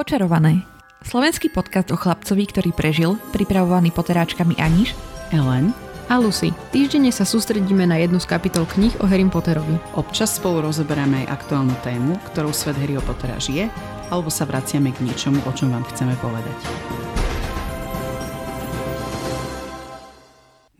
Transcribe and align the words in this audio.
Počarované. 0.00 0.64
Slovenský 1.04 1.52
podcast 1.52 1.92
o 1.92 1.96
chlapcovi, 2.00 2.48
ktorý 2.48 2.72
prežil, 2.72 3.20
pripravovaný 3.36 3.92
poteráčkami 3.92 4.56
Aniš, 4.56 4.96
Ellen 5.28 5.76
a 6.08 6.16
Lucy. 6.16 6.56
Týždenne 6.72 7.12
sa 7.12 7.28
sústredíme 7.28 7.84
na 7.84 8.00
jednu 8.00 8.16
z 8.16 8.24
kapitol 8.24 8.64
kníh 8.64 8.96
o 8.96 9.04
Harry 9.04 9.28
Potterovi. 9.28 9.76
Občas 10.00 10.40
spolu 10.40 10.64
rozoberáme 10.64 11.28
aj 11.28 11.44
aktuálnu 11.44 11.76
tému, 11.84 12.16
ktorou 12.32 12.48
svet 12.48 12.80
Harryho 12.80 13.04
Pottera 13.04 13.36
žije, 13.36 13.68
alebo 14.08 14.32
sa 14.32 14.48
vraciame 14.48 14.88
k 14.88 15.04
niečomu, 15.04 15.36
o 15.44 15.52
čom 15.52 15.68
vám 15.68 15.84
chceme 15.92 16.16
povedať. 16.16 16.56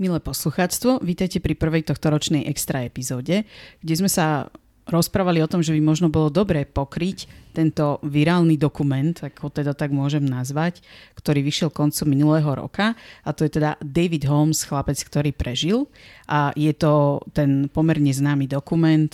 Milé 0.00 0.16
poslucháctvo, 0.16 1.04
vítajte 1.04 1.44
pri 1.44 1.60
prvej 1.60 1.92
tohtoročnej 1.92 2.48
extra 2.48 2.88
epizóde, 2.88 3.44
kde 3.84 3.94
sme 4.00 4.08
sa 4.08 4.48
rozprávali 4.90 5.40
o 5.40 5.50
tom, 5.50 5.62
že 5.62 5.72
by 5.72 5.80
možno 5.80 6.10
bolo 6.10 6.28
dobré 6.28 6.66
pokryť 6.66 7.30
tento 7.54 7.98
virálny 8.02 8.58
dokument, 8.58 9.14
ako 9.14 9.50
teda 9.50 9.74
tak 9.74 9.90
môžem 9.94 10.22
nazvať, 10.22 10.82
ktorý 11.18 11.42
vyšiel 11.42 11.70
koncom 11.70 12.06
minulého 12.06 12.50
roka 12.50 12.94
a 13.24 13.30
to 13.30 13.46
je 13.46 13.56
teda 13.58 13.78
David 13.82 14.26
Holmes, 14.26 14.66
chlapec, 14.66 14.98
ktorý 14.98 15.30
prežil 15.34 15.86
a 16.26 16.50
je 16.54 16.70
to 16.74 17.22
ten 17.34 17.70
pomerne 17.70 18.10
známy 18.10 18.50
dokument 18.50 19.10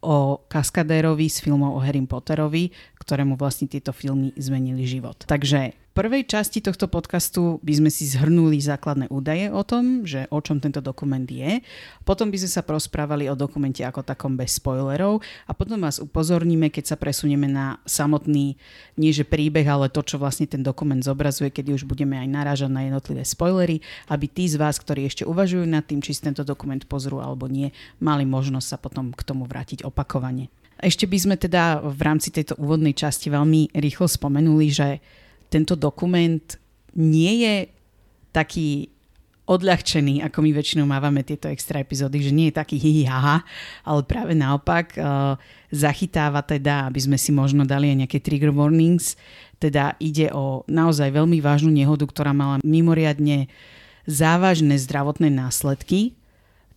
o 0.00 0.40
kaskadérovi 0.48 1.28
z 1.28 1.44
filmov 1.44 1.76
o 1.76 1.80
Harry 1.84 2.00
Potterovi, 2.00 2.72
ktorému 2.96 3.36
vlastne 3.36 3.68
tieto 3.68 3.92
filmy 3.92 4.32
zmenili 4.40 4.88
život. 4.88 5.28
Takže 5.28 5.89
prvej 5.90 6.22
časti 6.26 6.62
tohto 6.62 6.86
podcastu 6.86 7.58
by 7.66 7.72
sme 7.82 7.90
si 7.90 8.06
zhrnuli 8.06 8.62
základné 8.62 9.10
údaje 9.10 9.50
o 9.50 9.62
tom, 9.66 10.06
že 10.06 10.30
o 10.30 10.38
čom 10.38 10.62
tento 10.62 10.78
dokument 10.78 11.26
je. 11.26 11.60
Potom 12.06 12.30
by 12.30 12.38
sme 12.40 12.50
sa 12.50 12.62
prosprávali 12.62 13.26
o 13.26 13.34
dokumente 13.34 13.82
ako 13.82 14.06
takom 14.06 14.38
bez 14.38 14.62
spoilerov 14.62 15.20
a 15.44 15.52
potom 15.52 15.82
vás 15.82 15.98
upozorníme, 15.98 16.70
keď 16.70 16.94
sa 16.94 16.96
presunieme 16.96 17.50
na 17.50 17.82
samotný, 17.84 18.54
nie 18.96 19.12
že 19.12 19.26
príbeh, 19.26 19.66
ale 19.66 19.90
to, 19.90 20.00
čo 20.06 20.16
vlastne 20.16 20.46
ten 20.46 20.62
dokument 20.62 21.02
zobrazuje, 21.02 21.50
kedy 21.50 21.74
už 21.74 21.84
budeme 21.84 22.16
aj 22.16 22.28
narážať 22.30 22.70
na 22.70 22.86
jednotlivé 22.86 23.26
spoilery, 23.26 23.82
aby 24.06 24.26
tí 24.30 24.46
z 24.46 24.56
vás, 24.56 24.78
ktorí 24.78 25.10
ešte 25.10 25.26
uvažujú 25.26 25.66
nad 25.66 25.82
tým, 25.82 25.98
či 25.98 26.14
si 26.14 26.22
tento 26.22 26.46
dokument 26.46 26.80
pozrú 26.86 27.18
alebo 27.18 27.50
nie, 27.50 27.74
mali 27.98 28.22
možnosť 28.22 28.66
sa 28.66 28.78
potom 28.78 29.10
k 29.10 29.22
tomu 29.26 29.44
vrátiť 29.44 29.82
opakovane. 29.82 30.48
Ešte 30.80 31.04
by 31.04 31.18
sme 31.20 31.36
teda 31.36 31.84
v 31.84 32.00
rámci 32.00 32.32
tejto 32.32 32.56
úvodnej 32.56 32.96
časti 32.96 33.28
veľmi 33.28 33.76
rýchlo 33.76 34.08
spomenuli, 34.08 34.68
že 34.72 34.88
tento 35.50 35.74
dokument 35.74 36.42
nie 36.94 37.44
je 37.44 37.54
taký 38.30 38.88
odľahčený, 39.50 40.22
ako 40.22 40.46
my 40.46 40.50
väčšinou 40.54 40.86
mávame 40.86 41.26
tieto 41.26 41.50
extra 41.50 41.82
epizódy, 41.82 42.22
že 42.22 42.30
nie 42.30 42.54
je 42.54 42.58
taký 42.62 42.78
hihi 42.78 43.02
haha, 43.10 43.42
ale 43.82 44.06
práve 44.06 44.30
naopak 44.38 44.94
uh, 44.94 45.34
zachytáva 45.74 46.38
teda, 46.46 46.86
aby 46.86 47.02
sme 47.02 47.18
si 47.18 47.34
možno 47.34 47.66
dali 47.66 47.90
aj 47.90 48.06
nejaké 48.06 48.18
trigger 48.22 48.54
warnings, 48.54 49.18
teda 49.58 49.98
ide 49.98 50.30
o 50.30 50.62
naozaj 50.70 51.10
veľmi 51.10 51.42
vážnu 51.42 51.74
nehodu, 51.74 52.06
ktorá 52.06 52.30
mala 52.30 52.62
mimoriadne 52.62 53.50
závažné 54.06 54.78
zdravotné 54.78 55.28
následky, 55.34 56.14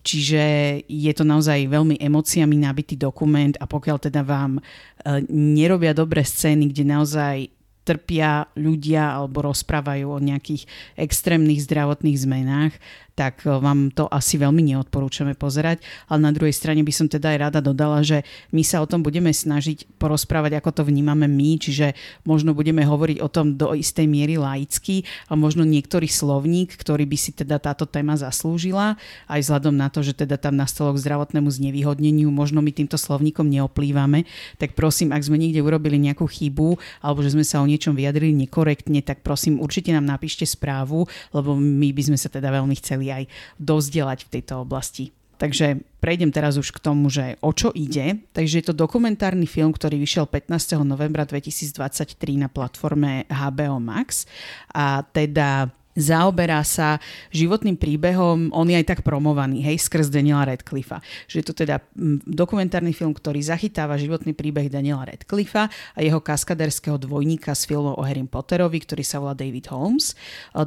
Čiže 0.03 0.44
je 0.83 1.13
to 1.16 1.23
naozaj 1.23 1.63
veľmi 1.63 1.95
emóciami 1.95 2.59
nabitý 2.59 2.99
dokument 2.99 3.55
a 3.55 3.63
pokiaľ 3.63 3.97
teda 4.03 4.19
vám 4.19 4.59
uh, 4.59 5.23
nerobia 5.31 5.95
dobré 5.95 6.27
scény, 6.27 6.75
kde 6.75 6.83
naozaj 6.83 7.47
trpia 7.83 8.47
ľudia 8.55 9.19
alebo 9.19 9.43
rozprávajú 9.43 10.07
o 10.07 10.23
nejakých 10.23 10.65
extrémnych 10.95 11.59
zdravotných 11.63 12.17
zmenách, 12.17 12.73
tak 13.14 13.45
e, 13.45 13.53
vám 13.53 13.94
to 13.94 14.09
asi 14.09 14.42
veľmi 14.42 14.61
neodporúčame 14.73 15.38
pozerať. 15.38 15.81
Ale 16.09 16.19
na 16.25 16.31
druhej 16.33 16.53
strane 16.53 16.81
by 16.81 16.94
som 16.94 17.08
teda 17.09 17.33
aj 17.33 17.38
rada 17.50 17.59
dodala, 17.61 18.02
že 18.02 18.25
my 18.53 18.61
sa 18.66 18.81
o 18.81 18.89
tom 18.89 19.06
budeme 19.06 19.30
snažiť 19.30 19.97
porozprávať, 20.02 20.59
ako 20.59 20.69
to 20.72 20.83
vnímame 20.89 21.30
my, 21.30 21.61
čiže 21.61 21.94
možno 22.25 22.58
budeme 22.58 22.81
hovoriť 22.84 23.18
o 23.22 23.29
tom 23.29 23.56
do 23.56 23.72
istej 23.78 24.06
miery 24.09 24.35
laicky 24.38 25.06
a 25.29 25.38
možno 25.38 25.66
niektorý 25.66 26.09
slovník, 26.09 26.73
ktorý 26.73 27.06
by 27.06 27.18
si 27.18 27.31
teda 27.34 27.62
táto 27.62 27.85
téma 27.85 28.18
zaslúžila, 28.18 28.97
aj 29.29 29.40
vzhľadom 29.46 29.75
na 29.78 29.88
to, 29.94 30.02
že 30.02 30.18
teda 30.18 30.41
tam 30.41 30.57
nastalo 30.57 30.94
k 30.97 31.02
zdravotnému 31.02 31.50
znevýhodneniu, 31.50 32.29
možno 32.34 32.59
my 32.66 32.73
týmto 32.73 32.97
slovníkom 32.97 33.46
neoplývame, 33.47 34.25
tak 34.57 34.73
prosím, 34.73 35.13
ak 35.13 35.25
sme 35.25 35.38
niekde 35.38 35.62
urobili 35.62 36.02
nejakú 36.02 36.25
chybu 36.25 36.75
alebo 37.00 37.22
že 37.22 37.34
sme 37.38 37.46
sa 37.46 37.62
o 37.62 37.69
niečom 37.69 37.94
vyjadrili 37.94 38.34
nekorektne, 38.47 39.06
tak 39.06 39.22
prosím, 39.22 39.62
určite 39.62 39.94
nám 39.94 40.07
napíšte 40.07 40.47
správu, 40.47 41.06
lebo 41.31 41.53
my 41.53 41.90
by 41.94 42.02
sme 42.12 42.18
sa 42.18 42.28
teda 42.31 42.50
veľmi 42.50 42.75
chceli 42.79 43.03
chceli 43.03 43.12
aj 43.12 43.24
dozdelať 43.59 44.19
v 44.24 44.31
tejto 44.40 44.64
oblasti. 44.64 45.12
Takže 45.36 45.84
prejdem 46.00 46.31
teraz 46.31 46.56
už 46.56 46.72
k 46.72 46.80
tomu, 46.80 47.12
že 47.12 47.36
o 47.44 47.52
čo 47.52 47.75
ide. 47.75 48.24
Takže 48.31 48.64
je 48.64 48.66
to 48.72 48.80
dokumentárny 48.80 49.44
film, 49.44 49.75
ktorý 49.75 50.00
vyšiel 50.00 50.24
15. 50.24 50.80
novembra 50.88 51.28
2023 51.28 52.16
na 52.40 52.47
platforme 52.47 53.28
HBO 53.28 53.84
Max 53.84 54.24
a 54.72 55.03
teda 55.03 55.68
zaoberá 55.93 56.65
sa 56.65 56.97
životným 57.29 57.77
príbehom, 57.77 58.49
on 58.49 58.67
je 58.69 58.77
aj 58.77 58.85
tak 58.89 58.99
promovaný, 59.05 59.61
hej, 59.61 59.77
skrz 59.81 60.09
Daniela 60.09 60.49
Radcliffa. 60.49 60.99
Že 61.29 61.35
je 61.39 61.45
to 61.45 61.53
teda 61.53 61.81
dokumentárny 62.25 62.91
film, 62.91 63.13
ktorý 63.13 63.41
zachytáva 63.41 63.97
životný 63.97 64.33
príbeh 64.33 64.69
Daniela 64.73 65.05
Radcliffa 65.05 65.69
a 65.69 65.99
jeho 66.01 66.17
kaskaderského 66.17 66.97
dvojníka 66.97 67.53
z 67.53 67.69
filmov 67.69 67.97
o 67.97 68.03
Harry 68.03 68.25
Potterovi, 68.25 68.81
ktorý 68.81 69.03
sa 69.05 69.21
volá 69.21 69.37
David 69.37 69.69
Holmes. 69.69 70.17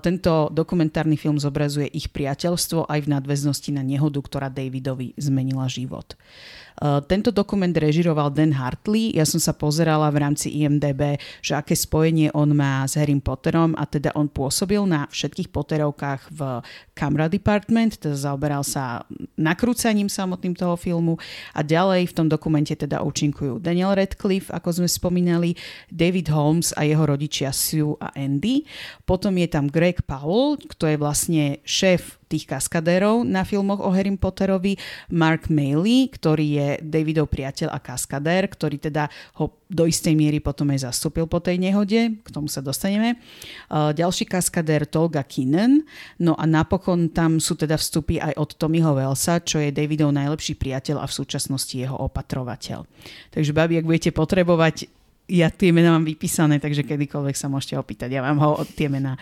Tento 0.03 0.49
dokumentárny 0.55 1.19
film 1.19 1.43
zobrazuje 1.43 1.91
ich 1.91 2.11
priateľstvo 2.15 2.87
aj 2.87 3.07
v 3.07 3.13
nadväznosti 3.17 3.71
na 3.75 3.83
nehodu, 3.83 4.23
ktorá 4.23 4.47
Davidovi 4.51 5.17
zmenila 5.19 5.67
život. 5.67 6.15
Eh, 6.77 7.01
tento 7.09 7.33
dokument 7.33 7.73
režiroval 7.73 8.29
Dan 8.37 8.53
Hartley. 8.53 9.09
Ja 9.17 9.25
som 9.25 9.41
sa 9.41 9.57
pozerala 9.57 10.13
v 10.13 10.21
rámci 10.21 10.53
IMDB, 10.61 11.17
že 11.41 11.57
aké 11.57 11.73
spojenie 11.73 12.29
on 12.37 12.53
má 12.53 12.85
s 12.85 13.01
Harry 13.01 13.17
Potterom 13.17 13.73
a 13.81 13.89
teda 13.89 14.13
on 14.13 14.29
pôsobil 14.29 14.85
na 14.85 15.09
všetkých 15.09 15.49
Potterovkách 15.49 16.37
v 16.37 16.41
Camera 16.93 17.33
Department, 17.33 17.97
teda 17.97 18.13
zaoberal 18.13 18.61
sa 18.61 19.09
nakrúcaním 19.41 20.13
samotným 20.13 20.53
toho 20.53 20.77
filmu 20.77 21.17
a 21.57 21.65
ďalej 21.65 22.13
v 22.13 22.17
tom 22.17 22.29
dokumente 22.29 22.77
teda 22.77 23.01
účinkujú 23.01 23.57
Daniel 23.57 23.97
Radcliffe, 23.97 24.53
ako 24.53 24.85
sme 24.85 24.89
spomínali, 24.89 25.57
David 25.89 26.29
Holmes 26.29 26.77
a 26.77 26.85
jeho 26.85 27.09
rodičia 27.09 27.57
Sue 27.57 27.97
a 28.05 28.13
Andy. 28.13 28.69
Potom 29.09 29.33
je 29.41 29.49
tam 29.49 29.73
Greg 29.73 30.05
Powell, 30.05 30.61
kto 30.61 30.93
je 30.93 30.97
vlastne 31.01 31.45
šéf 31.65 32.21
tých 32.27 32.45
kaskadérov 32.51 33.23
na 33.23 33.47
filmoch 33.47 33.79
o 33.79 33.91
Harry 33.95 34.11
Potterovi, 34.19 34.75
Mark 35.15 35.47
Maley, 35.47 36.11
ktorý 36.11 36.47
je 36.47 36.69
Davidov 36.83 37.31
priateľ 37.31 37.71
a 37.71 37.79
kaskadér, 37.79 38.51
ktorý 38.51 38.83
teda 38.83 39.07
ho 39.39 39.55
do 39.67 39.83
istej 39.87 40.15
miery 40.15 40.39
potom 40.39 40.71
aj 40.71 40.87
zastúpil 40.87 41.27
po 41.27 41.43
tej 41.43 41.59
nehode, 41.59 42.23
k 42.23 42.29
tomu 42.31 42.47
sa 42.47 42.63
dostaneme. 42.63 43.19
Ďalší 43.71 44.31
kaskadér 44.31 44.87
Tolga 44.87 45.27
Kinnan, 45.27 45.83
no 46.23 46.39
a 46.39 46.47
napokon 46.47 47.11
tam 47.11 47.43
sú 47.43 47.59
teda 47.59 47.75
vstupy 47.75 48.23
aj 48.23 48.39
od 48.39 48.51
Tommyho 48.55 48.95
Wellsa, 48.95 49.43
čo 49.43 49.59
je 49.59 49.75
Davidov 49.75 50.15
najlepší 50.15 50.55
priateľ 50.55 51.03
a 51.03 51.07
v 51.11 51.17
súčasnosti 51.19 51.75
jeho 51.75 51.99
opatrovateľ. 51.99 52.87
Takže 53.35 53.51
babi, 53.51 53.79
ak 53.83 53.87
budete 53.87 54.11
potrebovať 54.15 54.87
ja 55.27 55.51
tie 55.51 55.75
mená 55.75 55.91
mám 55.91 56.07
vypísané, 56.07 56.63
takže 56.63 56.87
kedykoľvek 56.87 57.35
sa 57.35 57.51
môžete 57.51 57.75
opýtať. 57.75 58.15
Ja 58.15 58.23
vám 58.23 58.39
ho 58.39 58.63
tie 58.79 58.87
mená 58.87 59.19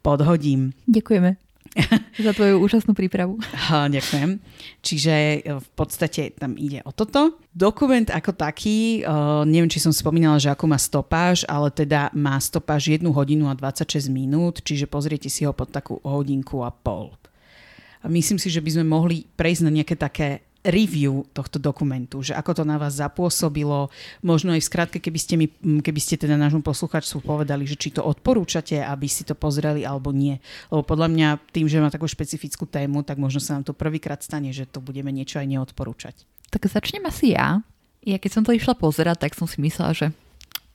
podhodím. 0.00 0.72
Ďakujeme. 0.88 1.49
Za 2.26 2.32
tvoju 2.34 2.58
úžasnú 2.58 2.92
prípravu. 2.92 3.38
Ha, 3.70 3.86
ďakujem. 3.86 4.42
Čiže 4.82 5.14
e, 5.14 5.38
v 5.62 5.68
podstate 5.78 6.34
tam 6.34 6.58
ide 6.58 6.82
o 6.82 6.90
toto. 6.90 7.38
Dokument 7.54 8.06
ako 8.10 8.34
taký, 8.34 9.02
uh, 9.06 9.46
neviem, 9.46 9.70
či 9.70 9.82
som 9.82 9.94
spomínala, 9.94 10.42
že 10.42 10.50
ako 10.50 10.64
má 10.70 10.78
stopáž, 10.78 11.46
ale 11.46 11.70
teda 11.70 12.10
má 12.14 12.38
stopáž 12.38 12.94
1 12.94 13.06
hodinu 13.10 13.46
a 13.46 13.54
26 13.54 14.10
minút, 14.10 14.62
čiže 14.62 14.90
pozriete 14.90 15.30
si 15.30 15.46
ho 15.46 15.54
pod 15.54 15.70
takú 15.70 16.02
hodinku 16.02 16.62
a 16.66 16.70
pol. 16.74 17.14
A 18.00 18.08
myslím 18.08 18.40
si, 18.40 18.48
že 18.48 18.64
by 18.64 18.80
sme 18.80 18.84
mohli 18.86 19.28
prejsť 19.36 19.62
na 19.66 19.70
nejaké 19.70 19.94
také 19.94 20.49
review 20.60 21.24
tohto 21.32 21.56
dokumentu, 21.56 22.20
že 22.20 22.36
ako 22.36 22.60
to 22.60 22.64
na 22.68 22.76
vás 22.76 23.00
zapôsobilo, 23.00 23.88
možno 24.20 24.52
aj 24.52 24.60
v 24.60 24.68
skratke, 24.68 24.98
keby 25.00 25.18
ste, 25.18 25.34
mi, 25.40 25.48
keby 25.80 26.00
ste 26.00 26.20
teda 26.20 26.36
nášmu 26.36 26.60
posluchačstvu 26.60 27.24
povedali, 27.24 27.64
že 27.64 27.80
či 27.80 27.96
to 27.96 28.04
odporúčate, 28.04 28.76
aby 28.84 29.08
si 29.08 29.24
to 29.24 29.32
pozreli 29.32 29.88
alebo 29.88 30.12
nie. 30.12 30.36
Lebo 30.68 30.84
podľa 30.84 31.08
mňa 31.08 31.28
tým, 31.56 31.64
že 31.64 31.80
má 31.80 31.88
takú 31.88 32.04
špecifickú 32.04 32.68
tému, 32.68 33.00
tak 33.08 33.16
možno 33.16 33.40
sa 33.40 33.56
nám 33.56 33.64
to 33.64 33.72
prvýkrát 33.72 34.20
stane, 34.20 34.52
že 34.52 34.68
to 34.68 34.84
budeme 34.84 35.08
niečo 35.08 35.40
aj 35.40 35.48
neodporúčať. 35.48 36.28
Tak 36.52 36.68
začnem 36.68 37.08
asi 37.08 37.32
ja. 37.32 37.64
Ja 38.04 38.20
keď 38.20 38.30
som 38.32 38.42
to 38.44 38.52
išla 38.52 38.76
pozerať, 38.76 39.24
tak 39.28 39.32
som 39.32 39.48
si 39.48 39.64
myslela, 39.64 39.96
že 39.96 40.06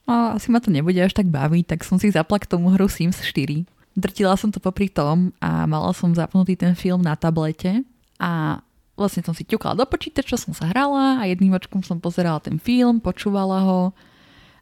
o, 0.09 0.13
asi 0.33 0.49
ma 0.49 0.57
to 0.57 0.73
nebude 0.73 0.97
až 0.97 1.13
tak 1.13 1.29
baviť, 1.29 1.77
tak 1.77 1.85
som 1.85 2.01
si 2.01 2.09
zapla 2.09 2.41
k 2.41 2.49
tomu 2.49 2.73
hru 2.73 2.89
Sims 2.89 3.21
4. 3.21 3.65
Drtila 3.93 4.33
som 4.33 4.49
to 4.49 4.57
popri 4.57 4.89
tom 4.89 5.29
a 5.37 5.69
mala 5.69 5.93
som 5.93 6.09
zapnutý 6.09 6.57
ten 6.57 6.73
film 6.73 7.05
na 7.05 7.13
tablete 7.13 7.85
a 8.17 8.59
vlastne 8.95 9.21
som 9.23 9.35
si 9.35 9.43
ťukala 9.43 9.75
do 9.75 9.85
počítača, 9.87 10.39
som 10.39 10.55
sa 10.55 10.71
hrala 10.71 11.19
a 11.19 11.27
jedným 11.27 11.55
očkom 11.55 11.83
som 11.83 11.99
pozerala 11.99 12.39
ten 12.39 12.59
film, 12.59 13.03
počúvala 13.03 13.63
ho, 13.63 13.81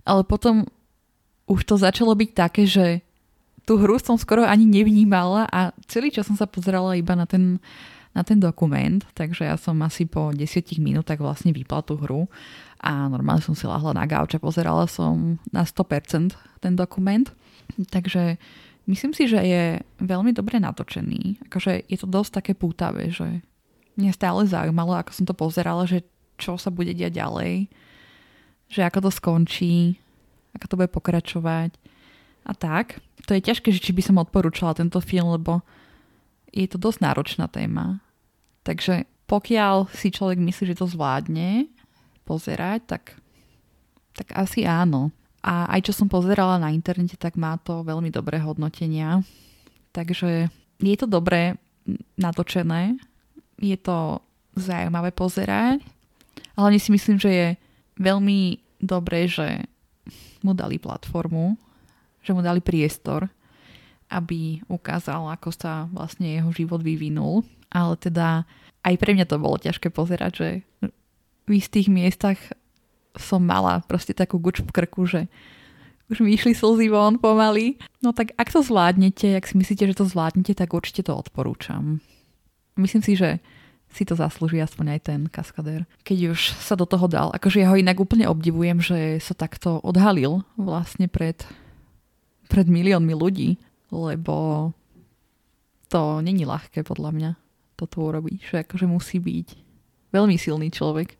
ale 0.04 0.22
potom 0.26 0.66
už 1.46 1.62
to 1.66 1.76
začalo 1.78 2.18
byť 2.18 2.32
také, 2.34 2.66
že 2.66 3.06
tú 3.64 3.80
hru 3.80 3.96
som 4.02 4.20
skoro 4.20 4.44
ani 4.44 4.68
nevnímala 4.68 5.48
a 5.48 5.72
celý 5.88 6.12
čas 6.12 6.28
som 6.28 6.36
sa 6.36 6.50
pozerala 6.50 7.00
iba 7.00 7.16
na 7.16 7.24
ten, 7.24 7.62
na 8.12 8.26
ten 8.26 8.42
dokument, 8.42 9.00
takže 9.16 9.48
ja 9.48 9.56
som 9.56 9.80
asi 9.86 10.10
po 10.10 10.34
10 10.36 10.44
minútach 10.84 11.22
vlastne 11.22 11.56
vypla 11.56 11.86
tú 11.86 11.96
hru 11.96 12.28
a 12.84 13.08
normálne 13.08 13.46
som 13.46 13.56
si 13.56 13.64
lahla 13.64 13.96
na 13.96 14.04
gauč 14.04 14.36
a 14.36 14.44
pozerala 14.44 14.90
som 14.92 15.40
na 15.56 15.64
100% 15.64 16.36
ten 16.60 16.74
dokument. 16.76 17.32
Takže 17.96 18.36
myslím 18.92 19.16
si, 19.16 19.32
že 19.32 19.40
je 19.40 19.64
veľmi 20.04 20.36
dobre 20.36 20.60
natočený. 20.60 21.48
Akože 21.48 21.88
je 21.88 21.98
to 21.98 22.08
dosť 22.12 22.44
také 22.44 22.54
pútavé, 22.60 23.08
že 23.08 23.40
mňa 23.98 24.12
stále 24.14 24.42
zaujímalo, 24.46 24.98
ako 24.98 25.12
som 25.14 25.26
to 25.28 25.36
pozerala, 25.36 25.86
že 25.86 26.06
čo 26.38 26.58
sa 26.58 26.74
bude 26.74 26.92
diať 26.94 27.22
ďalej, 27.22 27.70
že 28.70 28.82
ako 28.82 29.06
to 29.06 29.12
skončí, 29.14 30.02
ako 30.58 30.66
to 30.66 30.78
bude 30.80 30.92
pokračovať 30.94 31.72
a 32.44 32.52
tak. 32.58 33.00
To 33.30 33.38
je 33.38 33.46
ťažké, 33.46 33.72
že 33.72 33.84
či 33.84 33.96
by 33.96 34.02
som 34.04 34.20
odporúčala 34.20 34.76
tento 34.76 35.00
film, 35.00 35.32
lebo 35.32 35.64
je 36.52 36.68
to 36.68 36.78
dosť 36.78 37.00
náročná 37.02 37.46
téma. 37.48 38.04
Takže 38.66 39.10
pokiaľ 39.26 39.90
si 39.94 40.12
človek 40.14 40.38
myslí, 40.38 40.74
že 40.74 40.80
to 40.80 40.92
zvládne 40.92 41.72
pozerať, 42.28 42.80
tak, 42.86 43.04
tak 44.14 44.28
asi 44.36 44.68
áno. 44.68 45.10
A 45.44 45.68
aj 45.76 45.92
čo 45.92 45.94
som 45.96 46.08
pozerala 46.08 46.56
na 46.60 46.72
internete, 46.72 47.20
tak 47.20 47.36
má 47.36 47.60
to 47.60 47.84
veľmi 47.84 48.08
dobré 48.14 48.40
hodnotenia. 48.40 49.24
Takže 49.92 50.48
je 50.80 50.96
to 50.96 51.08
dobré 51.08 51.60
natočené, 52.16 52.96
je 53.64 53.80
to 53.80 54.20
zaujímavé 54.60 55.16
pozerať, 55.16 55.80
hlavne 56.60 56.80
si 56.80 56.92
myslím, 56.92 57.18
že 57.18 57.32
je 57.32 57.48
veľmi 57.98 58.60
dobré, 58.84 59.26
že 59.26 59.64
mu 60.44 60.52
dali 60.52 60.76
platformu, 60.78 61.56
že 62.20 62.36
mu 62.36 62.44
dali 62.44 62.60
priestor, 62.60 63.32
aby 64.12 64.62
ukázal, 64.68 65.32
ako 65.32 65.50
sa 65.56 65.88
vlastne 65.90 66.38
jeho 66.38 66.52
život 66.54 66.84
vyvinul. 66.84 67.42
Ale 67.74 67.98
teda 67.98 68.46
aj 68.86 68.96
pre 69.00 69.18
mňa 69.18 69.26
to 69.26 69.42
bolo 69.42 69.58
ťažké 69.58 69.90
pozerať, 69.90 70.32
že 70.36 70.50
v 71.48 71.52
istých 71.58 71.90
miestach 71.90 72.38
som 73.18 73.42
mala 73.42 73.82
proste 73.86 74.14
takú 74.14 74.38
guč 74.38 74.62
v 74.62 74.70
krku, 74.70 75.10
že 75.10 75.26
už 76.12 76.22
mi 76.22 76.36
išli 76.36 76.54
slzy 76.54 76.92
von 76.94 77.18
pomaly. 77.18 77.80
No 78.04 78.14
tak 78.14 78.36
ak 78.38 78.54
to 78.54 78.62
zvládnete, 78.62 79.34
ak 79.34 79.50
si 79.50 79.58
myslíte, 79.58 79.90
že 79.90 79.98
to 79.98 80.06
zvládnete, 80.06 80.54
tak 80.54 80.76
určite 80.76 81.08
to 81.08 81.16
odporúčam. 81.16 82.04
Myslím 82.78 83.02
si, 83.02 83.18
že 83.18 83.42
si 83.94 84.04
to 84.04 84.18
zaslúži 84.18 84.58
aspoň 84.60 84.98
aj 84.98 85.00
ten 85.06 85.22
kaskadér. 85.30 85.86
Keď 86.02 86.34
už 86.34 86.40
sa 86.58 86.74
do 86.74 86.90
toho 86.90 87.06
dal. 87.06 87.30
Akože 87.32 87.62
ja 87.62 87.70
ho 87.70 87.78
inak 87.78 88.02
úplne 88.02 88.26
obdivujem, 88.26 88.82
že 88.82 89.22
sa 89.22 89.38
takto 89.38 89.78
odhalil 89.86 90.42
vlastne 90.58 91.06
pred, 91.06 91.46
pred 92.50 92.66
miliónmi 92.66 93.14
ľudí, 93.14 93.62
lebo 93.94 94.70
to 95.94 96.26
není 96.26 96.44
ľahké 96.44 96.82
podľa 96.82 97.12
mňa 97.14 97.32
toto 97.78 98.02
urobiť. 98.02 98.40
Že 98.50 98.56
akože 98.66 98.86
musí 98.90 99.22
byť 99.22 99.48
veľmi 100.10 100.36
silný 100.42 100.74
človek 100.74 101.14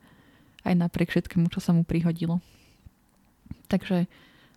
aj 0.66 0.74
napriek 0.74 1.14
všetkému, 1.14 1.54
čo 1.54 1.62
sa 1.62 1.78
mu 1.78 1.86
prihodilo. 1.86 2.42
Takže 3.70 4.10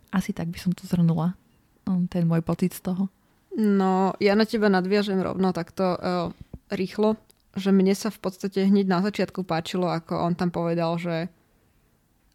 asi 0.09 0.33
tak 0.33 0.49
by 0.49 0.57
som 0.57 0.71
to 0.73 0.89
zhrnula, 0.89 1.37
um, 1.85 2.09
ten 2.09 2.25
môj 2.25 2.41
pocit 2.41 2.73
z 2.73 2.81
toho. 2.81 3.13
No, 3.57 4.13
ja 4.21 4.37
na 4.37 4.45
teba 4.45 4.69
nadviažem 4.69 5.17
rovno 5.17 5.49
takto 5.49 5.97
uh, 5.97 6.29
rýchlo, 6.69 7.17
že 7.57 7.73
mne 7.73 7.97
sa 7.97 8.13
v 8.13 8.21
podstate 8.21 8.69
hneď 8.69 8.85
na 8.85 9.01
začiatku 9.01 9.41
páčilo, 9.41 9.89
ako 9.89 10.13
on 10.13 10.33
tam 10.37 10.53
povedal, 10.53 10.95
že 11.01 11.27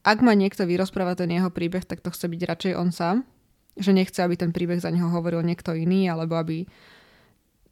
ak 0.03 0.19
ma 0.19 0.35
niekto 0.35 0.67
vyrozpráva 0.67 1.15
ten 1.15 1.31
jeho 1.31 1.47
príbeh, 1.49 1.87
tak 1.87 2.03
to 2.03 2.11
chce 2.11 2.27
byť 2.27 2.41
radšej 2.43 2.73
on 2.75 2.91
sám. 2.91 3.17
Že 3.79 4.03
nechce, 4.03 4.19
aby 4.19 4.35
ten 4.35 4.51
príbeh 4.51 4.83
za 4.83 4.91
neho 4.91 5.07
hovoril 5.09 5.47
niekto 5.47 5.73
iný, 5.79 6.11
alebo 6.11 6.37
aby 6.37 6.67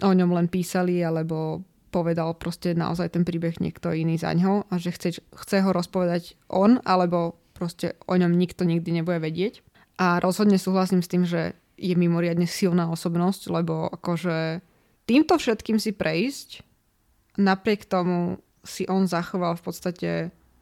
o 0.00 0.12
ňom 0.14 0.30
len 0.32 0.46
písali, 0.46 1.02
alebo 1.02 1.66
povedal 1.90 2.38
proste 2.38 2.72
naozaj 2.72 3.18
ten 3.18 3.26
príbeh 3.26 3.58
niekto 3.58 3.90
iný 3.90 4.14
za 4.14 4.30
ňo 4.30 4.70
a 4.70 4.74
že 4.78 4.94
chce, 4.94 5.18
chce 5.26 5.56
ho 5.58 5.74
rozpovedať 5.74 6.38
on, 6.46 6.78
alebo 6.86 7.34
proste 7.50 7.98
o 8.06 8.14
ňom 8.14 8.30
nikto 8.38 8.62
nikdy 8.62 9.02
nebude 9.02 9.18
vedieť. 9.18 9.66
A 9.98 10.22
rozhodne 10.22 10.56
súhlasím 10.56 11.02
s 11.02 11.10
tým, 11.10 11.26
že 11.26 11.58
je 11.76 11.92
mimoriadne 11.98 12.46
silná 12.46 12.88
osobnosť, 12.88 13.50
lebo 13.50 13.90
akože 13.90 14.62
týmto 15.04 15.34
všetkým 15.36 15.82
si 15.82 15.90
prejsť, 15.92 16.62
napriek 17.40 17.88
tomu 17.88 18.38
si 18.60 18.84
on 18.86 19.08
zachoval 19.08 19.56
v 19.56 19.64
podstate 19.64 20.10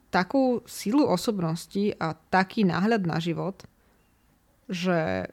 takú 0.09 0.63
silu 0.65 1.05
osobnosti 1.05 1.93
a 1.99 2.17
taký 2.33 2.65
náhľad 2.65 3.05
na 3.05 3.19
život, 3.21 3.67
že 4.71 5.29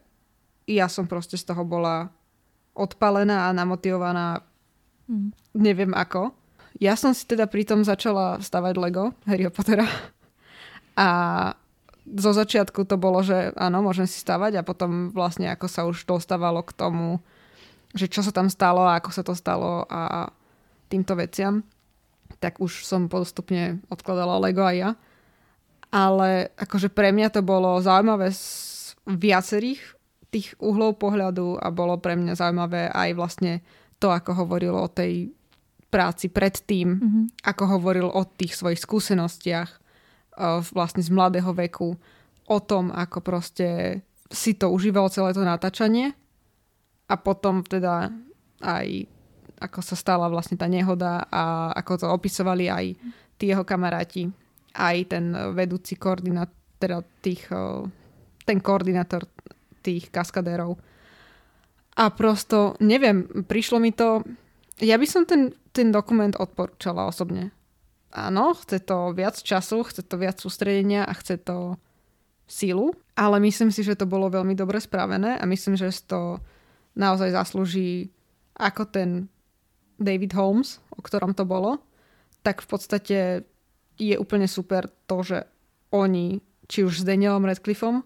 ja 0.66 0.86
som 0.90 1.06
proste 1.06 1.38
z 1.38 1.46
toho 1.46 1.62
bola 1.62 2.10
odpalená 2.76 3.48
a 3.48 3.56
namotivovaná 3.56 4.44
Mm. 5.06 5.30
Neviem 5.54 5.92
ako. 5.94 6.34
Ja 6.76 6.98
som 6.98 7.16
si 7.16 7.24
teda 7.24 7.48
pritom 7.48 7.86
začala 7.86 8.42
stavať 8.42 8.74
Lego 8.76 9.14
Harry 9.24 9.48
Pottera. 9.48 9.86
A 10.98 11.08
zo 12.06 12.30
začiatku 12.30 12.86
to 12.86 13.00
bolo, 13.00 13.22
že 13.24 13.50
áno, 13.56 13.82
môžem 13.82 14.06
si 14.06 14.20
stavať 14.22 14.60
a 14.60 14.66
potom 14.66 15.10
vlastne 15.10 15.50
ako 15.50 15.66
sa 15.66 15.82
už 15.88 16.06
dostávalo 16.06 16.62
k 16.62 16.76
tomu, 16.76 17.18
že 17.96 18.06
čo 18.06 18.22
sa 18.22 18.30
tam 18.30 18.46
stalo 18.52 18.84
a 18.86 19.00
ako 19.00 19.10
sa 19.10 19.22
to 19.26 19.34
stalo 19.34 19.88
a 19.88 20.30
týmto 20.88 21.18
veciam, 21.18 21.62
tak 22.38 22.58
už 22.60 22.84
som 22.84 23.06
postupne 23.10 23.80
odkladala 23.88 24.40
Lego 24.42 24.62
aj 24.66 24.76
ja. 24.76 24.90
Ale 25.94 26.50
akože 26.58 26.90
pre 26.90 27.14
mňa 27.14 27.30
to 27.30 27.40
bolo 27.46 27.78
zaujímavé 27.78 28.34
z 28.34 28.44
viacerých 29.06 29.80
tých 30.34 30.58
uhlov 30.58 30.98
pohľadu 30.98 31.56
a 31.62 31.70
bolo 31.70 31.96
pre 32.02 32.18
mňa 32.18 32.34
zaujímavé 32.34 32.90
aj 32.90 33.10
vlastne 33.14 33.52
to, 34.02 34.10
ako 34.10 34.44
hovoril 34.44 34.74
o 34.76 34.90
tej 34.90 35.30
práci 35.88 36.28
predtým, 36.28 36.88
mm-hmm. 36.98 37.24
ako 37.46 37.64
hovoril 37.78 38.08
o 38.10 38.22
tých 38.26 38.58
svojich 38.58 38.82
skúsenostiach 38.82 39.70
uh, 39.70 40.60
vlastne 40.74 41.00
z 41.00 41.08
mladého 41.14 41.54
veku, 41.54 41.96
o 42.46 42.58
tom, 42.60 42.92
ako 42.92 43.22
proste 43.22 44.00
si 44.28 44.58
to 44.58 44.70
užíval 44.70 45.08
celé 45.08 45.32
to 45.32 45.42
natáčanie 45.46 46.14
a 47.06 47.14
potom 47.14 47.62
teda 47.62 48.10
aj 48.60 49.06
ako 49.56 49.80
sa 49.80 49.96
stala 49.96 50.28
vlastne 50.28 50.60
tá 50.60 50.68
nehoda 50.68 51.24
a 51.32 51.72
ako 51.76 51.92
to 52.00 52.06
opisovali 52.12 52.68
aj 52.68 52.86
tí 53.40 53.52
jeho 53.52 53.64
kamaráti, 53.64 54.28
aj 54.76 54.96
ten 55.08 55.32
vedúci 55.56 55.96
koordinátor, 55.96 56.52
teda 56.76 57.00
tých, 57.24 57.48
ten 58.44 58.58
koordinátor 58.60 59.24
tých 59.80 60.12
kaskadérov 60.12 60.76
a 61.96 62.12
prosto, 62.12 62.76
neviem, 62.84 63.24
prišlo 63.48 63.80
mi 63.80 63.90
to... 63.90 64.20
Ja 64.84 65.00
by 65.00 65.06
som 65.08 65.24
ten, 65.24 65.56
ten 65.72 65.88
dokument 65.88 66.36
odporúčala 66.36 67.08
osobne. 67.08 67.56
Áno, 68.12 68.52
chce 68.52 68.84
to 68.84 69.16
viac 69.16 69.40
času, 69.40 69.80
chce 69.80 70.04
to 70.04 70.20
viac 70.20 70.36
sústredenia 70.36 71.08
a 71.08 71.16
chce 71.16 71.40
to 71.40 71.80
sílu, 72.44 72.92
ale 73.16 73.40
myslím 73.40 73.72
si, 73.72 73.80
že 73.80 73.96
to 73.96 74.04
bolo 74.04 74.28
veľmi 74.28 74.52
dobre 74.52 74.76
spravené 74.76 75.40
a 75.40 75.44
myslím, 75.48 75.80
že 75.80 75.88
to 76.04 76.36
naozaj 76.92 77.32
zaslúži 77.32 78.12
ako 78.60 78.84
ten 78.92 79.32
David 79.96 80.36
Holmes, 80.36 80.80
o 80.92 81.00
ktorom 81.00 81.32
to 81.32 81.48
bolo, 81.48 81.80
tak 82.44 82.62
v 82.62 82.68
podstate 82.68 83.18
je 83.96 84.14
úplne 84.20 84.46
super 84.46 84.86
to, 85.08 85.24
že 85.24 85.38
oni, 85.90 86.38
či 86.68 86.84
už 86.84 87.02
s 87.02 87.08
Danielom 87.08 87.48
Radcliffom, 87.48 88.04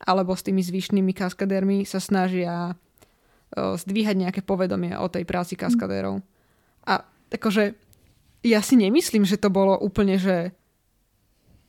alebo 0.00 0.32
s 0.32 0.44
tými 0.44 0.64
zvyšnými 0.64 1.12
kaskadérmi 1.12 1.84
sa 1.84 2.00
snažia 2.00 2.74
zdvíhať 3.54 4.16
nejaké 4.16 4.40
povedomie 4.46 4.94
o 4.94 5.10
tej 5.10 5.26
práci 5.26 5.58
mm. 5.58 5.60
kaskadérov. 5.60 6.22
A 6.86 7.02
akože 7.30 7.74
ja 8.46 8.60
si 8.64 8.74
nemyslím, 8.78 9.26
že 9.26 9.36
to 9.36 9.52
bolo 9.52 9.76
úplne, 9.76 10.16
že 10.16 10.54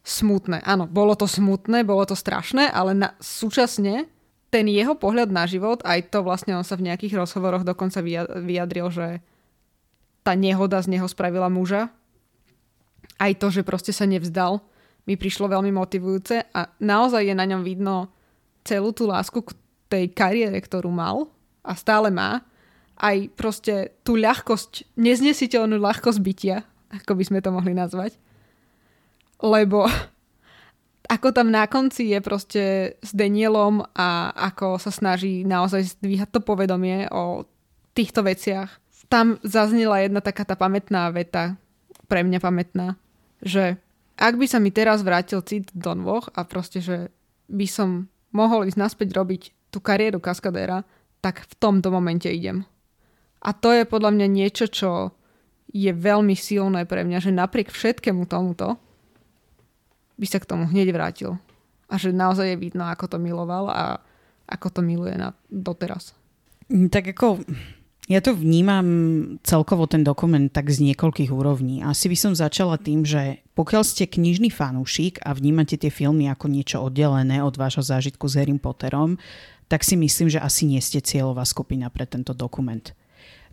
smutné. 0.02 0.66
Áno, 0.66 0.90
bolo 0.90 1.14
to 1.14 1.30
smutné, 1.30 1.86
bolo 1.86 2.06
to 2.10 2.18
strašné, 2.18 2.70
ale 2.70 2.98
na, 2.98 3.14
súčasne 3.22 4.10
ten 4.52 4.66
jeho 4.68 4.98
pohľad 4.98 5.30
na 5.32 5.48
život, 5.48 5.80
aj 5.88 6.12
to 6.12 6.26
vlastne 6.26 6.58
on 6.58 6.66
sa 6.66 6.76
v 6.76 6.92
nejakých 6.92 7.16
rozhovoroch 7.16 7.64
dokonca 7.64 8.04
vyjadril, 8.36 8.92
že 8.92 9.08
tá 10.22 10.38
nehoda 10.38 10.82
z 10.82 10.98
neho 10.98 11.08
spravila 11.10 11.50
muža. 11.50 11.90
Aj 13.18 13.32
to, 13.38 13.54
že 13.54 13.66
proste 13.66 13.94
sa 13.94 14.06
nevzdal, 14.06 14.62
mi 15.06 15.18
prišlo 15.18 15.50
veľmi 15.50 15.74
motivujúce 15.74 16.54
a 16.54 16.70
naozaj 16.78 17.26
je 17.26 17.36
na 17.38 17.46
ňom 17.46 17.66
vidno 17.66 18.14
celú 18.62 18.94
tú 18.94 19.10
lásku 19.10 19.42
k 19.42 19.58
tej 19.90 20.06
kariére, 20.14 20.58
ktorú 20.62 20.94
mal 20.94 21.30
a 21.66 21.74
stále 21.74 22.14
má, 22.14 22.46
aj 23.02 23.34
proste 23.34 23.98
tú 24.06 24.14
ľahkosť, 24.14 24.94
neznesiteľnú 24.94 25.82
ľahkosť 25.82 26.20
bytia, 26.22 26.58
ako 27.02 27.18
by 27.18 27.24
sme 27.26 27.40
to 27.42 27.50
mohli 27.50 27.74
nazvať. 27.74 28.14
Lebo 29.42 29.90
ako 31.16 31.28
tam 31.34 31.50
na 31.50 31.66
konci 31.66 32.14
je 32.14 32.20
proste 32.22 32.64
s 33.02 33.12
Danielom 33.12 33.82
a 33.98 34.32
ako 34.38 34.78
sa 34.78 34.94
snaží 34.94 35.42
naozaj 35.42 35.98
zdvíhať 35.98 36.30
to 36.30 36.40
povedomie 36.46 37.10
o 37.10 37.50
týchto 37.98 38.22
veciach. 38.22 38.81
Tam 39.12 39.36
zaznela 39.44 40.00
jedna 40.00 40.24
taká 40.24 40.48
tá 40.48 40.56
pamätná 40.56 41.12
veta, 41.12 41.60
pre 42.12 42.28
mňa 42.28 42.40
pamätná, 42.44 43.00
že 43.40 43.80
ak 44.20 44.36
by 44.36 44.44
sa 44.44 44.60
mi 44.60 44.68
teraz 44.76 45.00
vrátil 45.00 45.40
cit 45.48 45.72
do 45.72 45.96
nôh 45.96 46.28
a 46.36 46.44
proste, 46.44 46.84
že 46.84 47.08
by 47.48 47.64
som 47.64 48.12
mohol 48.36 48.68
ísť 48.68 48.76
naspäť 48.76 49.16
robiť 49.16 49.42
tú 49.72 49.80
kariéru 49.80 50.20
kaskadéra, 50.20 50.84
tak 51.24 51.48
v 51.48 51.54
tomto 51.56 51.88
momente 51.88 52.28
idem. 52.28 52.68
A 53.40 53.56
to 53.56 53.72
je 53.72 53.88
podľa 53.88 54.12
mňa 54.12 54.28
niečo, 54.28 54.68
čo 54.68 55.16
je 55.72 55.88
veľmi 55.96 56.36
silné 56.36 56.84
pre 56.84 57.08
mňa, 57.08 57.24
že 57.24 57.32
napriek 57.32 57.72
všetkému 57.72 58.28
tomuto 58.28 58.76
by 60.20 60.28
sa 60.28 60.44
k 60.44 60.50
tomu 60.52 60.68
hneď 60.68 60.92
vrátil. 60.92 61.40
A 61.88 61.96
že 61.96 62.12
naozaj 62.12 62.54
je 62.54 62.62
vidno, 62.62 62.86
ako 62.92 63.16
to 63.16 63.18
miloval 63.18 63.72
a 63.72 64.04
ako 64.52 64.68
to 64.68 64.82
miluje 64.84 65.16
na, 65.16 65.32
doteraz. 65.48 66.12
Mm, 66.68 66.92
Tak 66.92 67.16
ako 67.16 67.40
ja 68.12 68.20
to 68.20 68.36
vnímam 68.36 68.88
celkovo 69.48 69.88
ten 69.88 70.04
dokument 70.04 70.52
tak 70.52 70.68
z 70.68 70.84
niekoľkých 70.92 71.32
úrovní. 71.32 71.80
Asi 71.80 72.12
by 72.12 72.18
som 72.20 72.34
začala 72.36 72.76
tým, 72.76 73.08
že 73.08 73.40
pokiaľ 73.56 73.84
ste 73.88 74.04
knižný 74.04 74.52
fanúšik 74.52 75.24
a 75.24 75.32
vnímate 75.32 75.80
tie 75.80 75.88
filmy 75.88 76.28
ako 76.28 76.52
niečo 76.52 76.84
oddelené 76.84 77.40
od 77.40 77.56
vášho 77.56 77.80
zážitku 77.80 78.28
s 78.28 78.36
Harry 78.36 78.52
Potterom, 78.60 79.16
tak 79.72 79.88
si 79.88 79.96
myslím, 79.96 80.28
že 80.28 80.44
asi 80.44 80.68
nie 80.68 80.84
ste 80.84 81.00
cieľová 81.00 81.48
skupina 81.48 81.88
pre 81.88 82.04
tento 82.04 82.36
dokument. 82.36 82.84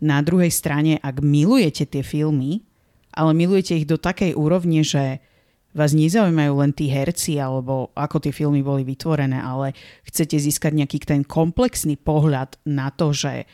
Na 0.03 0.19
druhej 0.19 0.51
strane, 0.51 0.99
ak 0.99 1.23
milujete 1.23 1.87
tie 1.87 2.03
filmy, 2.03 2.67
ale 3.15 3.31
milujete 3.31 3.79
ich 3.79 3.87
do 3.87 3.95
takej 3.95 4.35
úrovne, 4.35 4.83
že 4.83 5.23
vás 5.71 5.93
nezaujímajú 5.93 6.53
len 6.59 6.71
tí 6.73 6.89
herci 6.89 7.37
alebo 7.37 7.93
ako 7.93 8.27
tie 8.27 8.33
filmy 8.33 8.65
boli 8.65 8.83
vytvorené, 8.83 9.37
ale 9.39 9.77
chcete 10.03 10.35
získať 10.35 10.73
nejaký 10.75 10.97
ten 11.05 11.21
komplexný 11.23 11.95
pohľad 11.95 12.57
na 12.65 12.89
to, 12.89 13.13
že 13.13 13.45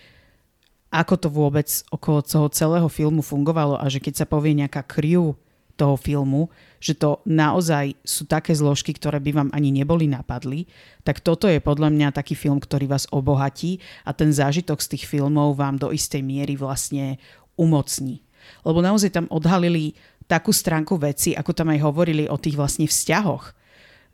ako 0.96 1.16
to 1.20 1.28
vôbec 1.28 1.68
okolo 1.92 2.24
toho 2.24 2.48
celého 2.48 2.88
filmu 2.88 3.20
fungovalo 3.20 3.76
a 3.76 3.86
že 3.92 4.00
keď 4.00 4.24
sa 4.24 4.26
povie 4.30 4.56
nejaká 4.56 4.88
crew 4.88 5.36
toho 5.76 6.00
filmu, 6.00 6.48
že 6.80 6.96
to 6.96 7.20
naozaj 7.28 8.00
sú 8.08 8.24
také 8.24 8.56
zložky, 8.56 8.96
ktoré 8.96 9.20
by 9.20 9.32
vám 9.36 9.50
ani 9.52 9.76
neboli 9.76 10.08
napadli, 10.08 10.72
tak 11.04 11.20
toto 11.20 11.52
je 11.52 11.60
podľa 11.60 11.92
mňa 11.92 12.16
taký 12.16 12.32
film, 12.34 12.64
ktorý 12.64 12.88
vás 12.88 13.12
obohatí 13.12 13.84
a 14.08 14.16
ten 14.16 14.32
zážitok 14.32 14.80
z 14.80 14.96
tých 14.96 15.04
filmov 15.04 15.60
vám 15.60 15.76
do 15.76 15.92
istej 15.92 16.24
miery 16.24 16.56
vlastne 16.56 17.20
umocní. 17.60 18.24
Lebo 18.64 18.80
naozaj 18.80 19.12
tam 19.12 19.28
odhalili 19.28 20.00
takú 20.32 20.56
stránku 20.56 20.96
veci, 20.96 21.36
ako 21.36 21.52
tam 21.52 21.76
aj 21.76 21.84
hovorili 21.84 22.26
o 22.32 22.40
tých 22.40 22.56
vlastne 22.56 22.88
vzťahoch 22.88 23.65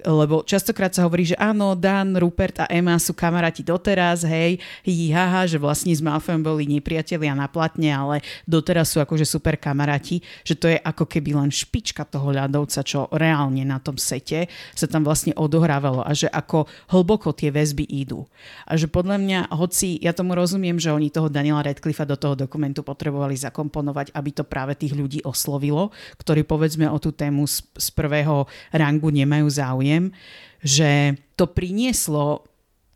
lebo 0.05 0.43
častokrát 0.45 0.93
sa 0.93 1.07
hovorí, 1.07 1.29
že 1.29 1.37
áno, 1.39 1.73
Dan, 1.73 2.17
Rupert 2.17 2.63
a 2.63 2.69
Emma 2.69 2.97
sú 2.97 3.15
kamaráti 3.17 3.65
doteraz, 3.65 4.25
hej, 4.27 4.61
hi, 4.85 5.09
haha, 5.11 5.49
že 5.49 5.57
vlastne 5.57 5.91
s 5.91 6.01
Malfoyom 6.03 6.41
boli 6.41 6.69
nepriatelia 6.69 7.33
na 7.33 7.49
platne, 7.51 7.91
ale 7.91 8.25
doteraz 8.45 8.93
sú 8.93 9.01
akože 9.01 9.25
super 9.27 9.57
kamaráti, 9.57 10.23
že 10.45 10.55
to 10.57 10.69
je 10.69 10.77
ako 10.77 11.09
keby 11.09 11.35
len 11.37 11.49
špička 11.49 12.05
toho 12.07 12.31
ľadovca, 12.31 12.81
čo 12.85 13.11
reálne 13.11 13.61
na 13.67 13.77
tom 13.77 13.99
sete 13.99 14.47
sa 14.73 14.87
tam 14.87 15.03
vlastne 15.03 15.35
odohrávalo 15.35 16.01
a 16.01 16.11
že 16.15 16.31
ako 16.31 16.65
hlboko 16.89 17.35
tie 17.35 17.51
väzby 17.51 17.83
idú. 17.85 18.25
A 18.65 18.79
že 18.79 18.87
podľa 18.87 19.19
mňa, 19.19 19.39
hoci 19.53 19.99
ja 19.99 20.15
tomu 20.15 20.33
rozumiem, 20.33 20.79
že 20.79 20.93
oni 20.93 21.11
toho 21.11 21.27
Daniela 21.27 21.65
Radcliffa 21.65 22.07
do 22.07 22.15
toho 22.15 22.33
dokumentu 22.33 22.81
potrebovali 22.81 23.35
zakomponovať, 23.35 24.15
aby 24.15 24.29
to 24.31 24.43
práve 24.47 24.73
tých 24.79 24.95
ľudí 24.95 25.19
oslovilo, 25.27 25.91
ktorí 26.17 26.47
povedzme 26.47 26.87
o 26.87 26.97
tú 26.97 27.11
tému 27.11 27.45
z, 27.45 27.61
z 27.75 27.87
prvého 27.91 28.47
rangu 28.71 29.11
nemajú 29.11 29.47
záujem, 29.51 29.90
poviem, 29.91 30.15
že 30.63 31.19
to 31.35 31.51
prinieslo 31.51 32.47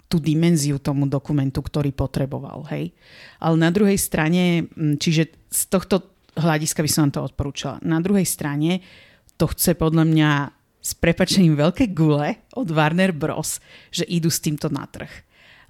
tú 0.07 0.21
dimenziu 0.21 0.79
tomu 0.79 1.09
dokumentu, 1.09 1.59
ktorý 1.59 1.91
potreboval. 1.91 2.63
Hej? 2.71 2.95
Ale 3.41 3.55
na 3.57 3.73
druhej 3.73 3.97
strane, 3.99 4.69
čiže 4.77 5.33
z 5.49 5.61
tohto 5.67 6.15
hľadiska 6.37 6.85
by 6.85 6.89
som 6.89 7.01
vám 7.09 7.13
to 7.19 7.25
odporúčala. 7.25 7.81
Na 7.81 7.99
druhej 7.99 8.23
strane 8.23 8.85
to 9.35 9.49
chce 9.51 9.75
podľa 9.75 10.05
mňa 10.07 10.31
s 10.79 10.93
prepačením 10.93 11.57
veľké 11.57 11.91
gule 11.91 12.37
od 12.53 12.69
Warner 12.69 13.11
Bros., 13.11 13.57
že 13.89 14.05
idú 14.05 14.29
s 14.29 14.39
týmto 14.39 14.69
na 14.69 14.85
trh. 14.85 15.09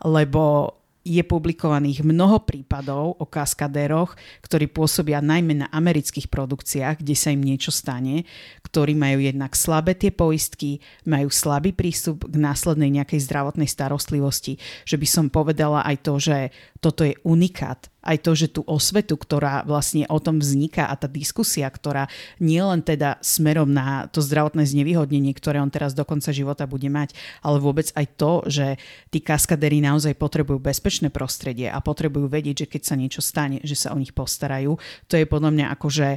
Lebo 0.04 0.76
je 1.06 1.22
publikovaných 1.22 2.02
mnoho 2.02 2.42
prípadov 2.42 3.22
o 3.22 3.26
kaskadéroch, 3.30 4.18
ktorí 4.42 4.66
pôsobia 4.74 5.22
najmä 5.22 5.62
na 5.62 5.68
amerických 5.70 6.34
produkciách, 6.34 7.06
kde 7.06 7.14
sa 7.14 7.30
im 7.30 7.46
niečo 7.46 7.70
stane, 7.70 8.26
ktorí 8.66 8.98
majú 8.98 9.22
jednak 9.22 9.54
slabé 9.54 9.94
tie 9.94 10.10
poistky, 10.10 10.82
majú 11.06 11.30
slabý 11.30 11.78
prístup 11.78 12.26
k 12.26 12.36
následnej 12.42 12.90
nejakej 12.90 13.22
zdravotnej 13.22 13.70
starostlivosti. 13.70 14.58
Že 14.90 14.98
by 14.98 15.08
som 15.08 15.26
povedala 15.30 15.86
aj 15.86 15.96
to, 16.02 16.18
že 16.18 16.50
toto 16.82 17.06
je 17.06 17.14
unikát 17.22 17.94
aj 18.06 18.18
to, 18.22 18.32
že 18.38 18.48
tú 18.54 18.62
osvetu, 18.70 19.18
ktorá 19.18 19.66
vlastne 19.66 20.06
o 20.08 20.22
tom 20.22 20.38
vzniká 20.38 20.88
a 20.88 20.96
tá 20.96 21.10
diskusia, 21.10 21.66
ktorá 21.66 22.06
nie 22.38 22.62
len 22.62 22.86
teda 22.86 23.18
smerom 23.26 23.74
na 23.74 24.06
to 24.14 24.22
zdravotné 24.22 24.62
znevýhodnenie, 24.64 25.34
ktoré 25.34 25.58
on 25.58 25.74
teraz 25.74 25.98
do 25.98 26.06
konca 26.06 26.30
života 26.30 26.70
bude 26.70 26.88
mať, 26.88 27.18
ale 27.42 27.58
vôbec 27.58 27.90
aj 27.98 28.06
to, 28.16 28.46
že 28.46 28.78
tí 29.10 29.20
kaskadery 29.26 29.82
naozaj 29.82 30.14
potrebujú 30.14 30.62
bezpečné 30.62 31.10
prostredie 31.10 31.68
a 31.68 31.82
potrebujú 31.82 32.30
vedieť, 32.30 32.66
že 32.66 32.72
keď 32.78 32.82
sa 32.86 32.96
niečo 32.96 33.22
stane, 33.26 33.58
že 33.66 33.74
sa 33.74 33.92
o 33.92 34.00
nich 34.00 34.14
postarajú. 34.14 34.78
To 35.10 35.14
je 35.18 35.26
podľa 35.26 35.52
mňa 35.52 35.66
akože 35.74 36.08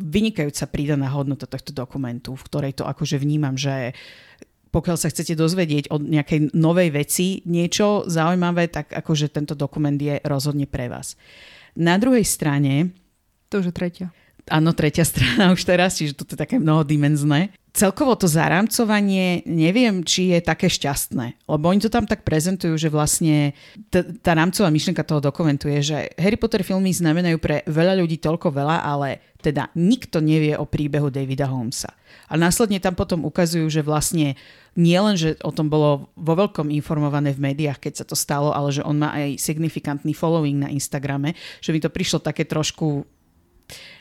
vynikajúca 0.00 0.64
prídaná 0.72 1.12
hodnota 1.12 1.44
tohto 1.44 1.76
dokumentu, 1.76 2.32
v 2.32 2.46
ktorej 2.48 2.72
to 2.80 2.88
akože 2.88 3.20
vnímam, 3.20 3.52
že 3.60 3.92
pokiaľ 4.70 4.96
sa 4.96 5.10
chcete 5.10 5.34
dozvedieť 5.34 5.90
o 5.90 5.98
nejakej 5.98 6.54
novej 6.54 6.94
veci 6.94 7.42
niečo 7.46 8.06
zaujímavé, 8.06 8.70
tak 8.70 8.94
akože 8.94 9.34
tento 9.34 9.58
dokument 9.58 9.98
je 9.98 10.22
rozhodne 10.22 10.70
pre 10.70 10.86
vás. 10.86 11.18
Na 11.74 11.98
druhej 11.98 12.26
strane... 12.26 12.94
To 13.50 13.58
už 13.58 13.70
je 13.70 13.74
tretia. 13.74 14.08
Áno, 14.46 14.70
tretia 14.74 15.02
strana 15.02 15.50
už 15.56 15.62
teraz, 15.66 15.98
čiže 15.98 16.14
toto 16.14 16.34
je 16.34 16.42
také 16.42 16.62
mnohodimenzné. 16.62 17.54
Celkovo 17.70 18.18
to 18.18 18.26
zarámcovanie 18.26 19.46
neviem, 19.46 20.02
či 20.02 20.34
je 20.34 20.42
také 20.42 20.66
šťastné, 20.66 21.46
lebo 21.46 21.70
oni 21.70 21.78
to 21.78 21.86
tam 21.86 22.02
tak 22.02 22.26
prezentujú, 22.26 22.74
že 22.74 22.90
vlastne 22.90 23.54
t- 23.94 24.06
tá 24.18 24.34
rámcová 24.34 24.74
myšlienka 24.74 25.06
toho 25.06 25.22
dokumentu 25.22 25.70
je, 25.70 25.94
že 25.94 25.98
Harry 26.18 26.34
Potter 26.34 26.66
filmy 26.66 26.90
znamenajú 26.90 27.38
pre 27.38 27.62
veľa 27.70 28.02
ľudí 28.02 28.18
toľko 28.18 28.50
veľa, 28.50 28.82
ale 28.82 29.22
teda 29.38 29.70
nikto 29.78 30.18
nevie 30.18 30.58
o 30.58 30.66
príbehu 30.66 31.14
Davida 31.14 31.46
Holmesa. 31.46 31.94
A 32.26 32.34
následne 32.34 32.82
tam 32.82 32.98
potom 32.98 33.22
ukazujú, 33.22 33.70
že 33.70 33.86
vlastne 33.86 34.34
nie 34.74 34.98
len, 34.98 35.14
že 35.14 35.38
o 35.46 35.54
tom 35.54 35.70
bolo 35.70 36.10
vo 36.18 36.34
veľkom 36.34 36.74
informované 36.74 37.30
v 37.30 37.54
médiách, 37.54 37.78
keď 37.78 38.02
sa 38.02 38.04
to 38.06 38.18
stalo, 38.18 38.50
ale 38.50 38.74
že 38.74 38.82
on 38.82 38.98
má 38.98 39.14
aj 39.14 39.38
signifikantný 39.38 40.10
following 40.10 40.58
na 40.58 40.68
Instagrame, 40.74 41.38
že 41.62 41.70
mi 41.70 41.78
to 41.78 41.90
prišlo 41.90 42.18
také 42.18 42.42
trošku 42.46 43.06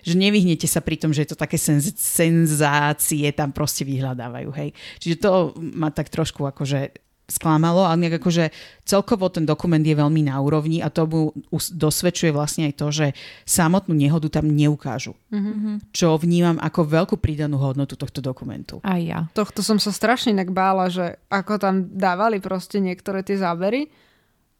že 0.03 0.15
nevyhnete 0.15 0.65
sa 0.65 0.83
pri 0.83 0.99
tom, 0.99 1.11
že 1.15 1.25
je 1.25 1.29
to 1.35 1.37
také 1.39 1.57
senz- 1.59 1.97
senzácie 1.97 3.29
tam 3.35 3.51
proste 3.51 3.83
vyhľadávajú, 3.83 4.49
hej. 4.59 4.69
Čiže 4.99 5.15
to 5.19 5.31
ma 5.59 5.89
tak 5.93 6.11
trošku 6.11 6.45
akože 6.45 7.09
sklamalo, 7.29 7.85
ale 7.85 8.09
nejak 8.09 8.19
akože 8.19 8.49
celkovo 8.83 9.29
ten 9.29 9.45
dokument 9.45 9.79
je 9.85 9.93
veľmi 9.93 10.25
na 10.25 10.41
úrovni 10.41 10.81
a 10.81 10.89
to 10.89 11.05
mu 11.05 11.21
dosvedčuje 11.53 12.33
vlastne 12.33 12.67
aj 12.67 12.73
to, 12.75 12.87
že 12.89 13.07
samotnú 13.45 13.93
nehodu 13.93 14.41
tam 14.41 14.49
neukážu. 14.49 15.13
Mm-hmm. 15.29 15.93
Čo 15.93 16.17
vnímam 16.17 16.57
ako 16.57 16.89
veľkú 16.89 17.15
pridanú 17.21 17.61
hodnotu 17.61 17.93
tohto 17.93 18.19
dokumentu. 18.19 18.81
Aj 18.81 18.99
ja. 18.99 19.29
Tohto 19.37 19.61
som 19.61 19.77
sa 19.77 19.93
strašne 19.93 20.33
inak 20.33 20.49
bála, 20.49 20.89
že 20.89 21.21
ako 21.29 21.61
tam 21.61 21.85
dávali 21.93 22.41
proste 22.41 22.81
niektoré 22.81 23.21
tie 23.21 23.37
zábery 23.37 23.93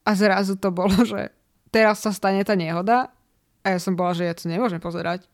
a 0.06 0.14
zrazu 0.14 0.56
to 0.56 0.70
bolo, 0.70 0.94
že 1.04 1.34
teraz 1.74 2.06
sa 2.06 2.14
stane 2.14 2.46
tá 2.46 2.54
nehoda 2.54 3.10
a 3.64 3.76
ja 3.76 3.80
som 3.80 3.94
bola, 3.96 4.16
že 4.16 4.28
ja 4.28 4.34
to 4.36 4.48
nemôžem 4.48 4.80
pozerať. 4.80 5.28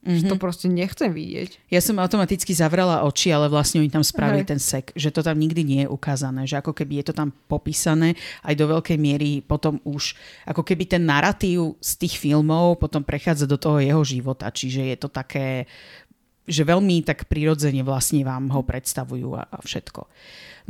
Mm-hmm. 0.00 0.32
To 0.32 0.40
proste 0.40 0.64
nechcem 0.64 1.12
vidieť. 1.12 1.68
Ja 1.68 1.84
som 1.84 2.00
automaticky 2.00 2.56
zavrela 2.56 3.04
oči, 3.04 3.36
ale 3.36 3.52
vlastne 3.52 3.84
oni 3.84 3.92
tam 3.92 4.00
spravili 4.00 4.48
Hej. 4.48 4.50
ten 4.56 4.60
sek, 4.60 4.96
že 4.96 5.12
to 5.12 5.20
tam 5.20 5.36
nikdy 5.36 5.60
nie 5.60 5.80
je 5.84 5.92
ukázané, 5.92 6.48
že 6.48 6.56
ako 6.56 6.72
keby 6.72 7.04
je 7.04 7.12
to 7.12 7.14
tam 7.20 7.28
popísané 7.52 8.16
aj 8.40 8.56
do 8.56 8.64
veľkej 8.64 8.96
miery 8.96 9.44
potom 9.44 9.76
už, 9.84 10.16
ako 10.48 10.64
keby 10.64 10.88
ten 10.88 11.04
narratív 11.04 11.76
z 11.84 12.00
tých 12.00 12.16
filmov 12.16 12.80
potom 12.80 13.04
prechádza 13.04 13.44
do 13.44 13.60
toho 13.60 13.76
jeho 13.76 14.00
života, 14.00 14.48
čiže 14.48 14.88
je 14.88 14.96
to 14.96 15.12
také, 15.12 15.68
že 16.48 16.62
veľmi 16.66 17.04
tak 17.04 17.28
prirodzene 17.28 17.84
vlastne 17.84 18.24
vám 18.24 18.50
ho 18.50 18.60
predstavujú 18.64 19.28
a, 19.36 19.42
a 19.48 19.58
všetko. 19.60 20.06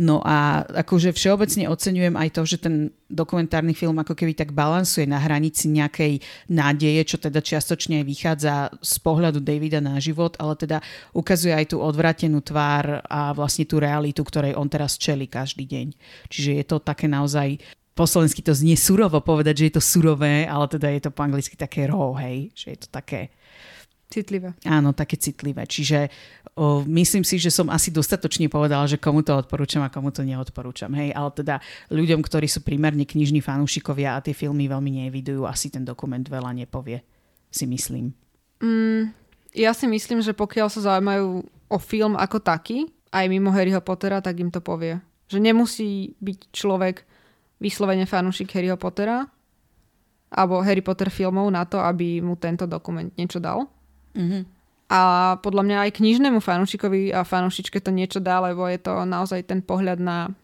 No 0.01 0.25
a 0.25 0.65
akože 0.65 1.13
všeobecne 1.13 1.69
oceňujem 1.69 2.17
aj 2.17 2.29
to, 2.33 2.43
že 2.49 2.63
ten 2.63 2.89
dokumentárny 3.11 3.77
film 3.77 4.01
ako 4.01 4.17
keby 4.17 4.33
tak 4.33 4.57
balansuje 4.57 5.05
na 5.05 5.21
hranici 5.21 5.69
nejakej 5.69 6.25
nádeje, 6.49 7.05
čo 7.05 7.17
teda 7.21 7.45
čiastočne 7.45 8.01
vychádza 8.07 8.73
z 8.81 8.95
pohľadu 9.03 9.45
Davida 9.45 9.83
na 9.85 10.01
život, 10.01 10.41
ale 10.41 10.57
teda 10.57 10.81
ukazuje 11.13 11.53
aj 11.53 11.77
tú 11.77 11.85
odvratenú 11.85 12.41
tvár 12.41 13.05
a 13.05 13.37
vlastne 13.37 13.69
tú 13.69 13.77
realitu, 13.77 14.25
ktorej 14.25 14.57
on 14.57 14.73
teraz 14.73 14.97
čeli 14.97 15.29
každý 15.29 15.69
deň. 15.69 15.87
Čiže 16.33 16.51
je 16.57 16.65
to 16.65 16.77
také 16.81 17.05
naozaj 17.05 17.61
po 17.93 18.09
slovensky 18.09 18.41
to 18.41 18.57
znie 18.57 18.81
surovo 18.81 19.21
povedať, 19.21 19.55
že 19.61 19.67
je 19.69 19.75
to 19.77 19.83
surové, 19.85 20.49
ale 20.49 20.65
teda 20.71 20.89
je 20.89 21.01
to 21.05 21.11
po 21.13 21.21
anglicky 21.21 21.61
také 21.61 21.85
raw, 21.85 22.17
hej, 22.25 22.49
že 22.57 22.73
je 22.73 22.79
to 22.81 22.89
také 22.89 23.29
Citlivé. 24.11 24.59
Áno, 24.67 24.91
také 24.91 25.15
citlivé. 25.15 25.63
Čiže 25.71 26.11
o, 26.59 26.83
myslím 26.83 27.23
si, 27.23 27.39
že 27.39 27.55
som 27.55 27.71
asi 27.71 27.95
dostatočne 27.95 28.51
povedala, 28.51 28.91
že 28.91 28.99
komu 28.99 29.23
to 29.23 29.39
odporúčam 29.39 29.87
a 29.87 29.93
komu 29.95 30.11
to 30.11 30.27
neodporúčam. 30.27 30.91
Hej, 30.99 31.15
ale 31.15 31.31
teda 31.31 31.63
ľuďom, 31.95 32.19
ktorí 32.19 32.51
sú 32.51 32.67
primárne 32.67 33.07
knižní 33.07 33.39
fanúšikovia 33.39 34.19
a 34.19 34.23
tie 34.23 34.35
filmy 34.35 34.67
veľmi 34.67 35.07
nevidujú, 35.07 35.47
asi 35.47 35.71
ten 35.71 35.87
dokument 35.87 36.27
veľa 36.27 36.51
nepovie, 36.59 37.07
si 37.55 37.71
myslím. 37.71 38.11
Mm, 38.59 39.15
ja 39.55 39.71
si 39.71 39.87
myslím, 39.87 40.27
že 40.27 40.35
pokiaľ 40.35 40.67
sa 40.75 40.91
zaujímajú 40.91 41.47
o 41.71 41.79
film 41.79 42.19
ako 42.19 42.43
taký, 42.43 42.91
aj 43.15 43.31
mimo 43.31 43.55
Harryho 43.55 43.79
Pottera, 43.79 44.19
tak 44.19 44.43
im 44.43 44.51
to 44.51 44.59
povie. 44.59 44.99
Že 45.31 45.39
nemusí 45.39 46.19
byť 46.19 46.39
človek 46.51 47.07
vyslovene 47.63 48.11
fanúšik 48.11 48.51
Harryho 48.59 48.75
Pottera, 48.75 49.31
alebo 50.31 50.63
Harry 50.63 50.83
Potter 50.83 51.11
filmov 51.11 51.47
na 51.51 51.63
to, 51.63 51.79
aby 51.79 52.23
mu 52.23 52.35
tento 52.39 52.67
dokument 52.67 53.11
niečo 53.15 53.43
dal. 53.43 53.71
Mhm. 54.15 54.41
A 54.91 55.01
podľa 55.39 55.63
mňa 55.63 55.77
aj 55.87 56.03
knižnému 56.03 56.43
fanúšikovi 56.43 57.15
a 57.15 57.23
fanúšičke 57.23 57.79
to 57.79 57.95
niečo 57.95 58.19
dá, 58.19 58.43
lebo 58.43 58.67
je 58.67 58.83
to 58.83 59.07
naozaj 59.07 59.47
ten 59.47 59.63
pohľad 59.63 60.03
na 60.03 60.35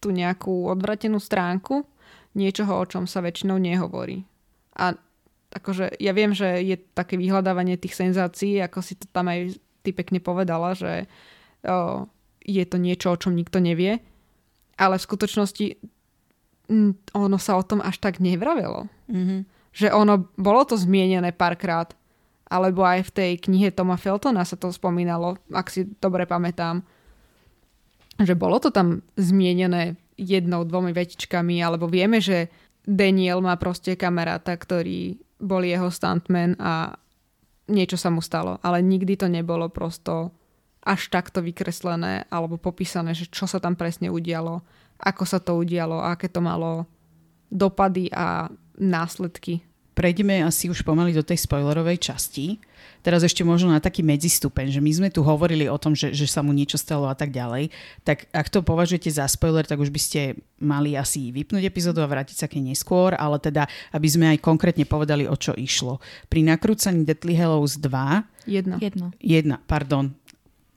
tú 0.00 0.08
nejakú 0.08 0.72
odvratenú 0.72 1.20
stránku 1.20 1.84
niečoho, 2.32 2.80
o 2.80 2.88
čom 2.88 3.04
sa 3.04 3.20
väčšinou 3.20 3.60
nehovorí. 3.60 4.24
A 4.80 4.96
akože 5.52 6.00
ja 6.00 6.16
viem, 6.16 6.32
že 6.32 6.64
je 6.64 6.80
také 6.96 7.20
vyhľadávanie 7.20 7.76
tých 7.76 7.98
senzácií, 7.98 8.56
ako 8.62 8.80
si 8.80 8.96
to 8.96 9.04
tam 9.12 9.28
aj 9.28 9.58
ty 9.84 9.90
pekne 9.92 10.22
povedala, 10.22 10.72
že 10.72 11.10
o, 11.66 12.06
je 12.40 12.64
to 12.64 12.76
niečo, 12.80 13.12
o 13.12 13.20
čom 13.20 13.36
nikto 13.36 13.60
nevie, 13.60 14.00
ale 14.80 14.96
v 14.96 15.06
skutočnosti 15.06 15.66
m, 16.72 16.96
ono 17.12 17.36
sa 17.36 17.58
o 17.58 17.66
tom 17.66 17.82
až 17.82 18.00
tak 18.00 18.22
nevravelo. 18.22 18.88
Mhm. 19.12 19.44
Že 19.70 19.94
ono, 19.94 20.26
bolo 20.34 20.66
to 20.66 20.74
zmienené 20.74 21.30
párkrát, 21.30 21.94
alebo 22.50 22.82
aj 22.82 23.06
v 23.06 23.14
tej 23.14 23.30
knihe 23.38 23.70
Toma 23.70 23.94
Feltona 23.94 24.42
sa 24.42 24.58
to 24.58 24.74
spomínalo, 24.74 25.38
ak 25.54 25.70
si 25.70 25.86
dobre 26.02 26.26
pamätám. 26.26 26.82
Že 28.18 28.34
bolo 28.34 28.58
to 28.58 28.74
tam 28.74 29.06
zmienené 29.14 29.96
jednou, 30.18 30.66
dvomi 30.66 30.92
vetičkami, 30.92 31.62
alebo 31.62 31.88
vieme, 31.88 32.18
že 32.18 32.52
Daniel 32.84 33.40
má 33.40 33.54
proste 33.56 33.94
kamaráta, 33.94 34.52
ktorý 34.52 35.16
bol 35.40 35.62
jeho 35.64 35.88
stuntman 35.88 36.58
a 36.60 36.98
niečo 37.70 37.96
sa 37.96 38.10
mu 38.10 38.20
stalo, 38.20 38.58
ale 38.60 38.82
nikdy 38.82 39.14
to 39.14 39.30
nebolo 39.30 39.70
prosto 39.70 40.34
až 40.82 41.08
takto 41.08 41.40
vykreslené 41.40 42.26
alebo 42.28 42.58
popísané, 42.58 43.14
že 43.14 43.30
čo 43.30 43.46
sa 43.46 43.62
tam 43.62 43.78
presne 43.78 44.10
udialo, 44.10 44.60
ako 45.00 45.24
sa 45.24 45.38
to 45.38 45.56
udialo, 45.56 46.02
aké 46.02 46.28
to 46.28 46.42
malo 46.42 46.84
dopady 47.48 48.10
a 48.10 48.50
následky 48.76 49.64
prejdeme 50.00 50.40
asi 50.40 50.72
už 50.72 50.80
pomaly 50.80 51.12
do 51.12 51.20
tej 51.20 51.44
spoilerovej 51.44 52.00
časti. 52.00 52.56
Teraz 53.04 53.20
ešte 53.20 53.44
možno 53.44 53.68
na 53.68 53.84
taký 53.84 54.00
medzistupeň, 54.00 54.72
že 54.72 54.80
my 54.80 54.88
sme 54.96 55.08
tu 55.12 55.20
hovorili 55.20 55.68
o 55.68 55.76
tom, 55.76 55.92
že, 55.92 56.16
že 56.16 56.24
sa 56.24 56.40
mu 56.40 56.56
niečo 56.56 56.80
stalo 56.80 57.04
a 57.04 57.12
tak 57.12 57.28
ďalej. 57.28 57.68
Tak 58.00 58.32
ak 58.32 58.48
to 58.48 58.64
považujete 58.64 59.12
za 59.12 59.28
spoiler, 59.28 59.68
tak 59.68 59.76
už 59.76 59.92
by 59.92 60.00
ste 60.00 60.20
mali 60.56 60.96
asi 60.96 61.28
vypnúť 61.28 61.68
epizódu 61.68 62.00
a 62.00 62.08
vrátiť 62.08 62.36
sa 62.40 62.48
k 62.48 62.56
nej 62.56 62.72
neskôr, 62.72 63.12
ale 63.12 63.36
teda, 63.36 63.68
aby 63.92 64.08
sme 64.08 64.32
aj 64.32 64.40
konkrétne 64.40 64.88
povedali, 64.88 65.28
o 65.28 65.36
čo 65.36 65.52
išlo. 65.52 66.00
Pri 66.32 66.48
nakrúcaní 66.48 67.04
Deathly 67.04 67.36
Hallows 67.36 67.76
2... 67.76 68.48
Jedna. 68.48 68.80
Jedno. 68.80 69.12
Jedna, 69.20 69.60
pardon, 69.68 70.16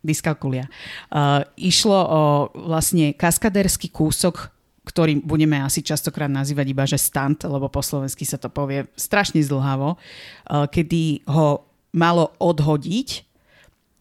dyskalkulia. 0.03 0.67
Uh, 1.07 1.47
išlo 1.55 1.95
o 1.95 2.21
vlastne 2.67 3.15
kaskadérsky 3.15 3.87
kúsok 3.87 4.51
ktorým 4.83 5.23
budeme 5.23 5.63
asi 5.63 5.79
častokrát 5.79 6.27
nazývať 6.27 6.65
iba, 6.67 6.83
že 6.83 6.99
stunt, 6.99 7.47
lebo 7.47 7.71
po 7.71 7.79
slovensky 7.79 8.27
sa 8.27 8.35
to 8.35 8.51
povie 8.51 8.87
strašne 8.99 9.39
zdlhavo, 9.39 9.95
eh, 9.95 10.67
kedy 10.67 11.23
ho 11.31 11.63
malo 11.95 12.35
odhodiť, 12.41 13.09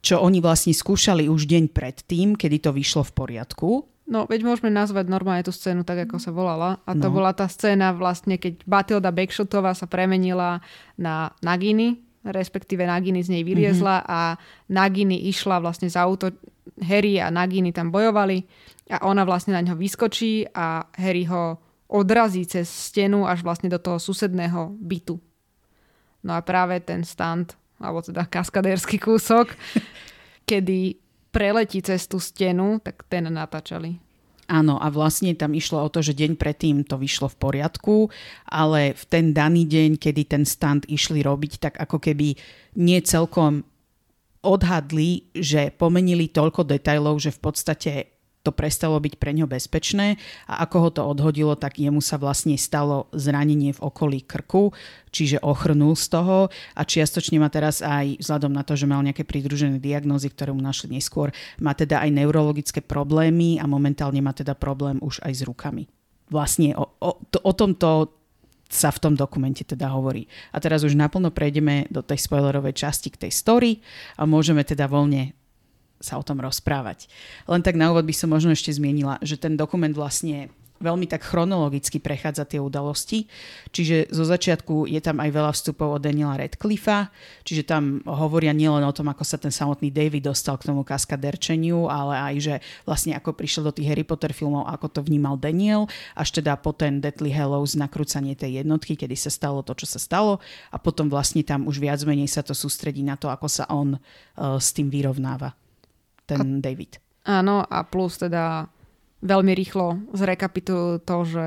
čo 0.02 0.18
oni 0.18 0.42
vlastne 0.42 0.74
skúšali 0.74 1.30
už 1.30 1.46
deň 1.46 1.70
predtým, 1.70 2.34
kedy 2.34 2.58
to 2.58 2.74
vyšlo 2.74 3.06
v 3.06 3.12
poriadku. 3.14 3.68
No, 4.02 4.26
veď 4.26 4.42
môžeme 4.42 4.68
nazvať 4.68 5.06
normálne 5.06 5.46
tú 5.46 5.54
scénu 5.54 5.86
tak, 5.86 6.10
ako 6.10 6.18
sa 6.18 6.34
volala. 6.34 6.82
A 6.84 6.98
to 6.98 7.06
No. 7.06 7.14
bola 7.14 7.30
tá 7.30 7.46
scéna 7.46 7.94
vlastne, 7.94 8.34
keď 8.34 8.66
Batilda 8.66 9.14
Backshotová 9.14 9.78
sa 9.78 9.86
premenila 9.86 10.58
na 10.98 11.30
Nagini, 11.38 12.02
respektíve 12.26 12.82
Nagini 12.82 13.22
z 13.22 13.30
nej 13.38 13.42
vyliezla 13.46 14.02
mm-hmm. 14.02 14.10
a 14.10 14.20
Nagini 14.68 15.30
išla 15.30 15.62
vlastne 15.62 15.86
za 15.86 16.02
auto. 16.02 16.34
Harry 16.82 17.22
a 17.22 17.30
Nagini 17.30 17.70
tam 17.70 17.94
bojovali 17.94 18.44
a 18.90 19.06
ona 19.06 19.22
vlastne 19.22 19.54
na 19.54 19.62
ňo 19.62 19.78
vyskočí 19.78 20.50
a 20.52 20.84
Harry 20.98 21.24
ho 21.30 21.56
odrazí 21.92 22.44
cez 22.48 22.68
stenu 22.68 23.28
až 23.28 23.44
vlastne 23.44 23.70
do 23.70 23.78
toho 23.78 24.00
susedného 24.00 24.74
bytu. 24.80 25.20
No 26.22 26.38
a 26.38 26.40
práve 26.42 26.78
ten 26.82 27.02
stand, 27.02 27.54
alebo 27.78 28.00
teda 28.02 28.26
kaskadérsky 28.26 28.96
kúsok, 28.96 29.52
kedy 30.50 30.96
preletí 31.32 31.80
cez 31.80 32.04
tú 32.06 32.20
stenu, 32.20 32.78
tak 32.80 33.04
ten 33.08 33.26
natáčali. 33.26 33.98
Áno, 34.52 34.76
a 34.76 34.92
vlastne 34.92 35.32
tam 35.32 35.56
išlo 35.56 35.80
o 35.80 35.88
to, 35.88 36.04
že 36.04 36.18
deň 36.18 36.36
predtým 36.36 36.84
to 36.84 37.00
vyšlo 37.00 37.32
v 37.32 37.40
poriadku, 37.40 37.96
ale 38.44 38.92
v 38.92 39.04
ten 39.08 39.32
daný 39.32 39.64
deň, 39.64 39.96
kedy 39.96 40.28
ten 40.28 40.44
stand 40.44 40.84
išli 40.90 41.24
robiť, 41.24 41.52
tak 41.56 41.74
ako 41.80 41.96
keby 41.96 42.36
nie 42.76 42.98
celkom 43.00 43.64
odhadli, 44.42 45.30
že 45.34 45.70
pomenili 45.74 46.28
toľko 46.28 46.66
detajlov, 46.66 47.22
že 47.22 47.30
v 47.30 47.40
podstate 47.40 47.92
to 48.42 48.50
prestalo 48.50 48.98
byť 48.98 49.14
pre 49.22 49.30
ňo 49.38 49.46
bezpečné 49.46 50.18
a 50.50 50.66
ako 50.66 50.76
ho 50.82 50.90
to 50.90 51.02
odhodilo, 51.06 51.54
tak 51.54 51.78
jemu 51.78 52.02
sa 52.02 52.18
vlastne 52.18 52.58
stalo 52.58 53.06
zranenie 53.14 53.70
v 53.70 53.82
okolí 53.86 54.26
krku, 54.26 54.74
čiže 55.14 55.38
ochrnul 55.46 55.94
z 55.94 56.06
toho 56.10 56.38
a 56.74 56.82
čiastočne 56.82 57.38
má 57.38 57.46
teraz 57.48 57.80
aj 57.80 58.18
vzhľadom 58.18 58.50
na 58.50 58.66
to, 58.66 58.74
že 58.74 58.90
mal 58.90 58.98
nejaké 59.06 59.22
pridružené 59.22 59.78
diagnózy, 59.78 60.34
ktoré 60.34 60.50
mu 60.50 60.58
našli 60.58 60.98
neskôr, 60.98 61.30
má 61.62 61.72
teda 61.72 62.02
aj 62.02 62.10
neurologické 62.10 62.82
problémy 62.82 63.62
a 63.62 63.64
momentálne 63.70 64.18
má 64.18 64.34
teda 64.34 64.58
problém 64.58 64.98
už 64.98 65.22
aj 65.22 65.32
s 65.38 65.42
rukami. 65.46 65.86
Vlastne 66.26 66.74
o, 66.74 66.98
o, 66.98 67.22
to, 67.30 67.38
o 67.46 67.52
tomto 67.54 68.21
sa 68.72 68.88
v 68.88 68.98
tom 69.04 69.12
dokumente 69.12 69.68
teda 69.68 69.92
hovorí. 69.92 70.24
A 70.48 70.56
teraz 70.56 70.80
už 70.80 70.96
naplno 70.96 71.28
prejdeme 71.28 71.84
do 71.92 72.00
tej 72.00 72.24
spoilerovej 72.24 72.72
časti 72.72 73.12
k 73.12 73.28
tej 73.28 73.32
story 73.36 73.70
a 74.16 74.24
môžeme 74.24 74.64
teda 74.64 74.88
voľne 74.88 75.36
sa 76.00 76.16
o 76.18 76.24
tom 76.24 76.40
rozprávať. 76.40 77.06
Len 77.46 77.62
tak 77.62 77.78
na 77.78 77.92
úvod 77.92 78.08
by 78.08 78.14
som 78.16 78.32
možno 78.32 78.56
ešte 78.56 78.74
zmienila, 78.74 79.22
že 79.22 79.38
ten 79.38 79.54
dokument 79.54 79.92
vlastne 79.94 80.50
veľmi 80.82 81.06
tak 81.06 81.22
chronologicky 81.22 82.02
prechádza 82.02 82.44
tie 82.44 82.58
udalosti. 82.58 83.30
Čiže 83.70 84.10
zo 84.10 84.26
začiatku 84.26 84.90
je 84.90 84.98
tam 84.98 85.22
aj 85.22 85.30
veľa 85.30 85.52
vstupov 85.54 85.96
od 85.96 86.02
Daniela 86.02 86.36
Radcliffa, 86.36 87.08
čiže 87.46 87.64
tam 87.64 88.02
hovoria 88.04 88.50
nielen 88.50 88.82
o 88.82 88.92
tom, 88.92 89.08
ako 89.08 89.22
sa 89.22 89.38
ten 89.38 89.54
samotný 89.54 89.94
David 89.94 90.26
dostal 90.26 90.58
k 90.58 90.68
tomu 90.68 90.82
kaskaderčeniu, 90.82 91.86
ale 91.86 92.18
aj, 92.18 92.34
že 92.42 92.54
vlastne 92.82 93.14
ako 93.14 93.32
prišiel 93.32 93.70
do 93.70 93.72
tých 93.72 93.88
Harry 93.88 94.02
Potter 94.02 94.34
filmov, 94.34 94.66
ako 94.66 94.98
to 94.98 95.00
vnímal 95.06 95.38
Daniel, 95.38 95.86
až 96.18 96.42
teda 96.42 96.58
po 96.58 96.74
ten 96.74 96.98
Deathly 96.98 97.30
Hallows 97.30 97.78
nakrúcanie 97.78 98.34
tej 98.34 98.66
jednotky, 98.66 98.98
kedy 98.98 99.14
sa 99.14 99.30
stalo 99.30 99.62
to, 99.62 99.72
čo 99.78 99.86
sa 99.86 100.02
stalo 100.02 100.42
a 100.74 100.76
potom 100.82 101.06
vlastne 101.06 101.46
tam 101.46 101.70
už 101.70 101.78
viac 101.78 102.02
menej 102.02 102.26
sa 102.26 102.42
to 102.42 102.52
sústredí 102.52 103.06
na 103.06 103.14
to, 103.14 103.30
ako 103.30 103.46
sa 103.46 103.64
on 103.70 103.94
uh, 103.94 104.58
s 104.58 104.74
tým 104.74 104.90
vyrovnáva, 104.90 105.54
ten 106.26 106.58
David. 106.58 106.98
Áno, 107.22 107.62
a 107.62 107.86
plus 107.86 108.18
teda 108.18 108.66
veľmi 109.22 109.52
rýchlo 109.54 110.02
zrekapitulujú 110.12 111.06
to, 111.06 111.16
že 111.24 111.46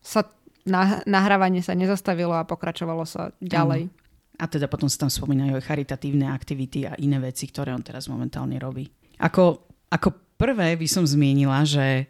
sa 0.00 0.30
nah- 0.64 1.02
nahrávanie 1.04 1.60
sa 1.60 1.74
nezastavilo 1.74 2.32
a 2.32 2.46
pokračovalo 2.46 3.02
sa 3.04 3.34
ďalej. 3.42 3.90
A 4.36 4.44
teda 4.46 4.68
potom 4.68 4.86
sa 4.86 5.04
tam 5.06 5.10
spomínajú 5.10 5.56
aj 5.58 5.64
charitatívne 5.64 6.28
aktivity 6.28 6.84
a 6.86 6.94
iné 7.00 7.16
veci, 7.18 7.48
ktoré 7.48 7.72
on 7.72 7.80
teraz 7.80 8.06
momentálne 8.06 8.60
robí. 8.60 8.86
Ako, 9.16 9.64
ako 9.88 10.36
prvé 10.36 10.76
by 10.76 10.86
som 10.86 11.08
zmienila, 11.08 11.64
že 11.64 12.04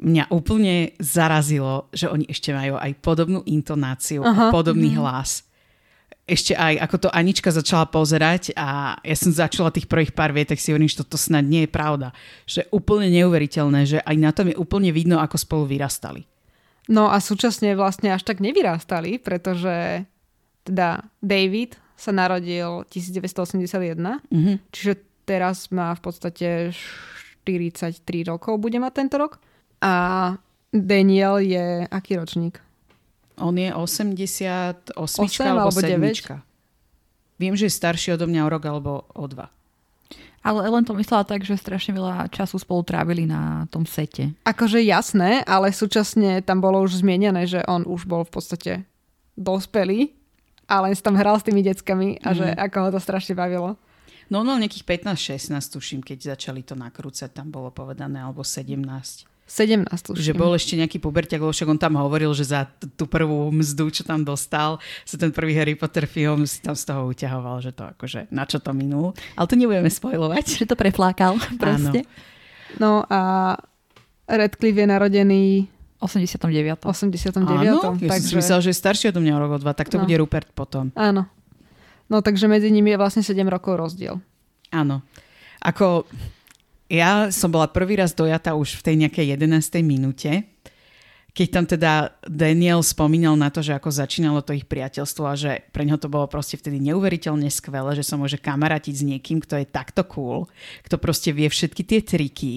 mňa 0.00 0.28
úplne 0.32 0.92
zarazilo, 1.00 1.88
že 1.92 2.08
oni 2.08 2.28
ešte 2.28 2.52
majú 2.52 2.76
aj 2.76 2.92
podobnú 3.00 3.40
intonáciu 3.48 4.24
Aha. 4.24 4.48
a 4.48 4.52
podobný 4.52 4.96
hlas. 4.96 5.44
Ešte 6.28 6.54
aj, 6.54 6.78
ako 6.78 6.96
to 6.96 7.08
Anička 7.10 7.50
začala 7.50 7.90
pozerať 7.90 8.54
a 8.54 8.94
ja 9.02 9.16
som 9.18 9.34
začala 9.34 9.74
tých 9.74 9.90
prvých 9.90 10.14
pár 10.14 10.30
vietek 10.30 10.62
si 10.62 10.70
hovorím, 10.70 10.86
že 10.86 11.02
toto 11.02 11.18
snad 11.18 11.42
nie 11.42 11.66
je 11.66 11.70
pravda. 11.70 12.14
Že 12.46 12.70
úplne 12.70 13.10
neuveriteľné, 13.10 13.80
že 13.82 13.98
aj 13.98 14.16
na 14.20 14.30
tom 14.30 14.46
je 14.46 14.54
úplne 14.54 14.94
vidno, 14.94 15.18
ako 15.18 15.34
spolu 15.34 15.66
vyrastali. 15.66 16.22
No 16.86 17.10
a 17.10 17.18
súčasne 17.18 17.74
vlastne 17.74 18.14
až 18.14 18.22
tak 18.22 18.38
nevyrástali, 18.38 19.18
pretože 19.18 20.06
teda 20.62 21.02
David 21.18 21.74
sa 21.98 22.14
narodil 22.14 22.86
1981, 22.88 24.22
Mhm. 24.30 24.70
čiže 24.70 24.92
teraz 25.26 25.70
má 25.74 25.92
v 25.94 26.00
podstate 26.02 26.48
43 27.44 28.22
rokov, 28.26 28.58
bude 28.58 28.78
mať 28.78 28.92
tento 28.94 29.16
rok. 29.18 29.38
A 29.82 30.36
Daniel 30.70 31.42
je 31.42 31.86
aký 31.90 32.16
ročník? 32.16 32.60
On 33.40 33.56
je 33.56 33.72
88 33.72 34.96
Osem 34.96 35.48
alebo 35.48 35.72
alebo 35.72 35.80
7. 35.80 36.44
Viem, 37.40 37.56
že 37.56 37.66
je 37.66 37.72
starší 37.72 38.20
odo 38.20 38.28
mňa 38.28 38.42
o 38.44 38.52
rok 38.52 38.62
alebo 38.68 39.08
o 39.16 39.24
dva. 39.24 39.48
Ale 40.40 40.64
len 40.72 40.84
to 40.84 40.96
myslela 40.96 41.24
tak, 41.24 41.44
že 41.44 41.56
strašne 41.60 41.92
veľa 41.92 42.32
času 42.32 42.56
spolu 42.56 42.80
trávili 42.80 43.28
na 43.28 43.68
tom 43.68 43.84
sete. 43.84 44.32
Akože 44.44 44.80
jasné, 44.80 45.44
ale 45.44 45.68
súčasne 45.68 46.40
tam 46.40 46.64
bolo 46.64 46.80
už 46.80 47.04
zmienené, 47.04 47.44
že 47.44 47.60
on 47.68 47.84
už 47.84 48.08
bol 48.08 48.24
v 48.24 48.32
podstate 48.32 48.72
dospelý 49.36 50.12
a 50.64 50.80
len 50.84 50.96
si 50.96 51.04
tam 51.04 51.16
hral 51.16 51.36
s 51.36 51.44
tými 51.44 51.60
deckami 51.60 52.20
a 52.24 52.32
že 52.32 52.48
ako 52.56 52.88
ho 52.88 52.90
to 52.96 53.00
strašne 53.00 53.36
bavilo. 53.36 53.76
No 54.32 54.40
on 54.40 54.48
mal 54.48 54.62
nejakých 54.62 54.86
15-16, 55.04 55.74
tuším, 55.74 56.00
keď 56.06 56.36
začali 56.36 56.62
to 56.62 56.78
nakrúcať, 56.78 57.34
tam 57.34 57.50
bolo 57.50 57.74
povedané, 57.74 58.22
alebo 58.22 58.46
17. 58.46 58.78
17 59.50 59.82
už. 60.06 60.16
Že 60.16 60.32
bol 60.32 60.54
ešte 60.54 60.78
nejaký 60.78 60.96
puberťak, 60.96 61.42
lebo 61.42 61.50
však 61.50 61.66
on 61.66 61.74
tam 61.76 61.98
hovoril, 61.98 62.30
že 62.30 62.46
za 62.46 62.70
t- 62.70 62.86
tú 62.88 63.04
prvú 63.04 63.50
mzdu, 63.50 63.90
čo 63.90 64.02
tam 64.02 64.22
dostal, 64.22 64.78
sa 65.02 65.16
ten 65.16 65.28
prvý 65.28 65.52
Harry 65.52 65.74
Potter 65.74 66.06
film 66.06 66.46
si 66.46 66.62
tam 66.62 66.72
z 66.72 66.86
toho 66.86 67.10
uťahoval, 67.10 67.58
že 67.58 67.70
to 67.70 67.82
akože 67.84 68.30
na 68.30 68.46
čo 68.46 68.56
to 68.56 68.70
minul. 68.70 69.10
Ale 69.34 69.44
to 69.44 69.54
nebudeme 69.54 69.90
spojovať. 69.90 70.44
Že 70.56 70.66
to 70.66 70.76
preflákal 70.76 71.34
proste. 71.56 72.06
No 72.78 73.02
a 73.04 73.54
Radcliffe 74.24 74.78
je 74.78 74.86
narodený 74.86 75.44
89. 75.98 76.86
89. 76.86 77.42
Áno, 77.42 77.98
ja 77.98 78.06
takže... 78.06 78.06
som 78.08 78.24
si 78.24 78.34
myslel, 78.38 78.58
že 78.62 78.68
je 78.70 78.78
starší 78.78 79.04
odo 79.10 79.18
mňa 79.18 79.34
rok 79.36 79.50
o 79.52 79.58
dva, 79.58 79.74
tak 79.74 79.90
to 79.90 79.98
No. 79.98 80.06
bude 80.06 80.14
Rupert 80.16 80.46
potom. 80.50 80.94
Áno. 80.94 81.26
No 82.06 82.22
takže 82.22 82.46
medzi 82.46 82.70
nimi 82.70 82.90
je 82.90 82.96
vlastne 82.96 83.20
7 83.20 83.34
rokov 83.44 83.74
rozdiel. 83.76 84.22
Áno. 84.70 85.02
Ako 85.58 86.06
ja 86.90 87.30
som 87.30 87.54
bola 87.54 87.70
prvý 87.70 88.02
raz 88.02 88.10
dojatá 88.10 88.58
už 88.58 88.82
v 88.82 88.84
tej 88.84 88.94
nejakej 89.06 89.26
11. 89.38 89.78
minúte, 89.86 90.42
keď 91.30 91.48
tam 91.54 91.64
teda 91.66 91.92
Daniel 92.26 92.82
spomínal 92.82 93.38
na 93.38 93.54
to, 93.54 93.62
že 93.62 93.78
ako 93.78 93.94
začínalo 93.94 94.42
to 94.42 94.50
ich 94.50 94.66
priateľstvo 94.66 95.24
a 95.26 95.38
že 95.38 95.62
pre 95.70 95.86
neho 95.86 95.94
to 95.94 96.10
bolo 96.10 96.26
proste 96.26 96.58
vtedy 96.58 96.82
neuveriteľne 96.82 97.46
skvelé, 97.46 97.94
že 97.94 98.02
sa 98.02 98.18
môže 98.18 98.34
kamarátiť 98.34 98.94
s 98.98 99.06
niekým, 99.06 99.38
kto 99.38 99.62
je 99.62 99.66
takto 99.70 100.02
cool, 100.10 100.50
kto 100.82 100.98
proste 100.98 101.30
vie 101.30 101.46
všetky 101.46 101.82
tie 101.86 102.00
triky 102.02 102.56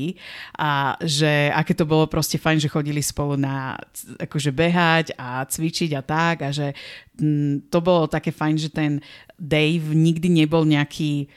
a 0.57 0.97
že 1.05 1.53
aké 1.53 1.77
to 1.77 1.85
bolo 1.85 2.09
proste 2.09 2.41
fajn, 2.41 2.65
že 2.65 2.73
chodili 2.73 3.05
spolu 3.05 3.37
na 3.37 3.77
akože 4.17 4.49
behať 4.49 5.13
a 5.21 5.45
cvičiť 5.45 5.93
a 5.93 6.01
tak 6.01 6.35
a 6.41 6.49
že 6.49 6.73
mm, 7.21 7.69
to 7.69 7.77
bolo 7.77 8.09
také 8.09 8.33
fajn, 8.33 8.55
že 8.57 8.69
ten 8.73 8.97
Dave 9.37 9.93
nikdy 9.93 10.33
nebol 10.33 10.65
nejaký 10.65 11.29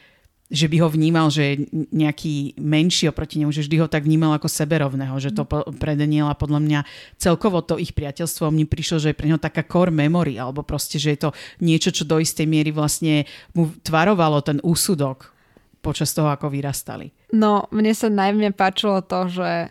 že 0.47 0.71
by 0.71 0.77
ho 0.79 0.89
vnímal, 0.89 1.27
že 1.27 1.43
je 1.43 1.55
nejaký 1.91 2.55
menší 2.63 3.11
oproti 3.11 3.43
nemu, 3.43 3.51
že 3.51 3.67
vždy 3.67 3.77
ho 3.83 3.89
tak 3.91 4.07
vnímal 4.07 4.39
ako 4.39 4.47
seberovného, 4.47 5.19
že 5.19 5.35
to 5.35 5.43
po, 5.43 5.67
pre 5.75 5.99
Daniela 5.99 6.39
podľa 6.39 6.61
mňa 6.63 6.81
celkovo 7.19 7.67
to 7.67 7.83
ich 7.83 7.91
priateľstvo 7.91 8.55
mne 8.55 8.71
prišlo, 8.71 9.03
že 9.03 9.11
je 9.11 9.19
pre 9.19 9.27
neho 9.27 9.43
taká 9.43 9.67
core 9.67 9.91
memory, 9.91 10.39
alebo 10.39 10.63
proste, 10.63 11.03
že 11.03 11.19
je 11.19 11.21
to 11.27 11.31
niečo, 11.59 11.91
čo 11.91 12.07
do 12.07 12.23
istej 12.23 12.47
miery 12.47 12.71
vlastne 12.71 13.27
mu 13.59 13.75
tvarovalo 13.83 14.39
ten 14.47 14.63
úsudok 14.63 15.35
počas 15.83 16.15
toho, 16.15 16.31
ako 16.31 16.51
vyrastali. 16.51 17.11
No, 17.35 17.67
mne 17.75 17.95
sa 17.95 18.07
najmä 18.07 18.55
páčilo 18.55 19.03
to, 19.03 19.27
že 19.31 19.71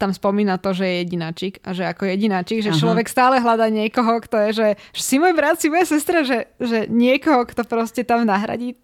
tam 0.00 0.16
spomína 0.16 0.56
to, 0.56 0.72
že 0.72 0.88
je 0.88 0.94
jedináčik 1.04 1.60
a 1.60 1.76
že 1.76 1.84
ako 1.84 2.08
jedináčik, 2.08 2.64
že 2.64 2.72
Aha. 2.72 2.80
človek 2.80 3.04
stále 3.04 3.36
hľadá 3.36 3.68
niekoho, 3.68 4.16
kto 4.24 4.48
je, 4.48 4.50
že, 4.56 4.68
že 4.96 5.02
si 5.04 5.20
môj 5.20 5.36
brat, 5.36 5.60
si 5.60 5.68
moja 5.68 5.84
sestra, 5.84 6.24
že, 6.24 6.48
že 6.56 6.88
niekoho, 6.88 7.44
kto 7.44 7.68
proste 7.68 8.00
tam 8.00 8.24
nahradí 8.24 8.80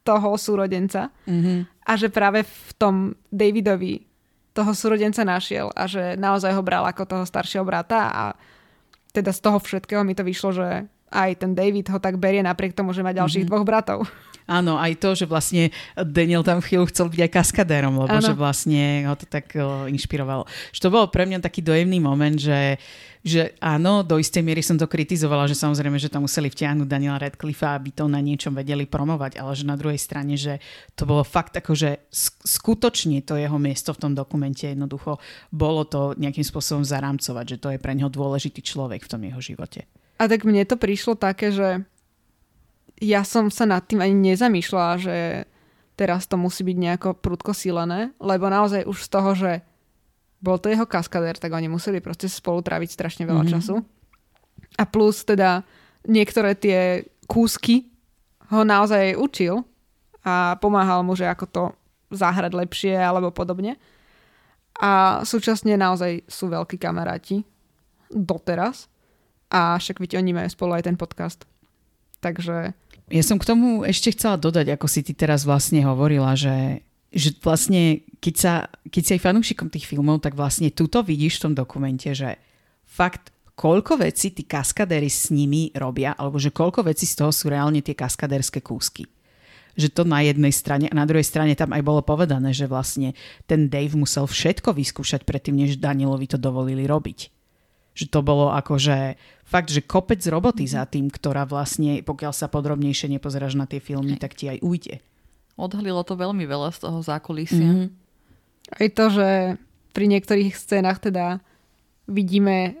toho 0.00 0.34
súrodenca 0.40 1.12
Mm-hmm. 1.28 1.58
a 1.86 1.92
že 1.94 2.08
práve 2.08 2.42
v 2.46 2.70
tom 2.80 2.94
Davidovi 3.30 4.06
toho 4.50 4.74
súrodenca 4.74 5.22
našiel 5.22 5.70
a 5.72 5.86
že 5.86 6.18
naozaj 6.18 6.50
ho 6.52 6.62
bral 6.64 6.82
ako 6.86 7.06
toho 7.06 7.24
staršieho 7.24 7.62
brata 7.62 8.10
a 8.10 8.24
teda 9.14 9.30
z 9.30 9.40
toho 9.42 9.58
všetkého 9.58 10.02
mi 10.02 10.14
to 10.14 10.26
vyšlo, 10.26 10.50
že 10.54 10.68
aj 11.10 11.42
ten 11.42 11.52
David 11.54 11.90
ho 11.90 11.98
tak 11.98 12.18
berie 12.18 12.42
napriek 12.42 12.74
tomu, 12.74 12.94
že 12.94 13.02
má 13.02 13.10
ďalších 13.10 13.46
mm-hmm. 13.46 13.50
dvoch 13.50 13.66
bratov. 13.66 13.98
Áno, 14.50 14.74
aj 14.74 14.98
to, 14.98 15.14
že 15.14 15.30
vlastne 15.30 15.70
Daniel 15.94 16.42
tam 16.42 16.58
chvíľu 16.58 16.90
chcel 16.90 17.06
byť 17.06 17.20
aj 17.22 17.30
kaskadérom, 17.30 17.94
lebo 18.02 18.18
Áno. 18.18 18.26
že 18.26 18.34
vlastne 18.34 19.06
ho 19.06 19.14
to 19.14 19.22
tak 19.22 19.54
o, 19.54 19.86
inšpirovalo. 19.86 20.42
Že 20.74 20.80
to 20.82 20.88
bol 20.90 21.06
pre 21.06 21.22
mňa 21.22 21.38
taký 21.38 21.62
dojemný 21.62 22.02
moment, 22.02 22.34
že, 22.34 22.82
že 23.22 23.54
áno, 23.62 24.02
do 24.02 24.18
istej 24.18 24.42
miery 24.42 24.58
som 24.58 24.74
to 24.74 24.90
kritizovala, 24.90 25.46
že 25.46 25.54
samozrejme, 25.54 26.02
že 26.02 26.10
tam 26.10 26.26
museli 26.26 26.50
vtiahnuť 26.50 26.90
Daniela 26.90 27.22
Radcliffe, 27.22 27.62
aby 27.62 27.94
to 27.94 28.10
na 28.10 28.18
niečom 28.18 28.50
vedeli 28.50 28.90
promovať, 28.90 29.38
ale 29.38 29.54
že 29.54 29.62
na 29.62 29.78
druhej 29.78 30.02
strane, 30.02 30.34
že 30.34 30.58
to 30.98 31.06
bolo 31.06 31.22
fakt 31.22 31.54
ako, 31.54 31.78
že 31.78 32.02
sk- 32.10 32.42
skutočne 32.42 33.22
to 33.22 33.38
jeho 33.38 33.54
miesto 33.54 33.94
v 33.94 34.02
tom 34.02 34.12
dokumente 34.18 34.66
jednoducho 34.66 35.22
bolo 35.54 35.86
to 35.86 36.18
nejakým 36.18 36.42
spôsobom 36.42 36.82
zarámcovať, 36.82 37.54
že 37.54 37.60
to 37.62 37.68
je 37.70 37.78
pre 37.78 37.94
neho 37.94 38.10
dôležitý 38.10 38.66
človek 38.66 39.06
v 39.06 39.10
tom 39.14 39.22
jeho 39.22 39.38
živote. 39.38 39.86
A 40.20 40.28
tak 40.28 40.44
mne 40.44 40.68
to 40.68 40.76
prišlo 40.76 41.16
také, 41.16 41.48
že 41.48 41.86
ja 43.00 43.24
som 43.24 43.48
sa 43.48 43.64
nad 43.64 43.82
tým 43.88 44.04
ani 44.04 44.32
nezamýšľala, 44.32 44.94
že 45.00 45.16
teraz 45.96 46.28
to 46.28 46.36
musí 46.36 46.64
byť 46.64 46.76
nejako 46.76 47.08
prudko 47.16 47.52
silené, 47.52 48.12
lebo 48.20 48.48
naozaj 48.48 48.84
už 48.84 48.98
z 49.04 49.08
toho, 49.08 49.30
že 49.36 49.52
bol 50.40 50.56
to 50.56 50.72
jeho 50.72 50.88
kaskadér, 50.88 51.36
tak 51.36 51.52
oni 51.52 51.68
museli 51.68 52.00
proste 52.00 52.28
spolu 52.28 52.64
tráviť 52.64 52.88
strašne 52.92 53.24
veľa 53.28 53.44
Mhm. 53.44 53.48
mm-hmm. 53.48 53.60
času. 53.60 53.74
A 54.80 54.84
plus 54.88 55.24
teda 55.24 55.64
niektoré 56.08 56.56
tie 56.56 57.04
kúsky 57.28 57.88
ho 58.48 58.64
naozaj 58.64 59.16
učil 59.16 59.64
a 60.24 60.56
pomáhal 60.60 61.04
mu, 61.04 61.12
že 61.16 61.28
ako 61.28 61.44
to 61.48 61.62
zahrať 62.10 62.52
lepšie 62.56 62.96
alebo 62.96 63.30
podobne. 63.30 63.76
A 64.80 65.20
súčasne 65.28 65.76
naozaj 65.76 66.24
sú 66.24 66.48
veľkí 66.48 66.80
kamaráti 66.80 67.44
doteraz. 68.08 68.88
A 69.52 69.76
však 69.76 70.00
viete, 70.00 70.16
oni 70.16 70.32
majú 70.32 70.48
spolu 70.48 70.78
aj 70.78 70.88
ten 70.88 70.96
podcast. 70.96 71.44
Takže 72.24 72.72
Ja 73.10 73.26
som 73.26 73.42
k 73.42 73.48
tomu 73.48 73.82
ešte 73.82 74.14
chcela 74.14 74.38
dodať, 74.38 74.70
ako 74.70 74.86
si 74.86 75.02
ty 75.02 75.18
teraz 75.18 75.42
vlastne 75.42 75.82
hovorila, 75.82 76.38
že, 76.38 76.86
že 77.10 77.34
vlastne, 77.42 78.06
keď, 78.22 78.34
sa, 78.38 78.54
keď 78.86 79.02
si 79.02 79.10
aj 79.18 79.24
fanúšikom 79.26 79.66
tých 79.66 79.90
filmov, 79.90 80.22
tak 80.22 80.38
vlastne 80.38 80.70
tuto 80.70 81.02
vidíš 81.02 81.42
v 81.42 81.50
tom 81.50 81.54
dokumente, 81.58 82.06
že 82.14 82.38
fakt 82.86 83.34
koľko 83.58 84.06
vecí 84.06 84.30
tí 84.30 84.46
kaskadéri 84.46 85.10
s 85.10 85.34
nimi 85.34 85.74
robia, 85.74 86.14
alebo 86.14 86.38
že 86.38 86.54
koľko 86.54 86.86
vecí 86.86 87.02
z 87.02 87.18
toho 87.18 87.34
sú 87.34 87.50
reálne 87.50 87.82
tie 87.82 87.98
kaskadérske 87.98 88.62
kúsky. 88.62 89.10
Že 89.74 89.88
to 89.90 90.02
na 90.06 90.22
jednej 90.22 90.54
strane 90.54 90.86
a 90.86 90.94
na 90.94 91.02
druhej 91.02 91.26
strane 91.26 91.58
tam 91.58 91.74
aj 91.74 91.82
bolo 91.82 92.06
povedané, 92.06 92.54
že 92.54 92.70
vlastne 92.70 93.18
ten 93.50 93.66
Dave 93.66 93.98
musel 93.98 94.30
všetko 94.30 94.70
vyskúšať 94.70 95.26
predtým, 95.26 95.66
než 95.66 95.82
Danielovi 95.82 96.30
to 96.30 96.38
dovolili 96.38 96.86
robiť 96.86 97.39
že 97.94 98.06
to 98.06 98.22
bolo 98.22 98.54
akože 98.54 99.18
fakt, 99.44 99.74
že 99.74 99.82
kopec 99.82 100.22
roboty 100.30 100.64
za 100.64 100.86
tým, 100.86 101.10
ktorá 101.10 101.42
vlastne, 101.42 102.06
pokiaľ 102.06 102.32
sa 102.32 102.46
podrobnejšie 102.46 103.10
nepozeráš 103.10 103.58
na 103.58 103.66
tie 103.66 103.82
filmy, 103.82 104.14
tak 104.14 104.38
ti 104.38 104.46
aj 104.46 104.62
ujde. 104.62 105.02
Odhalilo 105.58 106.06
to 106.06 106.14
veľmi 106.14 106.46
veľa 106.46 106.70
z 106.72 106.78
toho 106.86 106.98
zákulisia. 107.02 107.66
Mhm. 107.66 107.86
aj 108.70 108.88
to, 108.94 109.04
že 109.10 109.28
pri 109.90 110.06
niektorých 110.06 110.54
scénach 110.54 111.02
teda 111.02 111.42
vidíme 112.06 112.78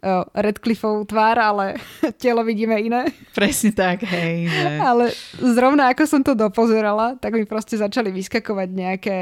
uh, 0.00 0.24
Redcliffov 0.32 1.04
tvár, 1.08 1.36
ale 1.36 1.66
telo 2.22 2.40
vidíme 2.42 2.80
iné. 2.80 3.12
Presne 3.36 3.76
tak, 3.76 4.08
hej. 4.08 4.48
Že... 4.48 4.68
Ale 4.80 5.04
zrovna 5.54 5.92
ako 5.92 6.04
som 6.08 6.22
to 6.24 6.32
dopozerala, 6.32 7.20
tak 7.20 7.36
mi 7.36 7.44
proste 7.44 7.76
začali 7.76 8.08
vyskakovať 8.12 8.68
nejaké 8.72 9.18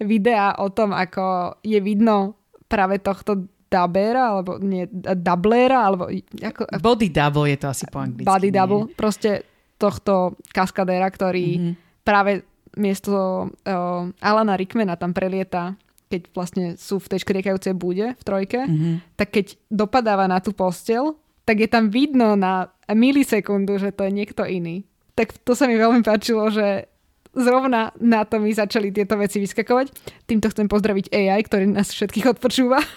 videá 0.00 0.56
o 0.60 0.72
tom, 0.72 0.96
ako 0.96 1.56
je 1.60 1.78
vidno 1.84 2.40
práve 2.70 3.02
tohto 3.02 3.50
dabera, 3.70 4.34
alebo 4.34 4.58
nie, 4.58 4.84
dublera, 5.14 5.86
alebo 5.86 6.10
ako, 6.36 6.66
Body 6.76 7.08
double 7.08 7.46
je 7.46 7.56
to 7.56 7.66
asi 7.68 7.86
po 7.86 7.98
anglicky. 7.98 8.26
body 8.26 8.48
nie? 8.48 8.52
double, 8.52 8.90
proste 8.90 9.46
tohto 9.76 10.14
kaskadéra, 10.48 11.06
ktorý 11.06 11.46
Mhm. 11.56 11.72
práve 12.02 12.42
miesto 12.72 13.14
uh, 13.46 14.10
Alana 14.20 14.54
Rickmana 14.54 14.94
tam 14.94 15.10
prelieta, 15.10 15.78
keď 16.06 16.22
vlastne 16.30 16.64
sú 16.74 16.98
v 16.98 17.08
tej 17.08 17.22
škriekajúcej 17.22 17.72
bude 17.72 18.12
v 18.12 18.22
trojke, 18.22 18.60
Mhm. 18.60 19.14
tak 19.14 19.30
keď 19.30 19.46
dopadáva 19.68 20.26
na 20.26 20.38
tú 20.38 20.50
postel, 20.50 21.14
tak 21.44 21.58
je 21.58 21.66
tam 21.66 21.88
vidno 21.88 22.34
na 22.34 22.68
milisekundu, 22.88 23.74
že 23.76 23.90
to 23.90 24.02
je 24.02 24.12
niekto 24.12 24.42
iný. 24.44 24.82
Tak 25.14 25.38
to 25.40 25.54
sa 25.54 25.64
mi 25.64 25.74
veľmi 25.74 26.00
páčilo, 26.00 26.46
že 26.48 26.90
zrovna 27.30 27.90
na 27.96 28.22
to 28.22 28.38
mi 28.38 28.50
začali 28.50 28.90
tieto 28.90 29.14
veci 29.14 29.38
vyskakovať. 29.38 29.86
Týmto 30.24 30.46
chcem 30.46 30.66
pozdraviť 30.66 31.06
AI, 31.08 31.40
ktorý 31.40 31.66
nás 31.68 31.88
všetkých 31.88 32.26
odpočúva. 32.28 32.82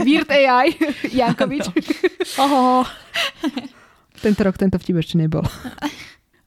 Weird 0.00 0.30
AI, 0.30 0.74
Jankovič. 1.20 1.70
Oho. 2.40 2.84
Tento 4.18 4.40
rok 4.40 4.56
tento 4.56 4.80
vtip 4.80 4.96
ešte 5.00 5.20
nebol. 5.20 5.44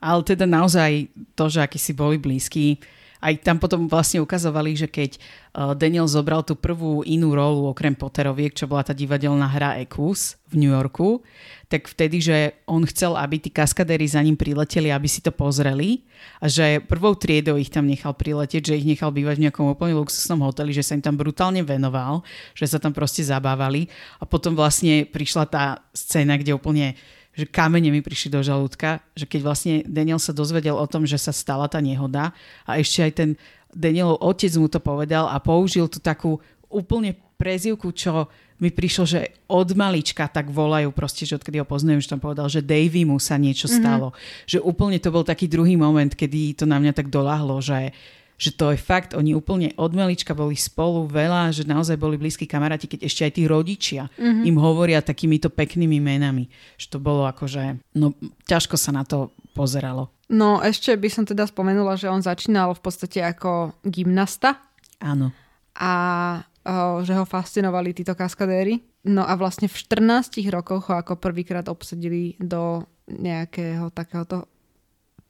Ale 0.01 0.21
teda 0.25 0.45
naozaj 0.45 1.09
to, 1.33 1.49
že 1.49 1.61
akí 1.65 1.77
si 1.81 1.93
boli 1.93 2.21
blízki, 2.21 2.77
aj 3.21 3.33
tam 3.41 3.57
potom 3.57 3.89
vlastne 3.89 4.21
ukazovali, 4.21 4.77
že 4.77 4.87
keď 4.87 5.17
uh, 5.17 5.73
Daniel 5.73 6.05
zobral 6.05 6.45
tú 6.45 6.53
prvú 6.53 7.01
inú 7.01 7.33
rolu 7.33 7.69
okrem 7.69 7.97
Potteroviek, 7.97 8.53
čo 8.53 8.69
bola 8.69 8.85
tá 8.85 8.93
divadelná 8.93 9.49
hra 9.49 9.81
Equus 9.81 10.37
v 10.47 10.63
New 10.63 10.71
Yorku, 10.71 11.25
tak 11.67 11.91
vtedy, 11.91 12.23
že 12.23 12.37
on 12.63 12.87
chcel, 12.87 13.19
aby 13.19 13.43
tí 13.43 13.51
kaskadéri 13.51 14.07
za 14.07 14.23
ním 14.23 14.39
prileteli, 14.39 14.87
aby 14.87 15.09
si 15.09 15.19
to 15.19 15.35
pozreli 15.35 16.07
a 16.39 16.47
že 16.47 16.79
prvou 16.79 17.11
triedou 17.17 17.59
ich 17.59 17.67
tam 17.67 17.83
nechal 17.89 18.15
priletieť, 18.15 18.71
že 18.71 18.77
ich 18.79 18.87
nechal 18.87 19.11
bývať 19.11 19.35
v 19.35 19.43
nejakom 19.49 19.75
úplne 19.75 19.99
luxusnom 19.99 20.47
hoteli, 20.47 20.71
že 20.71 20.85
sa 20.85 20.95
im 20.95 21.03
tam 21.03 21.19
brutálne 21.19 21.59
venoval, 21.67 22.23
že 22.55 22.71
sa 22.71 22.79
tam 22.79 22.95
proste 22.95 23.25
zabávali. 23.25 23.91
A 24.21 24.23
potom 24.23 24.55
vlastne 24.55 25.03
prišla 25.03 25.43
tá 25.51 25.63
scéna, 25.91 26.39
kde 26.39 26.55
úplne 26.55 26.95
že 27.37 27.45
kamene 27.45 27.93
mi 27.93 28.01
prišli 28.01 28.33
do 28.33 28.41
žalúdka, 28.41 28.97
že 29.13 29.29
keď 29.29 29.41
vlastne 29.45 29.73
Daniel 29.85 30.17
sa 30.17 30.33
dozvedel 30.33 30.73
o 30.73 30.89
tom, 30.89 31.05
že 31.05 31.21
sa 31.21 31.29
stala 31.29 31.69
tá 31.69 31.77
nehoda 31.77 32.33
a 32.65 32.81
ešte 32.81 33.05
aj 33.05 33.11
ten 33.13 33.29
Danielov 33.69 34.17
otec 34.25 34.49
mu 34.57 34.65
to 34.65 34.81
povedal 34.81 35.29
a 35.29 35.37
použil 35.37 35.85
tú 35.85 36.01
takú 36.01 36.41
úplne 36.65 37.13
prezivku, 37.37 37.93
čo 37.93 38.25
mi 38.57 38.73
prišlo, 38.73 39.03
že 39.05 39.19
od 39.45 39.69
malička 39.77 40.25
tak 40.25 40.49
volajú 40.49 40.89
proste, 40.89 41.29
že 41.29 41.37
odkedy 41.37 41.61
ho 41.61 41.67
poznajem, 41.69 42.01
že 42.01 42.09
tam 42.09 42.17
povedal, 42.17 42.49
že 42.49 42.65
Davy 42.65 43.05
mu 43.05 43.21
sa 43.21 43.37
niečo 43.37 43.69
stalo. 43.69 44.09
Mm-hmm. 44.09 44.49
Že 44.49 44.59
úplne 44.65 44.97
to 44.97 45.13
bol 45.13 45.21
taký 45.21 45.45
druhý 45.45 45.77
moment, 45.77 46.09
kedy 46.09 46.57
to 46.57 46.65
na 46.65 46.81
mňa 46.81 46.97
tak 46.97 47.13
doľahlo, 47.13 47.61
že 47.61 47.93
že 48.37 48.53
to 48.53 48.69
je 48.69 48.77
fakt, 48.77 49.17
oni 49.17 49.33
úplne 49.33 49.73
od 49.81 49.97
malička 49.97 50.37
boli 50.37 50.53
spolu 50.53 51.09
veľa, 51.09 51.49
že 51.49 51.65
naozaj 51.65 51.97
boli 51.97 52.21
blízki 52.21 52.45
kamaráti, 52.45 52.85
keď 52.85 53.09
ešte 53.09 53.25
aj 53.25 53.33
tí 53.33 53.43
rodičia 53.49 54.13
mm-hmm. 54.13 54.45
im 54.45 54.57
hovoria 54.61 55.01
takýmito 55.01 55.49
peknými 55.49 55.97
menami. 55.97 56.45
Že 56.77 56.85
to 56.93 56.97
bolo 57.01 57.25
akože, 57.25 57.81
no 57.97 58.13
ťažko 58.45 58.77
sa 58.77 58.93
na 58.93 59.01
to 59.01 59.33
pozeralo. 59.57 60.13
No 60.29 60.61
ešte 60.61 60.93
by 60.93 61.09
som 61.09 61.25
teda 61.25 61.49
spomenula, 61.49 61.97
že 61.97 62.13
on 62.13 62.21
začínal 62.21 62.77
v 62.77 62.81
podstate 62.85 63.25
ako 63.25 63.73
gymnasta 63.81 64.61
Áno. 65.01 65.33
a 65.73 65.91
uh, 66.45 67.01
že 67.01 67.17
ho 67.17 67.25
fascinovali 67.25 67.97
títo 67.97 68.13
kaskadéry. 68.13 68.85
No 69.07 69.25
a 69.25 69.33
vlastne 69.33 69.65
v 69.65 69.73
14 69.73 70.37
rokoch 70.53 70.93
ho 70.93 70.99
ako 70.99 71.17
prvýkrát 71.17 71.65
obsadili 71.71 72.37
do 72.37 72.85
nejakého 73.09 73.89
takéhoto 73.89 74.45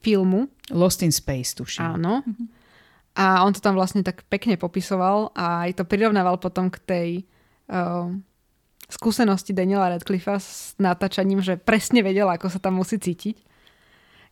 filmu. 0.02 0.50
Lost 0.74 1.06
in 1.06 1.13
Space, 1.13 1.54
tuším. 1.54 2.02
Áno. 2.02 2.26
A 3.17 3.41
on 3.41 3.49
to 3.49 3.60
tam 3.60 3.73
vlastne 3.73 4.06
tak 4.06 4.21
pekne 4.30 4.62
popisoval 4.62 5.34
a 5.34 5.65
aj 5.65 5.82
to 5.82 5.84
prirovnával 5.89 6.38
potom 6.38 6.69
k 6.69 6.77
tej 6.86 7.10
uh, 7.73 8.13
skúsenosti 8.88 9.58
Daniela 9.58 9.89
Radcliffa 9.89 10.38
s 10.38 10.77
natáčaním, 10.77 11.41
že 11.41 11.58
presne 11.58 12.06
vedela, 12.06 12.38
ako 12.38 12.47
sa 12.53 12.62
tam 12.62 12.77
musí 12.77 13.01
cítiť, 13.01 13.41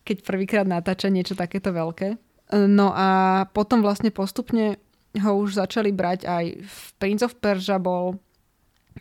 keď 0.06 0.16
prvýkrát 0.22 0.66
natáča 0.70 1.10
niečo 1.10 1.34
takéto 1.34 1.74
veľké. 1.74 2.14
No 2.54 2.94
a 2.94 3.42
potom 3.50 3.82
vlastne 3.82 4.14
postupne 4.14 4.78
ho 5.18 5.32
už 5.34 5.58
začali 5.58 5.90
brať 5.90 6.30
aj 6.30 6.44
v 6.62 6.80
Prince 7.02 7.26
of 7.26 7.34
Persia 7.42 7.82
bol 7.82 8.22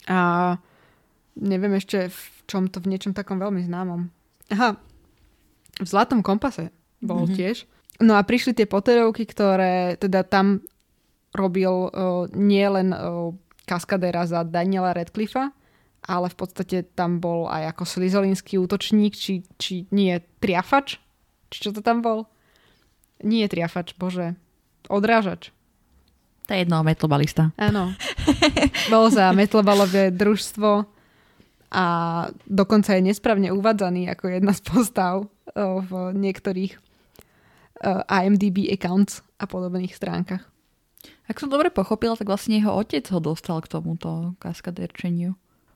a 0.10 0.56
neviem 1.38 1.78
ešte 1.78 2.10
v 2.10 2.20
čom 2.50 2.68
to, 2.68 2.82
v 2.82 2.90
niečom 2.96 3.14
takom 3.14 3.38
veľmi 3.38 3.62
známom. 3.64 4.10
Aha, 4.50 4.82
v 5.78 5.88
Zlatom 5.88 6.26
kompase 6.26 6.74
bol 7.06 7.26
mm-hmm. 7.26 7.38
tiež. 7.38 7.58
No 8.04 8.20
a 8.20 8.22
prišli 8.28 8.52
tie 8.52 8.68
Potterovky, 8.68 9.24
ktoré 9.24 9.96
teda 9.96 10.28
tam 10.28 10.60
robil 11.32 11.92
uh, 11.92 12.28
nie 12.36 12.64
len 12.68 12.92
uh, 12.92 13.32
kaskadéra 13.68 14.28
za 14.28 14.44
Daniela 14.44 14.96
Radcliffa, 14.96 15.52
ale 16.06 16.28
v 16.30 16.36
podstate 16.38 16.78
tam 16.96 17.18
bol 17.24 17.48
aj 17.50 17.76
ako 17.76 17.84
slizolinský 17.88 18.62
útočník, 18.62 19.18
či, 19.18 19.42
či 19.58 19.90
nie 19.90 20.20
triafač? 20.44 21.02
Či 21.50 21.58
čo 21.58 21.70
to 21.72 21.82
tam 21.82 22.04
bol? 22.04 22.30
Nie 23.24 23.50
triafač, 23.50 23.96
bože. 23.98 24.36
Odrážač. 24.92 25.50
To 26.46 26.54
je 26.54 26.62
jedno, 26.62 26.86
metlobalista. 26.86 27.50
Áno. 27.58 27.98
Bol 28.94 29.10
za 29.10 29.34
metlobalové 29.34 30.14
družstvo 30.14 30.86
a 31.74 31.86
dokonca 32.46 32.94
je 32.94 33.02
nesprávne 33.02 33.50
uvádzaný 33.50 34.14
ako 34.14 34.30
jedna 34.30 34.54
z 34.54 34.62
postav 34.62 35.26
v 35.58 35.92
niektorých 36.14 36.85
IMDB 37.84 38.72
accounts 38.72 39.26
a 39.42 39.46
podobných 39.50 39.92
stránkach. 39.92 40.44
Ak 41.26 41.38
som 41.42 41.50
dobre 41.50 41.74
pochopila, 41.74 42.14
tak 42.18 42.30
vlastne 42.30 42.62
jeho 42.62 42.72
otec 42.74 43.06
ho 43.10 43.20
dostal 43.20 43.62
k 43.62 43.72
tomuto 43.72 44.38
kaskadérčeniu. 44.42 45.34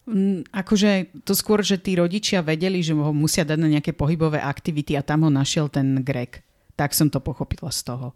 Mm, 0.10 0.46
akože 0.50 1.22
to 1.26 1.34
skôr, 1.38 1.62
že 1.62 1.78
tí 1.78 1.94
rodičia 1.94 2.42
vedeli, 2.42 2.82
že 2.82 2.98
ho 2.98 3.14
musia 3.14 3.46
dať 3.46 3.60
na 3.62 3.70
nejaké 3.70 3.94
pohybové 3.94 4.42
aktivity 4.42 4.98
a 4.98 5.06
tam 5.06 5.26
ho 5.26 5.32
našiel 5.34 5.70
ten 5.70 6.02
Greg. 6.02 6.42
Tak 6.74 6.98
som 6.98 7.12
to 7.14 7.22
pochopila 7.22 7.70
z 7.70 7.82
toho 7.86 8.08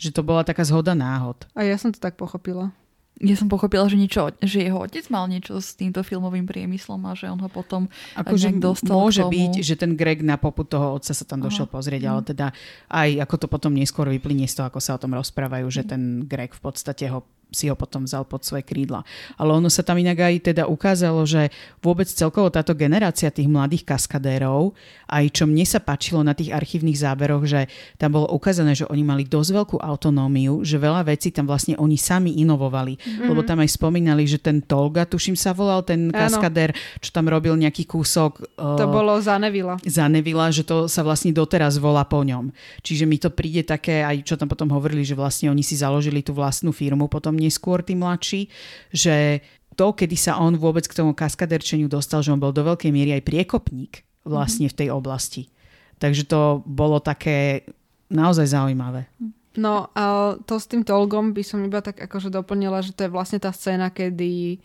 že 0.00 0.16
to 0.16 0.24
bola 0.24 0.40
taká 0.40 0.64
zhoda 0.64 0.96
náhod. 0.96 1.44
A 1.52 1.68
ja 1.68 1.76
som 1.76 1.92
to 1.92 2.00
tak 2.00 2.16
pochopila. 2.16 2.72
Ja 3.20 3.36
som 3.36 3.52
pochopila, 3.52 3.84
že, 3.84 4.00
niečo, 4.00 4.32
že 4.40 4.64
jeho 4.64 4.80
otec 4.80 5.04
mal 5.12 5.28
niečo 5.28 5.60
s 5.60 5.76
týmto 5.76 6.00
filmovým 6.00 6.48
priemyslom 6.48 7.04
a 7.04 7.12
že 7.12 7.28
on 7.28 7.36
ho 7.44 7.52
potom 7.52 7.92
Ako, 8.16 8.40
že 8.40 8.48
dostal 8.56 8.96
Môže 8.96 9.28
byť, 9.28 9.60
že 9.60 9.76
ten 9.76 9.92
Greg 9.92 10.24
na 10.24 10.40
poput 10.40 10.64
toho 10.64 10.96
otca 10.96 11.12
sa 11.12 11.24
tam 11.28 11.44
došiel 11.44 11.68
Aha. 11.68 11.74
pozrieť, 11.76 12.02
ale 12.08 12.20
mhm. 12.24 12.28
teda 12.32 12.46
aj 12.88 13.10
ako 13.28 13.34
to 13.36 13.46
potom 13.52 13.72
neskôr 13.76 14.08
vyplynie 14.08 14.48
z 14.48 14.56
toho, 14.56 14.72
ako 14.72 14.80
sa 14.80 14.96
o 14.96 15.02
tom 15.02 15.12
rozprávajú, 15.12 15.68
že 15.68 15.84
ten 15.84 16.24
Greg 16.24 16.56
v 16.56 16.62
podstate 16.64 17.12
ho 17.12 17.20
si 17.50 17.66
ho 17.66 17.74
potom 17.74 18.06
vzal 18.06 18.24
pod 18.24 18.46
svoje 18.46 18.62
krídla. 18.62 19.02
Ale 19.36 19.54
ono 19.54 19.66
sa 19.66 19.82
tam 19.82 19.98
inak 19.98 20.18
aj 20.18 20.54
teda 20.54 20.64
ukázalo, 20.70 21.26
že 21.26 21.50
vôbec 21.82 22.06
celkovo 22.06 22.48
táto 22.48 22.72
generácia 22.78 23.30
tých 23.30 23.50
mladých 23.50 23.86
kaskadérov, 23.86 24.72
aj 25.10 25.24
čo 25.34 25.44
mne 25.50 25.66
sa 25.66 25.82
páčilo 25.82 26.22
na 26.22 26.32
tých 26.32 26.54
archívnych 26.54 26.98
záberoch, 26.98 27.44
že 27.44 27.66
tam 27.98 28.14
bolo 28.14 28.30
ukázané, 28.30 28.78
že 28.78 28.86
oni 28.86 29.02
mali 29.02 29.26
dosť 29.26 29.50
veľkú 29.50 29.76
autonómiu, 29.82 30.62
že 30.62 30.78
veľa 30.78 31.02
vecí 31.10 31.34
tam 31.34 31.50
vlastne 31.50 31.74
oni 31.76 31.98
sami 31.98 32.38
inovovali. 32.38 32.94
Mm-hmm. 32.94 33.26
Lebo 33.26 33.42
tam 33.42 33.58
aj 33.58 33.74
spomínali, 33.74 34.24
že 34.30 34.38
ten 34.38 34.62
Tolga, 34.62 35.02
tuším 35.04 35.34
sa 35.34 35.50
volal, 35.50 35.82
ten 35.82 36.14
kaskadér, 36.14 36.70
čo 37.02 37.10
tam 37.10 37.26
robil 37.26 37.58
nejaký 37.58 37.84
kúsok. 37.90 38.54
To 38.54 38.86
uh, 38.86 38.90
bolo 38.90 39.18
Zanevila. 39.18 39.82
Zanevila, 39.82 40.54
že 40.54 40.62
to 40.62 40.86
sa 40.86 41.02
vlastne 41.02 41.34
doteraz 41.34 41.82
volá 41.82 42.06
po 42.06 42.22
ňom. 42.22 42.54
Čiže 42.86 43.04
mi 43.10 43.18
to 43.18 43.34
príde 43.34 43.66
také, 43.66 44.06
aj 44.06 44.22
čo 44.22 44.34
tam 44.38 44.46
potom 44.46 44.70
hovorili, 44.70 45.02
že 45.02 45.18
vlastne 45.18 45.50
oni 45.50 45.66
si 45.66 45.74
založili 45.74 46.22
tú 46.22 46.36
vlastnú 46.36 46.70
firmu 46.70 47.10
potom 47.10 47.39
neskôr 47.40 47.80
tí 47.80 47.96
mladší, 47.96 48.52
že 48.92 49.40
to, 49.80 49.96
kedy 49.96 50.12
sa 50.12 50.36
on 50.36 50.60
vôbec 50.60 50.84
k 50.84 50.92
tomu 50.92 51.16
kaskaderčeniu 51.16 51.88
dostal, 51.88 52.20
že 52.20 52.28
on 52.28 52.42
bol 52.42 52.52
do 52.52 52.60
veľkej 52.60 52.92
miery 52.92 53.16
aj 53.16 53.24
priekopník 53.24 54.04
vlastne 54.28 54.68
v 54.68 54.76
tej 54.76 54.88
oblasti. 54.92 55.48
Takže 55.96 56.28
to 56.28 56.60
bolo 56.68 57.00
také 57.00 57.64
naozaj 58.12 58.52
zaujímavé. 58.52 59.08
No 59.56 59.88
a 59.96 60.36
to 60.44 60.60
s 60.60 60.68
tým 60.68 60.84
Tolgom 60.84 61.32
by 61.32 61.40
som 61.40 61.64
iba 61.64 61.80
tak 61.80 61.96
akože 61.96 62.28
doplnila, 62.28 62.84
že 62.84 62.92
to 62.92 63.08
je 63.08 63.14
vlastne 63.14 63.40
tá 63.40 63.50
scéna, 63.56 63.88
kedy 63.88 64.60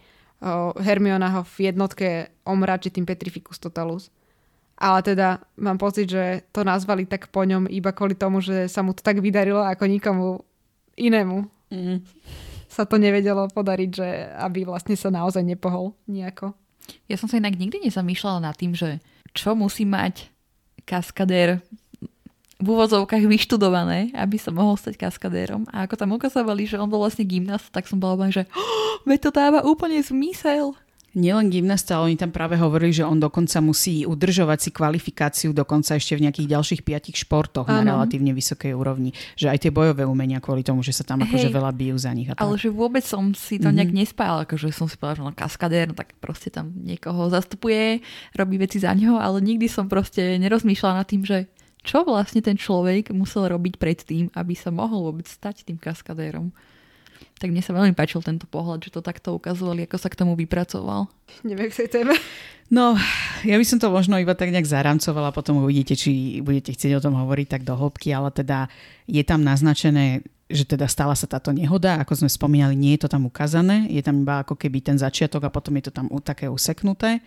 Hermiona 0.83 1.31
ho 1.39 1.41
v 1.47 1.71
jednotke 1.71 2.35
omračí 2.43 2.91
tým 2.91 3.07
Petrificus 3.07 3.55
Totalus. 3.57 4.11
Ale 4.75 4.99
teda 4.99 5.39
mám 5.63 5.79
pocit, 5.79 6.11
že 6.11 6.43
to 6.51 6.67
nazvali 6.67 7.07
tak 7.07 7.31
po 7.31 7.47
ňom 7.47 7.71
iba 7.71 7.95
kvôli 7.95 8.19
tomu, 8.19 8.43
že 8.43 8.67
sa 8.67 8.83
mu 8.83 8.91
to 8.91 8.99
tak 8.99 9.23
vydarilo 9.23 9.63
ako 9.63 9.87
nikomu 9.87 10.43
inému. 10.99 11.47
Mm 11.71 12.03
sa 12.75 12.83
to 12.83 12.99
nevedelo 12.99 13.47
podariť, 13.47 13.89
že 13.95 14.07
aby 14.35 14.67
vlastne 14.67 14.99
sa 14.99 15.07
naozaj 15.07 15.39
nepohol 15.47 15.95
nejako. 16.11 16.51
Ja 17.07 17.15
som 17.15 17.31
sa 17.31 17.39
inak 17.39 17.55
nikdy 17.55 17.87
nezamýšľala 17.87 18.43
nad 18.43 18.55
tým, 18.59 18.75
že 18.75 18.99
čo 19.31 19.55
musí 19.55 19.87
mať 19.87 20.27
kaskadér 20.83 21.63
v 22.55 22.67
úvodzovkách 22.71 23.23
vyštudované, 23.27 24.15
aby 24.15 24.39
sa 24.39 24.51
mohol 24.51 24.79
stať 24.79 24.95
kaskadérom. 24.95 25.67
A 25.71 25.87
ako 25.87 25.95
tam 25.99 26.15
ukazovali, 26.15 26.67
že 26.67 26.79
on 26.79 26.87
bol 26.87 27.03
vlastne 27.03 27.27
gymnast, 27.27 27.67
tak 27.71 27.87
som 27.87 27.99
bola 27.99 28.27
že 28.31 28.47
oh, 28.51 28.99
veď 29.09 29.19
to 29.27 29.31
dáva 29.31 29.59
úplne 29.63 29.99
zmysel 30.03 30.75
nielen 31.15 31.47
gymnasta, 31.49 31.97
ale 31.97 32.13
oni 32.13 32.17
tam 32.19 32.29
práve 32.35 32.59
hovorili, 32.59 32.91
že 32.91 33.07
on 33.07 33.17
dokonca 33.17 33.57
musí 33.63 34.03
udržovať 34.03 34.59
si 34.59 34.69
kvalifikáciu 34.75 35.49
dokonca 35.55 35.95
ešte 35.95 36.19
v 36.19 36.27
nejakých 36.27 36.51
ďalších 36.51 36.81
piatich 36.83 37.17
športoch 37.17 37.65
ano. 37.65 37.81
na 37.81 37.95
relatívne 37.95 38.35
vysokej 38.35 38.75
úrovni. 38.75 39.15
Že 39.39 39.55
aj 39.55 39.59
tie 39.65 39.71
bojové 39.71 40.03
umenia 40.03 40.43
kvôli 40.43 40.61
tomu, 40.61 40.83
že 40.83 40.91
sa 40.91 41.07
tam 41.07 41.23
akože 41.23 41.49
veľa 41.49 41.71
bijú 41.71 41.95
za 41.95 42.11
nich. 42.11 42.27
A 42.29 42.37
ale 42.37 42.59
že 42.59 42.69
vôbec 42.69 43.01
som 43.01 43.31
si 43.31 43.57
to 43.57 43.71
mm-hmm. 43.71 43.75
nejak 43.79 43.91
nespájala, 43.95 44.43
akože 44.43 44.75
som 44.75 44.91
si 44.91 44.99
povedala, 44.99 45.17
že 45.17 45.23
on 45.31 45.35
kaskadér, 45.35 45.85
no 45.89 45.95
tak 45.95 46.13
proste 46.19 46.51
tam 46.51 46.75
niekoho 46.75 47.31
zastupuje, 47.31 48.03
robí 48.35 48.59
veci 48.59 48.83
za 48.83 48.91
neho, 48.91 49.15
ale 49.17 49.39
nikdy 49.39 49.71
som 49.71 49.87
proste 49.87 50.35
nerozmýšľala 50.37 51.01
nad 51.01 51.07
tým, 51.07 51.23
že 51.23 51.47
čo 51.85 52.01
vlastne 52.01 52.41
ten 52.41 52.57
človek 52.57 53.13
musel 53.13 53.45
robiť 53.45 53.77
predtým, 53.77 54.33
aby 54.33 54.57
sa 54.57 54.73
mohol 54.73 55.13
vôbec 55.13 55.29
stať 55.29 55.63
tým 55.69 55.77
kaskadérom. 55.77 56.49
Tak 57.35 57.51
mne 57.51 57.59
sa 57.59 57.75
veľmi 57.75 57.91
páčil 57.91 58.23
tento 58.23 58.47
pohľad, 58.47 58.79
že 58.87 58.95
to 58.95 59.03
takto 59.03 59.35
ukazovali, 59.35 59.83
ako 59.83 59.99
sa 59.99 60.07
k 60.07 60.19
tomu 60.23 60.39
vypracoval. 60.39 61.11
Neviem, 61.43 61.67
k 61.67 61.83
tej 61.83 61.89
téme. 61.91 62.15
No, 62.71 62.97
ja 63.45 63.59
by 63.59 63.65
som 63.67 63.77
to 63.77 63.93
možno 63.93 64.17
iba 64.17 64.33
tak 64.33 64.49
nejak 64.49 64.65
zaramcovala, 64.65 65.35
potom 65.35 65.61
uvidíte, 65.61 65.93
či 65.93 66.41
budete 66.41 66.73
chcieť 66.73 66.97
o 66.97 67.03
tom 67.03 67.13
hovoriť 67.13 67.47
tak 67.51 67.61
do 67.61 67.77
hĺbky, 67.77 68.09
ale 68.09 68.33
teda 68.33 68.71
je 69.05 69.21
tam 69.21 69.45
naznačené, 69.45 70.25
že 70.49 70.65
teda 70.65 70.89
stala 70.89 71.13
sa 71.13 71.29
táto 71.29 71.53
nehoda, 71.53 72.01
ako 72.01 72.25
sme 72.25 72.29
spomínali, 72.29 72.73
nie 72.73 72.97
je 72.97 73.05
to 73.05 73.13
tam 73.13 73.29
ukázané, 73.29 73.85
je 73.89 74.01
tam 74.01 74.25
iba 74.25 74.41
ako 74.41 74.57
keby 74.57 74.81
ten 74.81 74.97
začiatok 74.97 75.45
a 75.45 75.53
potom 75.53 75.77
je 75.77 75.89
to 75.89 75.93
tam 75.93 76.09
také 76.21 76.49
useknuté 76.49 77.21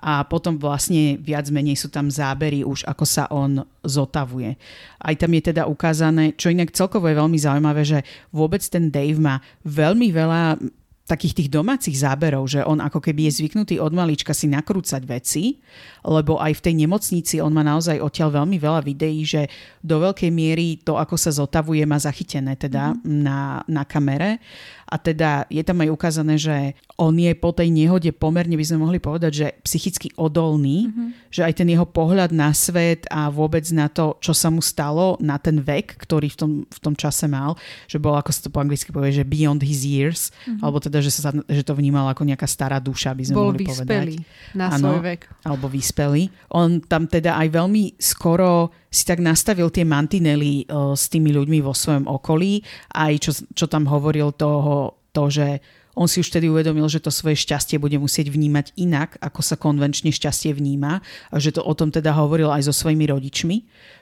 a 0.00 0.26
potom 0.26 0.58
vlastne 0.58 1.16
viac 1.16 1.48
menej 1.48 1.78
sú 1.78 1.88
tam 1.88 2.10
zábery 2.10 2.66
už, 2.66 2.84
ako 2.84 3.04
sa 3.06 3.24
on 3.30 3.62
zotavuje. 3.86 4.58
Aj 5.00 5.14
tam 5.14 5.30
je 5.32 5.42
teda 5.54 5.64
ukázané, 5.70 6.34
čo 6.34 6.50
inak 6.50 6.74
celkovo 6.74 7.08
je 7.08 7.16
veľmi 7.16 7.38
zaujímavé, 7.38 7.82
že 7.86 7.98
vôbec 8.34 8.60
ten 8.66 8.90
Dave 8.90 9.16
má 9.16 9.40
veľmi 9.64 10.10
veľa 10.10 10.58
takých 11.04 11.36
tých 11.36 11.52
domácich 11.52 12.00
záberov, 12.00 12.48
že 12.48 12.64
on 12.64 12.80
ako 12.80 12.96
keby 12.96 13.28
je 13.28 13.44
zvyknutý 13.44 13.76
od 13.76 13.92
malička 13.92 14.32
si 14.32 14.48
nakrúcať 14.48 15.04
veci, 15.04 15.60
lebo 16.00 16.40
aj 16.40 16.56
v 16.56 16.64
tej 16.64 16.74
nemocnici 16.80 17.44
on 17.44 17.52
má 17.52 17.60
naozaj 17.60 18.00
odtiaľ 18.00 18.40
veľmi 18.40 18.56
veľa 18.56 18.80
videí, 18.80 19.20
že 19.20 19.44
do 19.84 20.00
veľkej 20.00 20.32
miery 20.32 20.80
to, 20.80 20.96
ako 20.96 21.20
sa 21.20 21.28
zotavuje, 21.28 21.84
má 21.84 22.00
zachytené 22.00 22.56
teda 22.56 22.96
mm-hmm. 22.96 23.20
na, 23.20 23.60
na 23.68 23.84
kamere 23.84 24.40
a 24.84 24.96
teda 25.00 25.48
je 25.48 25.62
tam 25.64 25.80
aj 25.80 25.88
ukázané, 25.90 26.34
že 26.36 26.56
on 26.94 27.16
je 27.16 27.32
po 27.34 27.50
tej 27.50 27.74
nehode 27.74 28.10
pomerne, 28.14 28.54
by 28.54 28.66
sme 28.66 28.84
mohli 28.86 28.98
povedať, 29.02 29.32
že 29.34 29.46
psychicky 29.66 30.14
odolný, 30.14 30.86
mm-hmm. 30.86 31.08
že 31.32 31.42
aj 31.42 31.52
ten 31.58 31.68
jeho 31.68 31.82
pohľad 31.88 32.30
na 32.30 32.54
svet 32.54 33.08
a 33.10 33.26
vôbec 33.32 33.66
na 33.74 33.90
to, 33.90 34.14
čo 34.22 34.30
sa 34.30 34.52
mu 34.52 34.62
stalo, 34.62 35.18
na 35.18 35.40
ten 35.40 35.58
vek, 35.58 35.98
ktorý 35.98 36.30
v 36.30 36.36
tom, 36.38 36.50
v 36.68 36.78
tom 36.78 36.94
čase 36.94 37.26
mal, 37.26 37.58
že 37.90 37.98
bol, 37.98 38.14
ako 38.14 38.30
sa 38.30 38.40
to 38.46 38.52
po 38.54 38.62
anglicky 38.62 38.94
povie, 38.94 39.10
že 39.10 39.26
beyond 39.26 39.64
his 39.64 39.82
years, 39.82 40.30
mm-hmm. 40.46 40.62
alebo 40.62 40.78
teda, 40.78 41.02
že, 41.02 41.10
sa, 41.10 41.34
že 41.34 41.62
to 41.66 41.74
vnímal 41.74 42.06
ako 42.06 42.22
nejaká 42.22 42.46
stará 42.46 42.78
duša, 42.78 43.16
by 43.16 43.24
sme 43.26 43.34
bol 43.34 43.50
mohli 43.50 43.66
vyspelý 43.66 44.16
povedať. 44.22 44.54
na 44.54 44.66
ano, 44.70 44.88
svoj 44.94 45.02
vek. 45.02 45.20
Alebo 45.42 45.66
vyspelý. 45.66 46.22
On 46.54 46.78
tam 46.78 47.10
teda 47.10 47.34
aj 47.40 47.48
veľmi 47.50 47.98
skoro 47.98 48.70
si 48.94 49.02
tak 49.02 49.18
nastavil 49.18 49.66
tie 49.74 49.82
mantinely 49.82 50.70
uh, 50.70 50.94
s 50.94 51.10
tými 51.10 51.34
ľuďmi 51.34 51.58
vo 51.66 51.74
svojom 51.74 52.06
okolí, 52.06 52.62
aj 52.94 53.12
čo, 53.18 53.30
čo 53.50 53.66
tam 53.66 53.90
hovoril 53.90 54.30
toho, 54.38 54.94
to, 55.10 55.26
že 55.26 55.58
on 55.94 56.10
si 56.10 56.18
už 56.18 56.30
vtedy 56.30 56.50
uvedomil, 56.50 56.90
že 56.90 56.98
to 56.98 57.10
svoje 57.14 57.38
šťastie 57.38 57.78
bude 57.78 57.94
musieť 58.02 58.26
vnímať 58.26 58.74
inak, 58.74 59.14
ako 59.22 59.40
sa 59.46 59.54
konvenčne 59.54 60.10
šťastie 60.10 60.50
vníma. 60.50 60.98
A 61.30 61.34
že 61.38 61.54
to 61.54 61.62
o 61.62 61.70
tom 61.74 61.94
teda 61.94 62.10
hovoril 62.18 62.50
aj 62.50 62.66
so 62.66 62.74
svojimi 62.74 63.06
rodičmi, 63.06 63.56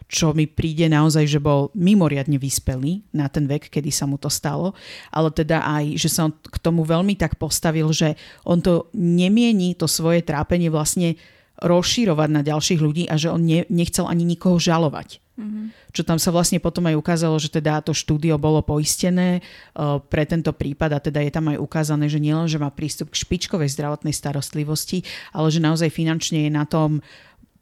čo 0.08 0.32
mi 0.32 0.48
príde 0.48 0.88
naozaj, 0.88 1.28
že 1.28 1.40
bol 1.40 1.68
mimoriadne 1.76 2.40
vyspelý 2.40 3.04
na 3.12 3.28
ten 3.28 3.44
vek, 3.44 3.68
kedy 3.68 3.92
sa 3.92 4.08
mu 4.08 4.16
to 4.16 4.32
stalo, 4.32 4.72
ale 5.12 5.28
teda 5.32 5.60
aj, 5.68 6.00
že 6.00 6.08
sa 6.08 6.28
on 6.28 6.32
k 6.32 6.56
tomu 6.64 6.84
veľmi 6.84 7.12
tak 7.16 7.36
postavil, 7.36 7.92
že 7.92 8.16
on 8.48 8.64
to 8.64 8.88
nemieni 8.96 9.76
to 9.76 9.84
svoje 9.84 10.24
trápenie 10.24 10.72
vlastne 10.72 11.20
rozširovať 11.62 12.28
na 12.28 12.42
ďalších 12.42 12.80
ľudí 12.82 13.04
a 13.06 13.14
že 13.14 13.30
on 13.30 13.46
ne, 13.46 13.62
nechcel 13.70 14.10
ani 14.10 14.26
nikoho 14.26 14.58
žalovať. 14.58 15.22
Mm-hmm. 15.32 15.66
Čo 15.96 16.02
tam 16.04 16.20
sa 16.20 16.28
vlastne 16.28 16.60
potom 16.60 16.84
aj 16.90 16.98
ukázalo, 16.98 17.38
že 17.40 17.48
teda 17.48 17.80
to 17.80 17.96
štúdio 17.96 18.36
bolo 18.36 18.60
poistené 18.60 19.40
uh, 19.40 19.96
pre 20.02 20.28
tento 20.28 20.52
prípad 20.52 20.90
a 20.92 21.00
teda 21.00 21.24
je 21.24 21.32
tam 21.32 21.48
aj 21.48 21.62
ukázané, 21.62 22.10
že 22.10 22.20
nielen, 22.20 22.50
že 22.50 22.60
má 22.60 22.68
prístup 22.68 23.08
k 23.14 23.22
špičkovej 23.24 23.72
zdravotnej 23.72 24.12
starostlivosti, 24.12 25.06
ale 25.32 25.48
že 25.48 25.64
naozaj 25.64 25.88
finančne 25.88 26.46
je 26.46 26.52
na 26.52 26.68
tom 26.68 27.00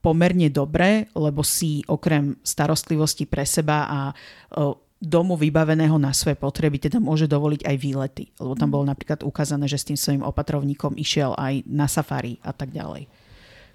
pomerne 0.01 0.49
dobre, 0.49 1.13
lebo 1.13 1.45
si 1.45 1.85
okrem 1.87 2.41
starostlivosti 2.41 3.29
pre 3.29 3.45
seba 3.47 3.87
a 3.87 4.01
uh, 4.11 4.75
domu 5.01 5.33
vybaveného 5.39 5.97
na 5.97 6.13
svoje 6.13 6.37
potreby, 6.37 6.77
teda 6.77 7.01
môže 7.01 7.25
dovoliť 7.25 7.65
aj 7.65 7.77
výlety. 7.81 8.25
Lebo 8.37 8.53
tam 8.53 8.69
bolo 8.69 8.85
napríklad 8.85 9.25
ukázané, 9.25 9.65
že 9.65 9.81
s 9.81 9.89
tým 9.89 9.97
svojim 9.97 10.23
opatrovníkom 10.27 10.99
išiel 11.01 11.33
aj 11.39 11.65
na 11.65 11.89
safari 11.89 12.37
a 12.45 12.53
tak 12.53 12.75
ďalej. 12.75 13.09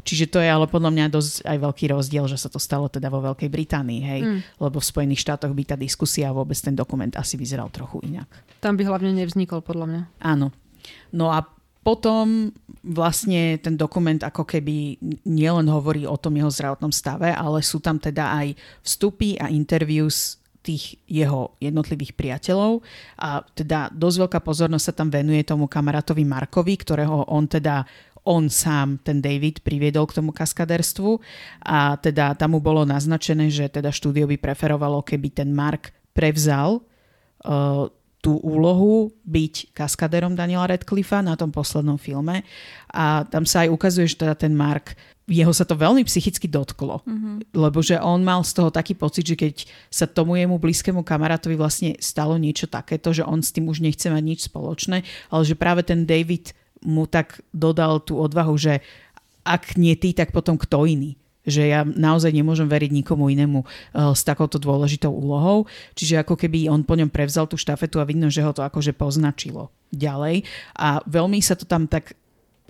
Čiže 0.06 0.30
to 0.30 0.38
je 0.38 0.46
ale 0.46 0.70
podľa 0.70 0.94
mňa 0.94 1.06
dosť 1.10 1.50
aj 1.50 1.58
veľký 1.66 1.86
rozdiel, 1.90 2.30
že 2.30 2.38
sa 2.38 2.46
to 2.46 2.62
stalo 2.62 2.86
teda 2.86 3.10
vo 3.10 3.26
Veľkej 3.26 3.50
Británii, 3.50 4.02
hej. 4.06 4.22
Mm. 4.22 4.40
Lebo 4.62 4.78
v 4.78 4.86
Spojených 4.86 5.26
štátoch 5.26 5.50
by 5.50 5.64
tá 5.66 5.76
diskusia 5.76 6.30
a 6.30 6.38
vôbec 6.38 6.56
ten 6.62 6.78
dokument 6.78 7.10
asi 7.18 7.34
vyzeral 7.42 7.74
trochu 7.74 8.06
inak. 8.06 8.30
Tam 8.62 8.78
by 8.78 8.86
hlavne 8.86 9.18
nevznikol 9.18 9.66
podľa 9.66 9.86
mňa. 9.90 10.02
Áno. 10.22 10.54
No 11.10 11.34
a 11.34 11.42
potom 11.82 12.50
vlastne 12.82 13.58
ten 13.62 13.78
dokument 13.78 14.18
ako 14.22 14.46
keby 14.46 15.02
nielen 15.26 15.70
hovorí 15.70 16.06
o 16.10 16.18
tom 16.18 16.38
jeho 16.38 16.50
zdravotnom 16.54 16.94
stave, 16.94 17.34
ale 17.34 17.66
sú 17.66 17.82
tam 17.82 17.98
teda 17.98 18.42
aj 18.42 18.48
vstupy 18.82 19.42
a 19.42 19.50
interviews 19.50 20.42
tých 20.66 20.98
jeho 21.06 21.54
jednotlivých 21.62 22.18
priateľov 22.18 22.82
a 23.22 23.46
teda 23.54 23.94
dosť 23.94 24.18
veľká 24.26 24.40
pozornosť 24.42 24.86
sa 24.90 24.98
tam 24.98 25.14
venuje 25.14 25.46
tomu 25.46 25.70
kamarátovi 25.70 26.26
Markovi, 26.26 26.74
ktorého 26.74 27.30
on 27.30 27.46
teda 27.46 27.86
on 28.26 28.50
sám, 28.50 28.98
ten 29.06 29.22
David, 29.22 29.62
priviedol 29.62 30.10
k 30.10 30.18
tomu 30.18 30.34
kaskaderstvu. 30.34 31.22
A 31.62 31.96
teda 32.02 32.34
tam 32.34 32.58
mu 32.58 32.60
bolo 32.60 32.84
naznačené, 32.84 33.54
že 33.54 33.70
teda 33.70 33.94
štúdio 33.94 34.26
by 34.26 34.42
preferovalo, 34.42 35.06
keby 35.06 35.30
ten 35.30 35.54
Mark 35.54 35.94
prevzal 36.12 36.82
uh, 36.82 37.86
tú 38.26 38.42
úlohu 38.42 39.14
byť 39.22 39.78
kaskaderom 39.78 40.34
Daniela 40.34 40.66
Radcliffa 40.66 41.22
na 41.22 41.38
tom 41.38 41.54
poslednom 41.54 42.02
filme. 42.02 42.42
A 42.90 43.22
tam 43.30 43.46
sa 43.46 43.62
aj 43.62 43.70
ukazuje, 43.70 44.10
že 44.10 44.18
teda 44.18 44.34
ten 44.34 44.58
Mark 44.58 44.98
jeho 45.26 45.50
sa 45.50 45.66
to 45.66 45.74
veľmi 45.74 46.06
psychicky 46.06 46.46
dotklo, 46.46 47.02
mm-hmm. 47.02 47.58
lebo 47.58 47.82
že 47.82 47.98
on 47.98 48.22
mal 48.22 48.46
z 48.46 48.62
toho 48.62 48.70
taký 48.70 48.94
pocit, 48.94 49.26
že 49.26 49.34
keď 49.34 49.66
sa 49.90 50.06
tomu 50.06 50.38
jemu 50.38 50.62
blízkemu 50.62 51.02
kamarátovi 51.02 51.58
vlastne 51.58 51.98
stalo 51.98 52.38
niečo 52.38 52.70
takéto, 52.70 53.10
že 53.10 53.26
on 53.26 53.42
s 53.42 53.50
tým 53.50 53.66
už 53.66 53.82
nechce 53.82 54.06
mať 54.06 54.22
nič 54.22 54.40
spoločné, 54.46 55.02
ale 55.34 55.42
že 55.42 55.58
práve 55.58 55.82
ten 55.82 56.06
David 56.06 56.54
mu 56.84 57.08
tak 57.08 57.40
dodal 57.56 58.04
tú 58.04 58.20
odvahu, 58.20 58.58
že 58.58 58.84
ak 59.46 59.78
nie 59.78 59.94
ty, 59.96 60.12
tak 60.12 60.34
potom 60.34 60.58
kto 60.58 60.90
iný 60.90 61.16
že 61.46 61.70
ja 61.70 61.86
naozaj 61.86 62.34
nemôžem 62.34 62.66
veriť 62.66 62.92
nikomu 62.92 63.30
inému 63.30 63.62
uh, 63.62 64.12
s 64.18 64.26
takouto 64.26 64.58
dôležitou 64.58 65.14
úlohou. 65.14 65.70
Čiže 65.94 66.26
ako 66.26 66.36
keby 66.42 66.68
on 66.74 66.82
po 66.82 66.98
ňom 66.98 67.14
prevzal 67.14 67.46
tú 67.46 67.54
štafetu 67.56 68.02
a 68.02 68.10
vidno, 68.10 68.34
že 68.34 68.42
ho 68.42 68.50
to 68.50 68.66
akože 68.66 68.98
poznačilo 68.98 69.70
ďalej. 69.94 70.42
A 70.74 71.06
veľmi 71.06 71.38
sa 71.46 71.54
to 71.54 71.70
tam 71.70 71.86
tak 71.86 72.18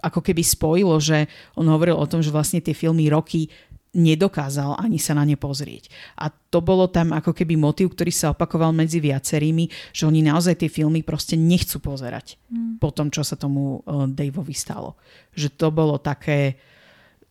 ako 0.04 0.20
keby 0.20 0.44
spojilo, 0.44 1.00
že 1.00 1.32
on 1.56 1.72
hovoril 1.72 1.96
o 1.96 2.06
tom, 2.06 2.20
že 2.20 2.30
vlastne 2.30 2.60
tie 2.60 2.76
filmy 2.76 3.08
roky 3.08 3.48
nedokázal 3.96 4.76
ani 4.76 5.00
sa 5.00 5.16
na 5.16 5.24
ne 5.24 5.40
pozrieť. 5.40 5.88
A 6.20 6.28
to 6.28 6.60
bolo 6.60 6.92
tam 6.92 7.16
ako 7.16 7.32
keby 7.32 7.56
motiv, 7.56 7.96
ktorý 7.96 8.12
sa 8.12 8.36
opakoval 8.36 8.76
medzi 8.76 9.00
viacerými, 9.00 9.96
že 9.96 10.04
oni 10.04 10.20
naozaj 10.20 10.60
tie 10.60 10.70
filmy 10.70 11.02
proste 11.02 11.40
nechcú 11.40 11.80
pozerať 11.80 12.36
mm. 12.52 12.84
po 12.84 12.92
tom, 12.92 13.08
čo 13.08 13.24
sa 13.24 13.40
tomu 13.40 13.82
uh, 13.82 14.06
Daveovi 14.06 14.52
stalo. 14.52 15.00
Že 15.32 15.48
to 15.56 15.68
bolo 15.72 15.96
také 15.96 16.60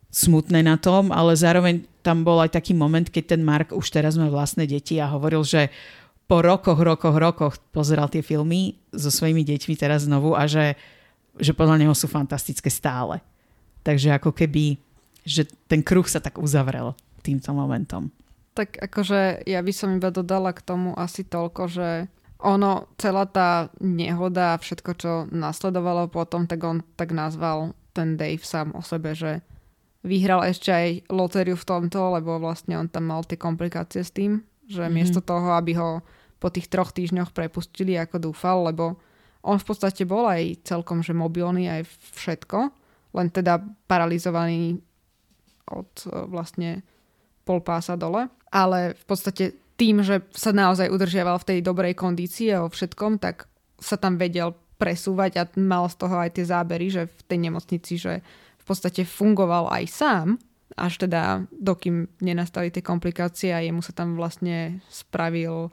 smutné 0.08 0.64
na 0.64 0.80
tom, 0.80 1.12
ale 1.12 1.36
zároveň 1.36 1.84
tam 2.00 2.24
bol 2.24 2.40
aj 2.40 2.56
taký 2.56 2.72
moment, 2.72 3.04
keď 3.04 3.36
ten 3.36 3.42
Mark 3.44 3.74
už 3.74 3.90
teraz 3.92 4.16
má 4.16 4.30
vlastné 4.32 4.64
deti 4.64 4.96
a 5.02 5.10
hovoril, 5.10 5.44
že 5.44 5.68
po 6.24 6.40
rokoch, 6.40 6.80
rokoch, 6.80 7.16
rokoch 7.18 7.54
pozeral 7.74 8.08
tie 8.08 8.24
filmy 8.24 8.80
so 8.94 9.12
svojimi 9.12 9.44
deťmi 9.44 9.74
teraz 9.76 10.08
znovu 10.08 10.32
a 10.32 10.48
že, 10.48 10.78
že 11.36 11.52
podľa 11.52 11.84
neho 11.84 11.92
sú 11.92 12.08
fantastické 12.08 12.72
stále. 12.72 13.20
Takže 13.84 14.16
ako 14.16 14.32
keby 14.32 14.80
že 15.24 15.48
ten 15.66 15.80
kruh 15.80 16.04
sa 16.04 16.20
tak 16.20 16.36
uzavrel 16.36 16.92
týmto 17.24 17.50
momentom. 17.56 18.12
Tak 18.54 18.78
akože 18.78 19.48
ja 19.48 19.58
by 19.64 19.72
som 19.74 19.96
iba 19.96 20.14
dodala 20.14 20.54
k 20.54 20.62
tomu 20.62 20.94
asi 20.94 21.26
toľko, 21.26 21.62
že 21.66 21.88
ono, 22.44 22.92
celá 23.00 23.24
tá 23.24 23.72
nehoda 23.80 24.54
a 24.54 24.60
všetko, 24.60 24.90
čo 24.94 25.12
nasledovalo 25.32 26.12
potom, 26.12 26.44
tak 26.44 26.60
on 26.60 26.84
tak 26.94 27.16
nazval 27.16 27.72
ten 27.96 28.20
Dave 28.20 28.44
sám 28.44 28.76
o 28.76 28.84
sebe, 28.84 29.16
že 29.16 29.40
vyhral 30.04 30.44
ešte 30.44 30.68
aj 30.68 31.08
lotériu 31.08 31.56
v 31.56 31.64
tomto, 31.64 32.20
lebo 32.20 32.36
vlastne 32.36 32.76
on 32.76 32.86
tam 32.86 33.08
mal 33.08 33.24
tie 33.24 33.40
komplikácie 33.40 34.04
s 34.04 34.12
tým, 34.12 34.44
že 34.68 34.84
mm-hmm. 34.84 34.94
miesto 34.94 35.24
toho, 35.24 35.56
aby 35.56 35.72
ho 35.80 36.04
po 36.36 36.52
tých 36.52 36.68
troch 36.68 36.92
týždňoch 36.92 37.32
prepustili, 37.32 37.96
ako 37.96 38.30
dúfal, 38.30 38.68
lebo 38.68 39.00
on 39.40 39.56
v 39.56 39.64
podstate 39.64 40.04
bol 40.04 40.28
aj 40.28 40.60
celkom, 40.68 41.00
že 41.00 41.16
mobilný 41.16 41.72
aj 41.72 41.88
všetko, 42.20 42.58
len 43.16 43.28
teda 43.32 43.64
paralizovaný 43.88 44.84
od 45.70 45.90
e, 46.04 46.28
vlastne 46.28 46.84
polpása 47.44 47.96
dole. 47.96 48.28
Ale 48.50 48.94
v 48.94 49.04
podstate 49.04 49.44
tým, 49.74 50.06
že 50.06 50.22
sa 50.30 50.54
naozaj 50.54 50.90
udržiaval 50.90 51.42
v 51.42 51.48
tej 51.54 51.58
dobrej 51.60 51.98
kondícii 51.98 52.54
a 52.54 52.62
o 52.64 52.70
všetkom, 52.70 53.18
tak 53.18 53.50
sa 53.82 53.98
tam 53.98 54.16
vedel 54.16 54.54
presúvať 54.78 55.32
a 55.38 55.44
mal 55.58 55.86
z 55.90 55.96
toho 55.98 56.16
aj 56.18 56.30
tie 56.38 56.46
zábery, 56.46 56.86
že 56.90 57.02
v 57.10 57.22
tej 57.26 57.38
nemocnici, 57.50 57.94
že 57.98 58.22
v 58.58 58.64
podstate 58.64 59.02
fungoval 59.04 59.70
aj 59.70 59.84
sám, 59.90 60.26
až 60.74 61.06
teda 61.06 61.46
dokým 61.52 62.10
nenastali 62.18 62.72
tie 62.72 62.82
komplikácie 62.82 63.54
a 63.54 63.62
jemu 63.62 63.84
sa 63.84 63.94
tam 63.94 64.18
vlastne 64.18 64.82
spravil 64.90 65.70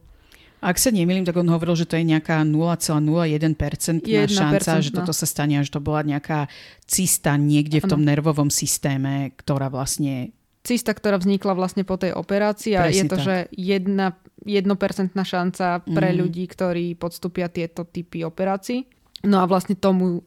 ak 0.62 0.78
sa 0.78 0.94
nemýlim, 0.94 1.26
tak 1.26 1.42
on 1.42 1.50
hovoril, 1.50 1.74
že 1.74 1.90
to 1.90 1.98
je 1.98 2.06
nejaká 2.06 2.46
0,01% 2.46 4.06
šanca, 4.30 4.72
že 4.78 4.94
toto 4.94 5.10
sa 5.10 5.26
stane, 5.26 5.58
že 5.66 5.74
to 5.74 5.82
bola 5.82 6.06
nejaká 6.06 6.46
cista 6.86 7.34
niekde 7.34 7.82
v 7.82 7.90
tom 7.90 8.06
nervovom 8.06 8.54
systéme, 8.54 9.34
ktorá 9.42 9.74
vlastne 9.74 10.38
cista, 10.62 10.94
ktorá 10.94 11.18
vznikla 11.18 11.58
vlastne 11.58 11.82
po 11.82 11.98
tej 11.98 12.14
operácii 12.14 12.78
a 12.78 12.94
je 12.94 13.10
to, 13.10 13.18
tak. 13.18 13.26
že 13.26 13.36
jedna, 13.58 14.14
jednopercentná 14.46 15.26
šanca 15.26 15.82
pre 15.82 16.14
mm. 16.14 16.18
ľudí, 16.22 16.46
ktorí 16.46 16.94
podstúpia 16.94 17.50
tieto 17.50 17.82
typy 17.82 18.22
operácií. 18.22 18.86
No 19.26 19.42
a 19.42 19.50
vlastne 19.50 19.74
tomu 19.74 20.22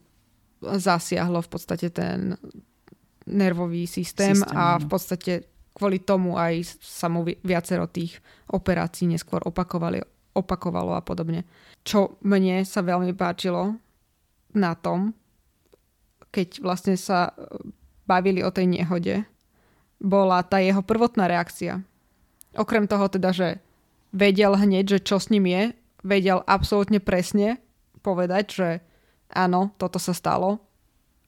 zasiahlo 0.59 1.39
v 1.39 1.49
podstate 1.51 1.87
ten 1.91 2.35
nervový 3.23 3.87
systém, 3.87 4.35
systém 4.35 4.51
a 4.51 4.75
v 4.75 4.87
podstate 4.91 5.33
kvôli 5.75 5.99
tomu 6.03 6.39
aj 6.39 6.79
sa 6.79 7.11
mu 7.11 7.23
viacero 7.23 7.87
tých 7.87 8.19
operácií 8.51 9.11
neskôr 9.11 9.43
opakovali 9.43 9.99
opakovalo 10.35 10.93
a 10.93 11.01
podobne. 11.01 11.47
Čo 11.87 12.19
mne 12.21 12.67
sa 12.67 12.83
veľmi 12.83 13.15
páčilo 13.15 13.79
na 14.51 14.75
tom, 14.75 15.15
keď 16.35 16.59
vlastne 16.59 16.99
sa 16.99 17.31
e, 17.31 17.63
bavili 18.03 18.43
o 18.43 18.51
tej 18.51 18.67
nehode, 18.67 19.23
bola 20.03 20.43
tá 20.43 20.59
jeho 20.59 20.83
prvotná 20.83 21.31
reakcia. 21.31 21.79
Okrem 22.59 22.85
toho 22.85 23.07
teda, 23.07 23.31
že 23.31 23.63
vedel 24.11 24.59
hneď, 24.59 24.99
že 24.99 24.99
čo 24.99 25.17
s 25.19 25.31
ním 25.31 25.47
je, 25.47 25.63
vedel 26.03 26.43
absolútne 26.43 26.99
presne 26.99 27.63
povedať, 28.03 28.45
že 28.51 28.69
áno, 29.33 29.73
toto 29.81 29.97
sa 29.97 30.13
stalo 30.13 30.61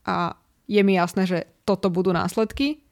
a 0.05 0.37
je 0.67 0.81
mi 0.83 0.99
jasné, 0.99 1.25
že 1.25 1.39
toto 1.65 1.89
budú 1.89 2.13
následky 2.13 2.83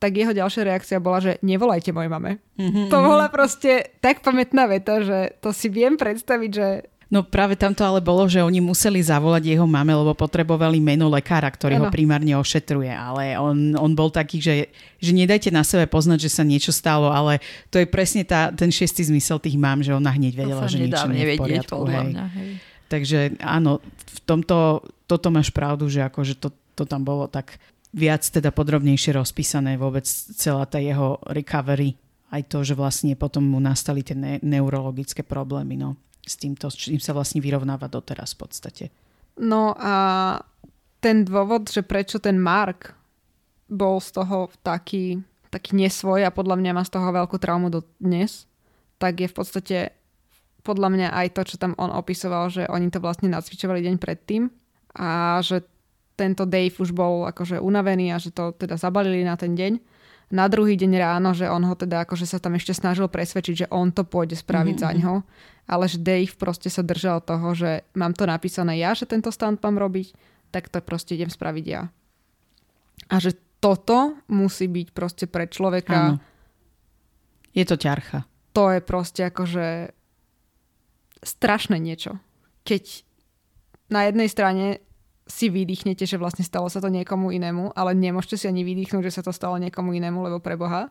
tak 0.00 0.16
jeho 0.16 0.32
ďalšia 0.32 0.64
reakcia 0.64 0.96
bola, 0.96 1.20
že 1.20 1.36
nevolajte 1.44 1.92
mojej 1.92 2.08
mame. 2.08 2.40
Mm-hmm. 2.56 2.88
To 2.88 2.98
bola 3.04 3.28
proste 3.28 3.92
tak 4.00 4.24
pamätná 4.24 4.64
veta, 4.64 5.04
že 5.04 5.36
to 5.44 5.52
si 5.52 5.68
viem 5.68 6.00
predstaviť, 6.00 6.50
že 6.50 6.68
No 7.10 7.26
práve 7.26 7.58
tamto 7.58 7.82
ale 7.82 7.98
bolo, 7.98 8.30
že 8.30 8.38
oni 8.38 8.62
museli 8.62 9.02
zavolať 9.02 9.42
jeho 9.42 9.66
mame, 9.66 9.90
lebo 9.90 10.14
potrebovali 10.14 10.78
meno 10.78 11.10
lekára, 11.10 11.50
ktorý 11.50 11.74
ano. 11.74 11.82
ho 11.82 11.86
primárne 11.90 12.38
ošetruje. 12.38 12.86
Ale 12.86 13.34
on, 13.34 13.74
on 13.74 13.98
bol 13.98 14.14
taký, 14.14 14.38
že, 14.38 14.70
že 15.02 15.10
nedajte 15.10 15.50
na 15.50 15.66
sebe 15.66 15.90
poznať, 15.90 16.22
že 16.22 16.30
sa 16.30 16.46
niečo 16.46 16.70
stalo, 16.70 17.10
ale 17.10 17.42
to 17.66 17.82
je 17.82 17.86
presne 17.90 18.22
tá, 18.22 18.54
ten 18.54 18.70
šiestý 18.70 19.10
zmysel 19.10 19.42
tých 19.42 19.58
mám, 19.58 19.82
že 19.82 19.90
ona 19.90 20.14
hneď 20.14 20.38
vedela, 20.38 20.70
že 20.70 20.86
niečo 20.86 21.10
nie 21.10 21.26
je 21.26 21.28
v 21.34 21.42
poriadku. 21.42 21.82
Hej. 21.90 22.06
Mňa, 22.14 22.26
hej. 22.30 22.50
Takže 22.86 23.18
áno, 23.42 23.82
v 24.06 24.18
tomto, 24.22 24.86
toto 25.10 25.34
máš 25.34 25.50
pravdu, 25.50 25.90
že 25.90 26.06
akože 26.06 26.38
to, 26.38 26.54
to 26.78 26.86
tam 26.86 27.02
bolo 27.02 27.26
tak 27.26 27.58
viac 27.90 28.22
teda 28.22 28.54
podrobnejšie 28.54 29.14
rozpísané 29.18 29.74
vôbec 29.74 30.06
celá 30.36 30.66
tá 30.66 30.78
jeho 30.78 31.18
recovery. 31.30 31.98
Aj 32.30 32.42
to, 32.46 32.62
že 32.62 32.78
vlastne 32.78 33.18
potom 33.18 33.42
mu 33.42 33.58
nastali 33.58 34.06
tie 34.06 34.14
ne- 34.14 34.42
neurologické 34.42 35.26
problémy, 35.26 35.74
no. 35.74 35.98
S 36.22 36.38
týmto, 36.38 36.70
s 36.70 36.78
čím 36.78 37.02
sa 37.02 37.10
vlastne 37.10 37.42
vyrovnáva 37.42 37.90
doteraz 37.90 38.38
v 38.38 38.38
podstate. 38.46 38.84
No 39.40 39.74
a 39.74 39.94
ten 41.02 41.26
dôvod, 41.26 41.66
že 41.66 41.82
prečo 41.82 42.22
ten 42.22 42.38
Mark 42.38 42.94
bol 43.66 43.98
z 43.98 44.14
toho 44.14 44.52
taký, 44.62 45.18
taký 45.50 45.74
nesvoj 45.74 46.28
a 46.28 46.34
podľa 46.34 46.60
mňa 46.60 46.70
má 46.76 46.82
z 46.86 46.92
toho 46.94 47.08
veľkú 47.10 47.40
traumu 47.42 47.72
do 47.72 47.82
dnes, 47.98 48.46
tak 49.00 49.18
je 49.18 49.26
v 49.30 49.34
podstate 49.34 49.76
podľa 50.60 50.88
mňa 50.92 51.08
aj 51.16 51.28
to, 51.34 51.42
čo 51.54 51.56
tam 51.56 51.72
on 51.80 51.88
opisoval, 51.88 52.52
že 52.52 52.68
oni 52.68 52.92
to 52.92 53.00
vlastne 53.00 53.32
nacvičovali 53.32 53.80
deň 53.80 53.96
predtým 53.96 54.52
a 54.92 55.40
že 55.40 55.64
tento 56.20 56.44
Dave 56.44 56.76
už 56.76 56.92
bol 56.92 57.24
akože 57.24 57.56
unavený 57.56 58.12
a 58.12 58.20
že 58.20 58.28
to 58.28 58.52
teda 58.52 58.76
zabalili 58.76 59.24
na 59.24 59.40
ten 59.40 59.56
deň. 59.56 59.80
Na 60.30 60.46
druhý 60.46 60.76
deň 60.76 60.92
ráno, 61.00 61.32
že 61.32 61.48
on 61.48 61.64
ho 61.64 61.74
teda 61.74 62.04
akože 62.04 62.28
sa 62.28 62.38
tam 62.38 62.54
ešte 62.54 62.76
snažil 62.76 63.08
presvedčiť, 63.08 63.66
že 63.66 63.70
on 63.72 63.90
to 63.90 64.04
pôjde 64.04 64.38
spraviť 64.38 64.76
mm-hmm. 64.78 64.94
za 64.94 65.00
ňo, 65.00 65.14
ale 65.66 65.84
že 65.88 65.98
Dave 65.98 66.30
proste 66.36 66.68
sa 66.70 66.84
držal 66.84 67.24
toho, 67.24 67.56
že 67.56 67.82
mám 67.96 68.14
to 68.14 68.28
napísané 68.28 68.78
ja, 68.78 68.94
že 68.94 69.08
tento 69.08 69.32
stand 69.32 69.58
mám 69.64 69.80
robiť, 69.80 70.14
tak 70.52 70.70
to 70.70 70.78
proste 70.84 71.16
idem 71.18 71.32
spraviť 71.32 71.64
ja. 71.66 71.90
A 73.10 73.16
že 73.18 73.34
toto 73.58 74.22
musí 74.30 74.70
byť 74.70 74.88
proste 74.94 75.24
pre 75.26 75.50
človeka... 75.50 76.14
Áno. 76.14 76.16
Je 77.50 77.66
to 77.66 77.74
ťarcha. 77.74 78.22
To 78.54 78.70
je 78.70 78.78
proste 78.78 79.26
akože 79.26 79.90
strašné 81.26 81.82
niečo. 81.82 82.22
Keď 82.62 83.02
na 83.90 84.06
jednej 84.06 84.30
strane 84.30 84.66
si 85.30 85.46
vydýchnete, 85.46 86.02
že 86.02 86.18
vlastne 86.18 86.42
stalo 86.42 86.66
sa 86.66 86.82
to 86.82 86.90
niekomu 86.90 87.30
inému, 87.30 87.78
ale 87.78 87.94
nemôžete 87.94 88.44
si 88.44 88.46
ani 88.50 88.66
vydýchnuť, 88.66 89.02
že 89.06 89.14
sa 89.14 89.22
to 89.22 89.30
stalo 89.30 89.56
niekomu 89.62 89.94
inému, 89.94 90.26
lebo 90.26 90.42
pre 90.42 90.58
Boha 90.58 90.90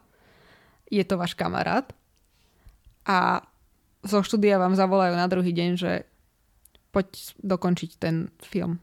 je 0.87 1.03
to 1.03 1.19
váš 1.19 1.35
kamarát. 1.35 1.91
A 3.03 3.43
zo 3.99 4.23
štúdia 4.23 4.55
vám 4.55 4.79
zavolajú 4.79 5.13
na 5.19 5.27
druhý 5.27 5.51
deň, 5.51 5.69
že 5.75 6.07
poď 6.95 7.35
dokončiť 7.43 7.99
ten 7.99 8.31
film. 8.39 8.79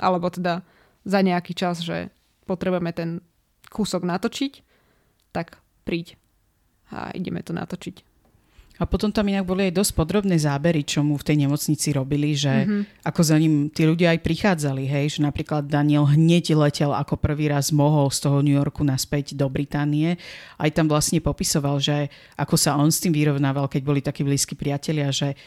Alebo 0.00 0.32
teda 0.32 0.64
za 1.04 1.20
nejaký 1.20 1.52
čas, 1.52 1.84
že 1.84 2.08
potrebujeme 2.48 2.90
ten 2.96 3.20
kúsok 3.68 4.08
natočiť, 4.08 4.52
tak 5.36 5.60
príď 5.84 6.16
a 6.88 7.12
ideme 7.12 7.44
to 7.44 7.52
natočiť. 7.52 8.13
A 8.74 8.90
potom 8.90 9.14
tam 9.14 9.30
inak 9.30 9.46
boli 9.46 9.70
aj 9.70 9.78
dosť 9.78 9.92
podrobné 9.94 10.34
zábery, 10.34 10.82
čo 10.82 11.06
mu 11.06 11.14
v 11.14 11.22
tej 11.22 11.46
nemocnici 11.46 11.94
robili, 11.94 12.34
že 12.34 12.66
mm-hmm. 12.66 13.06
ako 13.06 13.20
za 13.22 13.36
ním 13.38 13.70
tí 13.70 13.86
ľudia 13.86 14.10
aj 14.10 14.26
prichádzali, 14.26 14.90
hej, 14.90 15.18
že 15.18 15.20
napríklad 15.22 15.70
Daniel 15.70 16.10
hneď 16.10 16.58
letel 16.58 16.90
ako 16.90 17.14
prvý 17.14 17.54
raz 17.54 17.70
mohol 17.70 18.10
z 18.10 18.26
toho 18.26 18.42
New 18.42 18.58
Yorku 18.58 18.82
naspäť 18.82 19.38
do 19.38 19.46
Británie. 19.46 20.18
Aj 20.58 20.70
tam 20.74 20.90
vlastne 20.90 21.22
popisoval, 21.22 21.78
že 21.78 22.10
ako 22.34 22.58
sa 22.58 22.74
on 22.74 22.90
s 22.90 22.98
tým 22.98 23.14
vyrovnával, 23.14 23.70
keď 23.70 23.82
boli 23.86 24.02
takí 24.02 24.26
blízki 24.26 24.58
priatelia, 24.58 25.14
že 25.14 25.38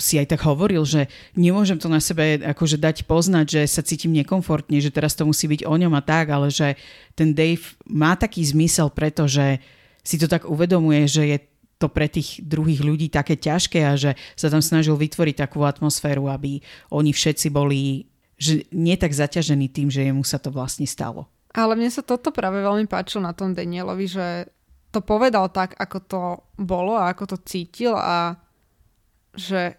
si 0.00 0.16
aj 0.16 0.32
tak 0.36 0.44
hovoril, 0.44 0.84
že 0.84 1.08
nemôžem 1.36 1.76
to 1.76 1.88
na 1.88 2.00
sebe 2.00 2.40
akože 2.40 2.80
dať 2.80 3.08
poznať, 3.08 3.46
že 3.48 3.62
sa 3.68 3.84
cítim 3.84 4.12
nekomfortne, 4.16 4.80
že 4.80 4.92
teraz 4.92 5.12
to 5.12 5.28
musí 5.28 5.48
byť 5.48 5.68
o 5.68 5.74
ňom 5.76 5.92
a 5.96 6.02
tak, 6.04 6.32
ale 6.32 6.48
že 6.48 6.76
ten 7.16 7.36
Dave 7.36 7.76
má 7.88 8.16
taký 8.16 8.40
zmysel, 8.44 8.88
pretože 8.92 9.60
si 10.00 10.16
to 10.16 10.24
tak 10.24 10.48
uvedomuje, 10.48 11.04
že 11.04 11.22
je 11.24 11.38
to 11.80 11.88
pre 11.88 12.12
tých 12.12 12.44
druhých 12.44 12.84
ľudí 12.84 13.08
také 13.08 13.40
ťažké 13.40 13.80
a 13.88 13.96
že 13.96 14.12
sa 14.36 14.52
tam 14.52 14.60
snažil 14.60 15.00
vytvoriť 15.00 15.48
takú 15.48 15.64
atmosféru, 15.64 16.28
aby 16.28 16.60
oni 16.92 17.10
všetci 17.16 17.48
boli 17.48 18.10
že 18.40 18.64
nie 18.72 18.96
tak 18.96 19.12
zaťažení 19.12 19.68
tým, 19.68 19.92
že 19.92 20.08
jemu 20.08 20.24
sa 20.24 20.40
to 20.40 20.48
vlastne 20.48 20.88
stalo. 20.88 21.28
Ale 21.52 21.76
mne 21.76 21.92
sa 21.92 22.00
toto 22.00 22.32
práve 22.32 22.64
veľmi 22.64 22.88
páčilo 22.88 23.20
na 23.20 23.36
tom 23.36 23.52
Danielovi, 23.52 24.08
že 24.08 24.48
to 24.88 25.04
povedal 25.04 25.52
tak, 25.52 25.76
ako 25.76 25.98
to 26.08 26.22
bolo 26.56 26.96
a 26.96 27.12
ako 27.12 27.36
to 27.36 27.38
cítil 27.44 28.00
a 28.00 28.40
že 29.36 29.76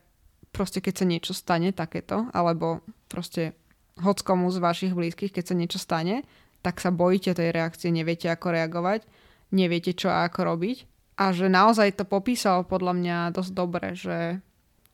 proste 0.53 0.77
keď 0.77 0.93
sa 0.93 1.05
niečo 1.09 1.33
stane 1.33 1.73
takéto, 1.73 2.29
alebo 2.37 2.85
proste 3.09 3.57
hockomu 3.97 4.53
z 4.53 4.61
vašich 4.61 4.93
blízkych, 4.93 5.33
keď 5.33 5.43
sa 5.51 5.55
niečo 5.57 5.79
stane, 5.81 6.21
tak 6.61 6.77
sa 6.77 6.93
bojíte 6.93 7.33
tej 7.33 7.49
reakcie, 7.49 7.89
neviete 7.89 8.29
ako 8.29 8.53
reagovať, 8.53 9.09
neviete 9.49 9.97
čo 9.97 10.13
a 10.13 10.29
ako 10.29 10.53
robiť 10.53 10.90
a 11.21 11.29
že 11.29 11.53
naozaj 11.53 12.01
to 12.01 12.05
popísal 12.09 12.65
podľa 12.65 12.97
mňa 12.97 13.17
dosť 13.37 13.51
dobre, 13.53 13.93
že 13.93 14.41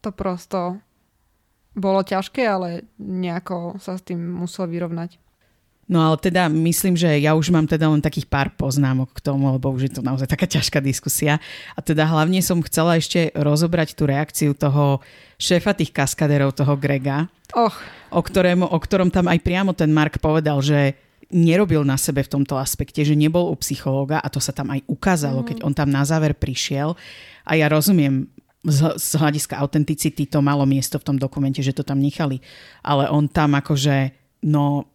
to 0.04 0.12
prosto 0.12 0.84
bolo 1.72 2.04
ťažké, 2.04 2.44
ale 2.44 2.84
nejako 3.00 3.80
sa 3.80 3.96
s 3.96 4.04
tým 4.04 4.20
musel 4.20 4.68
vyrovnať. 4.68 5.16
No 5.88 6.04
ale 6.04 6.20
teda 6.20 6.52
myslím, 6.52 7.00
že 7.00 7.16
ja 7.24 7.32
už 7.32 7.48
mám 7.48 7.64
teda 7.64 7.88
len 7.88 8.04
takých 8.04 8.28
pár 8.28 8.52
poznámok 8.60 9.16
k 9.16 9.24
tomu, 9.24 9.56
lebo 9.56 9.72
už 9.72 9.88
je 9.88 9.94
to 9.96 10.02
naozaj 10.04 10.28
taká 10.28 10.44
ťažká 10.44 10.84
diskusia. 10.84 11.40
A 11.76 11.80
teda 11.80 12.04
hlavne 12.04 12.44
som 12.44 12.60
chcela 12.60 13.00
ešte 13.00 13.32
rozobrať 13.32 13.96
tú 13.96 14.04
reakciu 14.04 14.52
toho 14.52 15.00
šéfa 15.40 15.72
tých 15.72 15.96
kaskaderov, 15.96 16.60
toho 16.60 16.76
Grega, 16.76 17.32
Och. 17.56 17.72
o, 18.12 18.20
ktorému, 18.20 18.68
o 18.68 18.78
ktorom 18.84 19.08
tam 19.08 19.32
aj 19.32 19.40
priamo 19.40 19.72
ten 19.72 19.88
Mark 19.88 20.20
povedal, 20.20 20.60
že 20.60 21.07
nerobil 21.28 21.84
na 21.84 22.00
sebe 22.00 22.24
v 22.24 22.32
tomto 22.40 22.56
aspekte, 22.56 23.04
že 23.04 23.16
nebol 23.16 23.52
u 23.52 23.56
psychológa 23.60 24.24
a 24.24 24.28
to 24.32 24.40
sa 24.40 24.56
tam 24.56 24.72
aj 24.72 24.84
ukázalo, 24.88 25.44
mm. 25.44 25.48
keď 25.48 25.58
on 25.68 25.74
tam 25.76 25.92
na 25.92 26.08
záver 26.08 26.32
prišiel. 26.32 26.96
A 27.44 27.60
ja 27.60 27.68
rozumiem, 27.68 28.32
z, 28.68 28.80
z 29.00 29.10
hľadiska 29.16 29.60
autenticity 29.60 30.28
to 30.28 30.40
malo 30.44 30.68
miesto 30.68 31.00
v 31.00 31.08
tom 31.14 31.18
dokumente, 31.20 31.64
že 31.64 31.76
to 31.76 31.84
tam 31.84 32.00
nechali. 32.00 32.44
Ale 32.84 33.08
on 33.12 33.28
tam 33.32 33.56
akože, 33.56 34.12
no, 34.48 34.88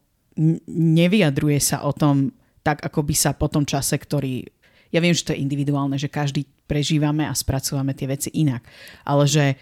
nevyjadruje 0.69 1.61
sa 1.61 1.85
o 1.85 1.93
tom 1.93 2.33
tak, 2.65 2.81
ako 2.85 3.05
by 3.05 3.15
sa 3.17 3.31
po 3.37 3.49
tom 3.49 3.69
čase, 3.69 3.97
ktorý... 3.97 4.45
Ja 4.93 5.01
viem, 5.01 5.17
že 5.17 5.25
to 5.25 5.33
je 5.33 5.41
individuálne, 5.41 5.97
že 5.97 6.13
každý 6.13 6.45
prežívame 6.69 7.25
a 7.25 7.33
spracúvame 7.33 7.97
tie 7.97 8.09
veci 8.09 8.29
inak. 8.33 8.65
Ale 9.05 9.25
že... 9.25 9.57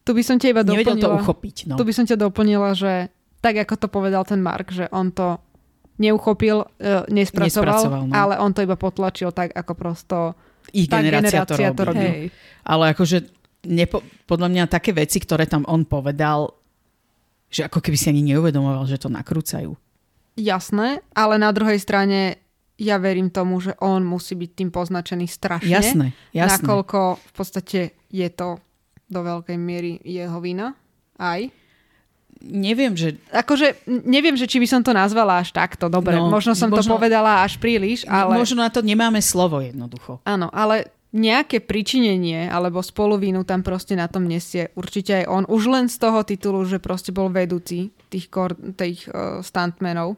Tu 0.00 0.16
by 0.16 0.22
som 0.24 0.36
ťa 0.40 0.48
iba 0.52 0.64
doplnila. 0.64 0.96
to 0.96 1.08
uchopiť. 1.12 1.56
No. 1.68 1.76
Tu 1.76 1.84
by 1.84 1.92
som 1.92 2.08
ťa 2.08 2.16
doplnila, 2.16 2.72
že 2.72 3.12
tak 3.44 3.56
ako 3.56 3.74
to 3.76 3.88
povedal 3.88 4.24
ten 4.24 4.40
Mark, 4.40 4.72
že 4.72 4.88
on 4.92 5.12
to 5.12 5.40
neuchopil, 6.00 6.64
uh, 6.64 7.04
nespracoval, 7.12 7.76
nespracoval 7.76 8.02
no. 8.08 8.12
ale 8.16 8.34
on 8.40 8.50
to 8.56 8.64
iba 8.64 8.80
potlačil 8.80 9.30
tak, 9.36 9.52
ako 9.52 9.72
prosto 9.76 10.16
ich 10.72 10.88
generácia, 10.88 11.44
generácia 11.44 11.44
to 11.44 11.54
robí. 11.60 11.76
To 11.76 11.84
robí. 11.92 12.08
Hej. 12.08 12.24
Ale 12.64 12.84
akože 12.96 13.18
nepo, 13.68 14.00
podľa 14.24 14.48
mňa 14.48 14.64
také 14.72 14.96
veci, 14.96 15.20
ktoré 15.20 15.44
tam 15.44 15.68
on 15.68 15.84
povedal, 15.84 16.56
že 17.50 17.66
ako 17.66 17.82
keby 17.82 17.96
si 17.98 18.06
ani 18.08 18.22
neuvedomoval, 18.32 18.86
že 18.86 18.96
to 18.96 19.12
nakrúcajú. 19.12 19.74
Jasné, 20.38 21.04
ale 21.12 21.34
na 21.36 21.50
druhej 21.50 21.76
strane 21.82 22.40
ja 22.80 22.96
verím 22.96 23.28
tomu, 23.28 23.60
že 23.60 23.76
on 23.84 24.00
musí 24.06 24.32
byť 24.38 24.50
tým 24.56 24.70
poznačený 24.72 25.26
strašne. 25.28 25.68
Jasné, 25.68 26.06
jasné. 26.32 26.64
Nakoľko 26.64 27.20
v 27.20 27.32
podstate 27.36 27.80
je 28.08 28.28
to 28.32 28.56
do 29.10 29.20
veľkej 29.20 29.58
miery 29.58 30.00
jeho 30.00 30.38
vina 30.40 30.72
aj 31.20 31.50
neviem, 32.40 32.96
že... 32.96 33.20
Akože, 33.30 33.84
neviem, 33.86 34.34
že 34.34 34.48
či 34.48 34.58
by 34.58 34.66
som 34.66 34.80
to 34.80 34.96
nazvala 34.96 35.44
až 35.44 35.52
takto, 35.52 35.92
dobre. 35.92 36.16
No, 36.16 36.32
možno 36.32 36.56
som 36.56 36.72
možno, 36.72 36.96
to 36.96 36.96
povedala 36.96 37.44
až 37.44 37.60
príliš, 37.60 38.08
ale... 38.08 38.36
Možno 38.36 38.64
na 38.64 38.72
to 38.72 38.80
nemáme 38.80 39.20
slovo 39.20 39.60
jednoducho. 39.60 40.24
Áno, 40.24 40.48
ale 40.50 40.88
nejaké 41.10 41.58
pričinenie 41.58 42.46
alebo 42.46 42.78
spoluvínu 42.78 43.42
tam 43.42 43.66
proste 43.66 43.98
na 43.98 44.06
tom 44.06 44.30
nesie. 44.30 44.70
Určite 44.78 45.22
aj 45.22 45.24
on. 45.26 45.44
Už 45.50 45.66
len 45.66 45.90
z 45.90 45.98
toho 45.98 46.22
titulu, 46.22 46.62
že 46.62 46.78
proste 46.78 47.10
bol 47.10 47.26
vedúci 47.28 47.90
tých, 48.08 48.30
kor- 48.30 48.58
tých 48.78 49.10
uh, 49.10 49.42
stuntmenov. 49.42 50.14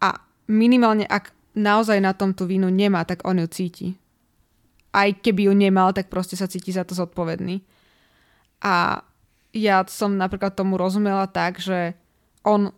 A 0.00 0.16
minimálne, 0.48 1.04
ak 1.04 1.36
naozaj 1.52 2.00
na 2.00 2.16
tom 2.16 2.32
tú 2.32 2.48
vínu 2.48 2.72
nemá, 2.72 3.04
tak 3.04 3.28
on 3.28 3.44
ju 3.44 3.48
cíti. 3.48 3.88
Aj 4.96 5.12
keby 5.12 5.48
ju 5.48 5.52
nemal, 5.52 5.92
tak 5.92 6.08
proste 6.08 6.32
sa 6.32 6.48
cíti 6.48 6.72
za 6.72 6.88
to 6.88 6.96
zodpovedný. 6.96 7.60
A 8.64 9.04
ja 9.56 9.80
som 9.88 10.20
napríklad 10.20 10.52
tomu 10.52 10.76
rozumela 10.76 11.24
tak, 11.24 11.56
že 11.56 11.96
on 12.44 12.70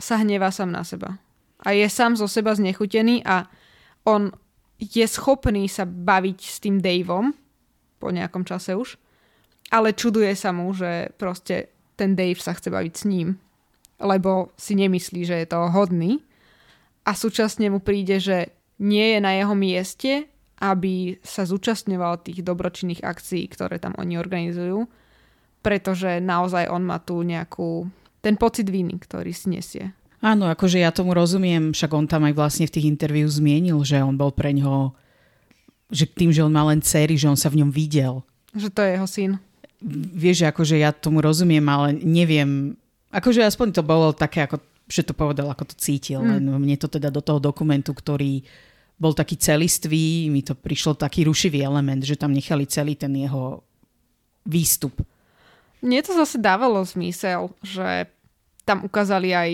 sa 0.00 0.16
hnevá 0.20 0.48
sám 0.48 0.72
na 0.72 0.82
seba. 0.82 1.20
A 1.60 1.76
je 1.76 1.84
sám 1.88 2.16
zo 2.16 2.28
seba 2.28 2.56
znechutený 2.56 3.24
a 3.24 3.48
on 4.08 4.32
je 4.76 5.04
schopný 5.08 5.68
sa 5.68 5.88
baviť 5.88 6.38
s 6.40 6.56
tým 6.60 6.80
Daveom 6.80 7.32
po 7.96 8.08
nejakom 8.12 8.44
čase 8.44 8.76
už, 8.76 9.00
ale 9.72 9.96
čuduje 9.96 10.36
sa 10.36 10.52
mu, 10.52 10.72
že 10.76 11.12
proste 11.16 11.72
ten 11.96 12.12
Dave 12.12 12.36
sa 12.36 12.52
chce 12.52 12.68
baviť 12.68 12.92
s 12.92 13.04
ním, 13.08 13.40
lebo 13.96 14.52
si 14.60 14.76
nemyslí, 14.76 15.24
že 15.24 15.36
je 15.40 15.46
to 15.48 15.72
hodný 15.72 16.20
a 17.08 17.16
súčasne 17.16 17.72
mu 17.72 17.80
príde, 17.80 18.20
že 18.20 18.52
nie 18.76 19.16
je 19.16 19.18
na 19.24 19.32
jeho 19.32 19.56
mieste, 19.56 20.28
aby 20.60 21.16
sa 21.24 21.48
zúčastňoval 21.48 22.20
tých 22.20 22.44
dobročinných 22.44 23.00
akcií, 23.00 23.48
ktoré 23.48 23.80
tam 23.80 23.96
oni 23.96 24.20
organizujú, 24.20 24.84
pretože 25.66 26.22
naozaj 26.22 26.70
on 26.70 26.86
má 26.86 27.02
tu 27.02 27.26
nejakú, 27.26 27.90
ten 28.22 28.38
pocit 28.38 28.70
viny, 28.70 29.02
ktorý 29.02 29.34
si 29.34 29.50
nesie. 29.50 29.90
Áno, 30.22 30.46
akože 30.46 30.78
ja 30.78 30.94
tomu 30.94 31.10
rozumiem, 31.10 31.74
však 31.74 31.90
on 31.90 32.06
tam 32.06 32.22
aj 32.30 32.38
vlastne 32.38 32.70
v 32.70 32.74
tých 32.78 32.86
interviu 32.86 33.26
zmienil, 33.26 33.82
že 33.82 33.98
on 33.98 34.14
bol 34.14 34.30
pre 34.30 34.54
ňoho, 34.54 34.94
že 35.90 36.06
tým, 36.06 36.30
že 36.30 36.46
on 36.46 36.54
má 36.54 36.62
len 36.70 36.78
céry, 36.78 37.18
že 37.18 37.26
on 37.26 37.34
sa 37.34 37.50
v 37.50 37.66
ňom 37.66 37.74
videl. 37.74 38.22
Že 38.54 38.68
to 38.70 38.80
je 38.86 38.90
jeho 38.94 39.08
syn. 39.10 39.32
Vieš, 40.14 40.46
akože 40.46 40.78
ja 40.78 40.94
tomu 40.94 41.18
rozumiem, 41.18 41.66
ale 41.66 41.98
neviem, 41.98 42.78
akože 43.10 43.42
aspoň 43.42 43.74
to 43.74 43.82
bolo 43.82 44.14
také, 44.14 44.46
ako, 44.46 44.62
že 44.86 45.02
to 45.02 45.18
povedal, 45.18 45.50
ako 45.50 45.66
to 45.66 45.74
cítil. 45.82 46.22
Mm. 46.22 46.30
Len 46.30 46.42
mne 46.62 46.76
to 46.78 46.86
teda 46.86 47.10
do 47.10 47.18
toho 47.18 47.42
dokumentu, 47.42 47.90
ktorý 47.90 48.46
bol 48.96 49.12
taký 49.18 49.34
celistvý, 49.34 50.30
mi 50.30 50.46
to 50.46 50.54
prišlo 50.54 50.94
taký 50.94 51.26
rušivý 51.26 51.66
element, 51.66 52.06
že 52.06 52.14
tam 52.14 52.30
nechali 52.30 52.70
celý 52.70 52.94
ten 52.94 53.10
jeho 53.18 53.66
výstup 54.46 54.94
mne 55.86 56.02
to 56.02 56.12
zase 56.18 56.42
dávalo 56.42 56.82
zmysel, 56.82 57.54
že 57.62 58.10
tam 58.66 58.82
ukázali 58.82 59.30
aj 59.30 59.50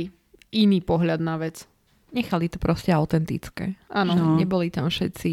iný 0.48 0.80
pohľad 0.80 1.20
na 1.20 1.36
vec. 1.36 1.68
Nechali 2.12 2.48
to 2.48 2.56
proste 2.56 2.88
autentické. 2.92 3.76
Áno. 3.92 4.16
No. 4.16 4.24
Neboli 4.40 4.72
tam 4.72 4.88
všetci, 4.88 5.32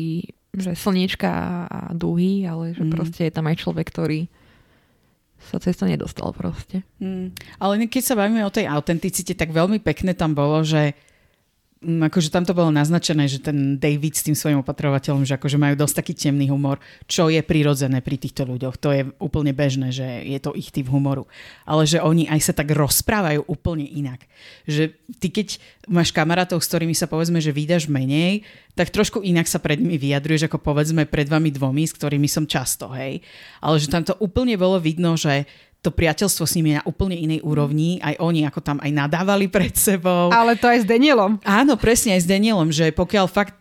že 0.56 0.72
slniečka 0.76 1.32
a 1.68 1.80
duhy, 1.95 2.43
ale 2.43 2.76
že 2.76 2.84
Mm. 2.84 2.91
proste 2.91 3.22
je 3.28 3.34
tam 3.34 3.47
aj 3.47 3.64
človek, 3.64 3.88
ktorý 3.88 4.28
sa 5.39 5.56
cez 5.64 5.80
to 5.80 5.88
nedostal 5.88 6.36
proste. 6.36 6.84
Mm. 7.00 7.32
Ale 7.64 7.88
keď 7.88 8.04
sa 8.04 8.20
bavíme 8.20 8.43
o 8.43 8.52
tej 8.52 8.68
autenticite, 8.68 9.39
tak 9.39 9.56
veľmi 9.56 9.80
pekné 9.80 10.12
tam 10.12 10.36
bolo, 10.36 10.64
že 10.68 10.95
akože 11.80 12.27
tam 12.27 12.43
to 12.43 12.51
bolo 12.51 12.75
naznačené, 12.75 13.32
že 13.32 13.39
ten 13.39 13.80
David 13.80 14.19
s 14.19 14.27
tým 14.27 14.36
svojim 14.36 14.59
opatrovateľom, 14.59 15.23
že 15.23 15.39
akože 15.39 15.55
majú 15.55 15.80
dosť 15.80 15.95
taký 16.03 16.13
temný 16.15 16.51
humor, 16.51 16.84
čo 17.07 17.32
je 17.32 17.39
prirodzené 17.39 18.03
pri 18.03 18.19
týchto 18.19 18.43
ľuďoch. 18.43 18.75
To 18.84 18.89
je 18.91 19.01
úplne 19.23 19.55
bežné, 19.55 19.95
že 19.95 20.03
je 20.27 20.39
to 20.43 20.51
ich 20.59 20.75
typ 20.75 20.91
humoru. 20.91 21.23
Ale 21.63 21.88
že 21.88 22.03
oni 22.03 22.27
aj 22.27 22.51
sa 22.51 22.53
tak 22.53 22.75
rozprávajú 22.75 23.47
úplne 23.47 23.88
inak. 23.88 24.27
Že 24.67 24.91
ty 25.23 25.27
keď 25.32 25.47
máš 25.88 26.11
kamarátov, 26.11 26.59
s 26.59 26.67
ktorými 26.67 26.91
sa 26.91 27.07
povedzme, 27.07 27.39
že 27.39 27.55
vydaš 27.55 27.88
menej, 27.88 28.43
tak 28.75 28.91
trošku 28.91 29.23
inak 29.23 29.47
sa 29.47 29.63
pred 29.63 29.80
nimi 29.80 29.95
vyjadruješ, 29.95 30.51
ako 30.51 30.59
povedzme 30.59 31.07
pred 31.07 31.32
vami 31.32 31.51
dvomi, 31.51 31.88
s 31.88 31.95
ktorými 31.95 32.27
som 32.27 32.43
často, 32.43 32.91
hej. 32.91 33.23
Ale 33.63 33.80
že 33.80 33.88
tam 33.88 34.03
to 34.03 34.19
úplne 34.19 34.59
bolo 34.59 34.80
vidno, 34.84 35.15
že 35.15 35.47
to 35.80 35.95
priateľstvo 35.95 36.43
s 36.43 36.59
nimi 36.59 36.75
je 36.75 36.84
na 36.84 36.84
úplne 36.84 37.15
inej 37.15 37.39
úrovni, 37.39 38.03
aj 38.03 38.19
oni 38.19 38.43
ako 38.43 38.59
tam 38.59 38.77
aj 38.84 38.91
nadávali 38.91 39.47
pred 39.47 39.71
sebou. 39.71 40.27
Ale 40.27 40.59
to 40.59 40.67
aj 40.67 40.84
s 40.84 40.88
Danielom. 40.88 41.39
Áno, 41.47 41.80
presne 41.80 42.19
aj 42.19 42.21
s 42.23 42.27
Danielom, 42.27 42.67
že 42.67 42.91
pokiaľ 42.91 43.25
fakt 43.32 43.55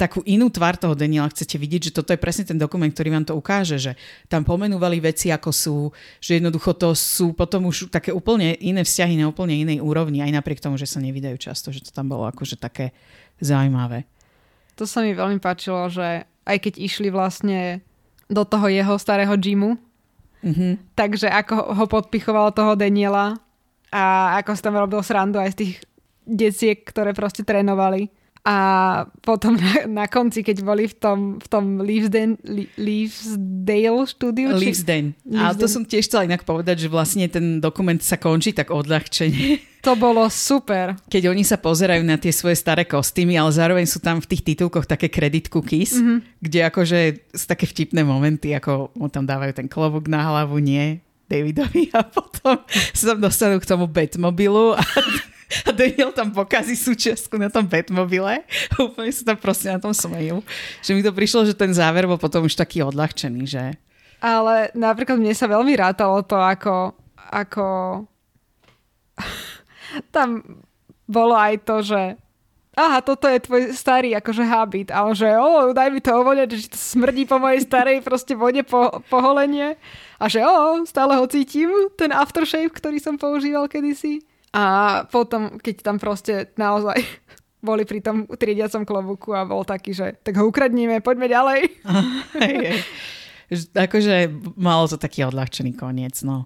takú 0.00 0.24
inú 0.24 0.48
tvár 0.48 0.80
toho 0.80 0.96
Daniela 0.96 1.28
chcete 1.28 1.60
vidieť, 1.60 1.92
že 1.92 1.94
toto 2.00 2.16
je 2.16 2.20
presne 2.20 2.48
ten 2.48 2.56
dokument, 2.56 2.88
ktorý 2.88 3.12
vám 3.12 3.28
to 3.28 3.36
ukáže, 3.36 3.76
že 3.76 3.92
tam 4.32 4.48
pomenúvali 4.48 4.96
veci, 5.04 5.28
ako 5.28 5.50
sú, 5.52 5.76
že 6.24 6.40
jednoducho 6.40 6.72
to 6.72 6.96
sú 6.96 7.36
potom 7.36 7.68
už 7.68 7.92
také 7.92 8.16
úplne 8.16 8.56
iné 8.64 8.80
vzťahy 8.80 9.20
na 9.20 9.28
úplne 9.28 9.52
inej 9.52 9.84
úrovni, 9.84 10.24
aj 10.24 10.40
napriek 10.40 10.64
tomu, 10.64 10.80
že 10.80 10.88
sa 10.88 11.04
nevydajú 11.04 11.36
často, 11.36 11.68
že 11.68 11.84
to 11.84 11.92
tam 11.92 12.08
bolo 12.08 12.24
akože 12.32 12.56
také 12.56 12.96
zaujímavé. 13.44 14.08
To 14.80 14.88
sa 14.88 15.04
mi 15.04 15.12
veľmi 15.12 15.36
páčilo, 15.36 15.84
že 15.92 16.24
aj 16.48 16.56
keď 16.64 16.74
išli 16.80 17.12
vlastne 17.12 17.84
do 18.32 18.40
toho 18.48 18.72
jeho 18.72 18.96
starého 18.96 19.36
gymu, 19.36 19.76
Mhm. 20.38 20.94
takže 20.94 21.26
ako 21.26 21.74
ho 21.74 21.84
podpichoval 21.90 22.54
toho 22.54 22.78
Daniela 22.78 23.38
a 23.90 24.36
ako 24.38 24.50
si 24.54 24.62
tam 24.62 24.76
robil 24.78 25.02
srandu 25.02 25.40
aj 25.42 25.56
z 25.56 25.58
tých 25.64 25.74
deciek, 26.28 26.84
ktoré 26.84 27.16
proste 27.16 27.40
trénovali. 27.40 28.12
A 28.48 28.56
potom 29.20 29.52
na, 29.54 29.72
na 29.84 30.06
konci, 30.08 30.40
keď 30.40 30.64
boli 30.64 30.88
v 30.88 30.96
tom, 30.96 31.18
v 31.36 31.46
tom 31.46 31.64
Leavesden, 31.78 32.40
Le- 32.40 32.72
Leavesdale 32.80 34.08
štúdiu, 34.08 34.56
či, 34.56 34.72
Leavesden. 34.72 35.12
A 35.36 35.52
to 35.52 35.68
som 35.68 35.84
tiež 35.84 36.08
chcela 36.08 36.24
inak 36.24 36.42
povedať, 36.42 36.80
že 36.80 36.88
vlastne 36.88 37.28
ten 37.28 37.60
dokument 37.60 38.00
sa 38.00 38.16
končí 38.16 38.50
tak 38.50 38.72
odľahčene. 38.72 39.60
to 39.86 39.92
bolo 39.94 40.24
super. 40.28 40.96
keď 41.06 41.28
oni 41.28 41.44
sa 41.44 41.54
pozerajú 41.54 42.00
na 42.02 42.16
tie 42.16 42.32
svoje 42.32 42.56
staré 42.56 42.82
kostýmy, 42.82 43.36
ale 43.36 43.52
zároveň 43.52 43.84
sú 43.84 44.00
tam 44.00 44.16
v 44.16 44.26
tých 44.26 44.42
titulkoch 44.46 44.88
také 44.88 45.06
credit 45.06 45.48
cookies, 45.48 45.92
Mhm. 45.92 46.00
mm-hmm. 46.00 46.18
kde 46.40 46.58
akože 46.64 46.98
sú 47.30 47.44
také 47.44 47.64
vtipné 47.64 48.00
momenty, 48.00 48.52
ako 48.52 48.96
mu 48.96 49.06
tam 49.06 49.22
dávajú 49.22 49.52
ten 49.54 49.68
klobúk 49.68 50.08
na 50.08 50.24
hlavu, 50.24 50.56
nie 50.56 51.04
Davidovi 51.28 51.92
a 51.92 52.00
potom 52.00 52.64
sa 52.96 53.12
tam 53.12 53.20
dostanú 53.20 53.60
k 53.60 53.68
tomu 53.68 53.84
Batmobilu 53.84 54.72
a, 54.72 54.80
a 55.64 55.72
Daniel 55.72 56.12
tam 56.12 56.28
pokazí 56.28 56.76
súčiastku 56.76 57.40
na 57.40 57.48
tom 57.48 57.64
Batmobile. 57.64 58.44
Úplne 58.76 59.12
sa 59.12 59.32
tam 59.32 59.38
proste 59.40 59.72
na 59.72 59.80
tom 59.80 59.96
smejú. 59.96 60.44
Že 60.84 60.92
mi 60.92 61.02
to 61.02 61.12
prišlo, 61.12 61.48
že 61.48 61.56
ten 61.56 61.72
záver 61.72 62.04
bol 62.04 62.20
potom 62.20 62.44
už 62.44 62.52
taký 62.52 62.84
odľahčený, 62.84 63.42
že 63.48 63.76
Ale 64.20 64.68
napríklad 64.76 65.16
mne 65.16 65.32
sa 65.32 65.48
veľmi 65.48 65.72
rátalo 65.72 66.20
to, 66.20 66.36
ako, 66.36 66.92
ako 67.16 67.66
tam 70.14 70.44
bolo 71.08 71.32
aj 71.32 71.54
to, 71.64 71.76
že 71.80 72.02
aha, 72.78 73.02
toto 73.02 73.26
je 73.26 73.42
tvoj 73.42 73.74
starý 73.74 74.14
akože 74.14 74.44
habit, 74.46 74.88
ale 74.94 75.10
že 75.18 75.26
o, 75.34 75.74
daj 75.74 75.90
mi 75.90 75.98
to 75.98 76.14
ovoňať, 76.14 76.48
že 76.54 76.70
to 76.70 76.78
smrdí 76.78 77.26
po 77.26 77.42
mojej 77.42 77.66
starej 77.66 77.98
proste 78.06 78.38
vode 78.38 78.62
po, 78.62 79.02
poholenie 79.10 79.74
a 80.22 80.24
že 80.30 80.46
o, 80.46 80.86
stále 80.86 81.18
ho 81.18 81.26
cítim, 81.26 81.90
ten 81.98 82.14
aftershave, 82.14 82.70
ktorý 82.70 83.02
som 83.02 83.18
používal 83.18 83.66
kedysi. 83.66 84.22
A 84.58 84.64
potom, 85.06 85.62
keď 85.62 85.86
tam 85.86 85.96
proste 86.02 86.50
naozaj 86.58 86.98
boli 87.68 87.86
pri 87.86 88.02
tom 88.02 88.26
triediacom 88.26 88.82
klobúku 88.82 89.30
a 89.30 89.46
bol 89.46 89.62
taký, 89.62 89.94
že 89.94 90.18
tak 90.18 90.34
ho 90.42 90.50
ukradníme, 90.50 90.98
poďme 90.98 91.30
ďalej. 91.30 91.60
Hej, 92.42 92.56
hej. 92.66 92.80
Že, 93.48 93.64
akože 93.72 94.14
malo 94.60 94.84
to 94.84 95.00
taký 95.00 95.24
odľahčený 95.24 95.72
koniec, 95.72 96.20
no. 96.20 96.44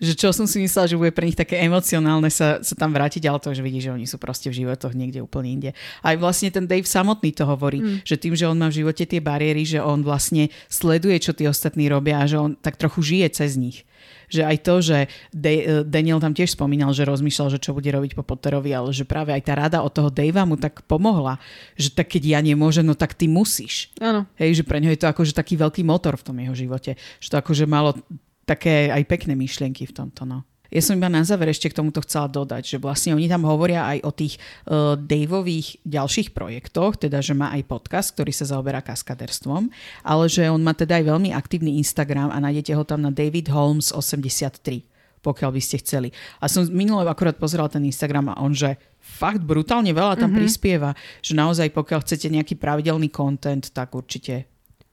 Že 0.00 0.16
čo 0.16 0.28
som 0.32 0.48
si 0.48 0.56
myslela, 0.64 0.88
že 0.88 0.96
bude 0.96 1.12
pre 1.12 1.28
nich 1.28 1.36
také 1.36 1.60
emocionálne 1.60 2.32
sa, 2.32 2.64
sa 2.64 2.72
tam 2.72 2.96
vrátiť, 2.96 3.28
ale 3.28 3.36
to 3.36 3.52
už 3.52 3.60
vidí, 3.60 3.84
že 3.84 3.92
oni 3.92 4.08
sú 4.08 4.16
proste 4.16 4.48
v 4.48 4.64
životoch 4.64 4.96
niekde 4.96 5.20
úplne 5.20 5.52
inde. 5.52 5.70
Aj 6.00 6.16
vlastne 6.16 6.48
ten 6.48 6.64
Dave 6.64 6.88
samotný 6.88 7.36
to 7.36 7.44
hovorí, 7.44 7.84
mm. 7.84 8.08
že 8.08 8.16
tým, 8.16 8.32
že 8.32 8.48
on 8.48 8.56
má 8.56 8.72
v 8.72 8.80
živote 8.80 9.04
tie 9.04 9.20
bariéry, 9.20 9.68
že 9.68 9.84
on 9.84 10.00
vlastne 10.00 10.48
sleduje, 10.72 11.20
čo 11.20 11.36
tí 11.36 11.44
ostatní 11.44 11.92
robia 11.92 12.16
a 12.16 12.24
že 12.24 12.40
on 12.40 12.56
tak 12.56 12.80
trochu 12.80 13.04
žije 13.04 13.44
cez 13.44 13.60
nich. 13.60 13.84
Že 14.30 14.42
aj 14.46 14.56
to, 14.62 14.74
že 14.78 14.98
De- 15.34 15.82
Daniel 15.82 16.22
tam 16.22 16.30
tiež 16.30 16.54
spomínal, 16.54 16.94
že 16.94 17.02
rozmýšľal, 17.02 17.58
že 17.58 17.62
čo 17.62 17.74
bude 17.74 17.90
robiť 17.90 18.14
po 18.14 18.22
Potterovi, 18.22 18.70
ale 18.70 18.94
že 18.94 19.02
práve 19.02 19.34
aj 19.34 19.42
tá 19.42 19.58
rada 19.58 19.82
od 19.82 19.90
toho 19.90 20.08
Davea 20.08 20.46
mu 20.46 20.54
tak 20.54 20.86
pomohla, 20.86 21.42
že 21.74 21.90
tak 21.90 22.14
keď 22.14 22.38
ja 22.38 22.40
nemôžem, 22.40 22.86
no 22.86 22.94
tak 22.94 23.18
ty 23.18 23.26
musíš. 23.26 23.90
Áno. 23.98 24.24
Hej, 24.38 24.62
že 24.62 24.66
pre 24.66 24.78
ňo 24.78 24.94
je 24.94 25.00
to 25.02 25.10
akože 25.10 25.34
taký 25.34 25.58
veľký 25.58 25.82
motor 25.82 26.14
v 26.14 26.26
tom 26.30 26.36
jeho 26.38 26.54
živote. 26.54 26.94
Že 27.18 27.28
to 27.28 27.36
akože 27.42 27.64
malo 27.66 27.98
také 28.46 28.90
aj 28.90 29.02
pekné 29.06 29.34
myšlienky 29.34 29.86
v 29.86 29.94
tomto, 29.94 30.22
no. 30.26 30.46
Ja 30.70 30.80
som 30.80 30.94
iba 30.94 31.10
na 31.10 31.26
záver 31.26 31.50
ešte 31.50 31.66
k 31.66 31.78
tomuto 31.82 31.98
chcela 32.06 32.30
dodať, 32.30 32.62
že 32.62 32.76
vlastne 32.78 33.18
oni 33.18 33.26
tam 33.26 33.42
hovoria 33.42 33.90
aj 33.90 33.98
o 34.06 34.10
tých 34.14 34.38
uh, 34.38 34.94
Daveových 34.94 35.82
ďalších 35.82 36.30
projektoch, 36.30 36.94
teda 36.94 37.18
že 37.18 37.34
má 37.34 37.50
aj 37.54 37.66
podcast, 37.66 38.14
ktorý 38.14 38.30
sa 38.30 38.46
zaoberá 38.46 38.78
kaskaderstvom, 38.78 39.66
ale 40.06 40.24
že 40.30 40.46
on 40.46 40.62
má 40.62 40.70
teda 40.70 41.02
aj 41.02 41.04
veľmi 41.10 41.34
aktívny 41.34 41.78
Instagram 41.82 42.30
a 42.30 42.38
nájdete 42.38 42.70
ho 42.78 42.86
tam 42.86 43.02
na 43.02 43.10
David 43.10 43.50
Holmes 43.50 43.90
83 43.90 44.86
pokiaľ 45.20 45.52
by 45.52 45.60
ste 45.60 45.76
chceli. 45.84 46.08
A 46.40 46.48
som 46.48 46.64
minule 46.72 47.04
akorát 47.04 47.36
pozeral 47.36 47.68
ten 47.68 47.84
Instagram 47.84 48.32
a 48.32 48.40
on, 48.40 48.56
že 48.56 48.80
fakt 49.00 49.44
brutálne 49.44 49.92
veľa 49.92 50.16
tam 50.16 50.32
mm-hmm. 50.32 50.40
prispieva, 50.40 50.96
že 51.20 51.36
naozaj 51.36 51.76
pokiaľ 51.76 52.00
chcete 52.04 52.32
nejaký 52.32 52.56
pravidelný 52.56 53.12
content, 53.12 53.68
tak 53.68 53.92
určite 53.92 54.48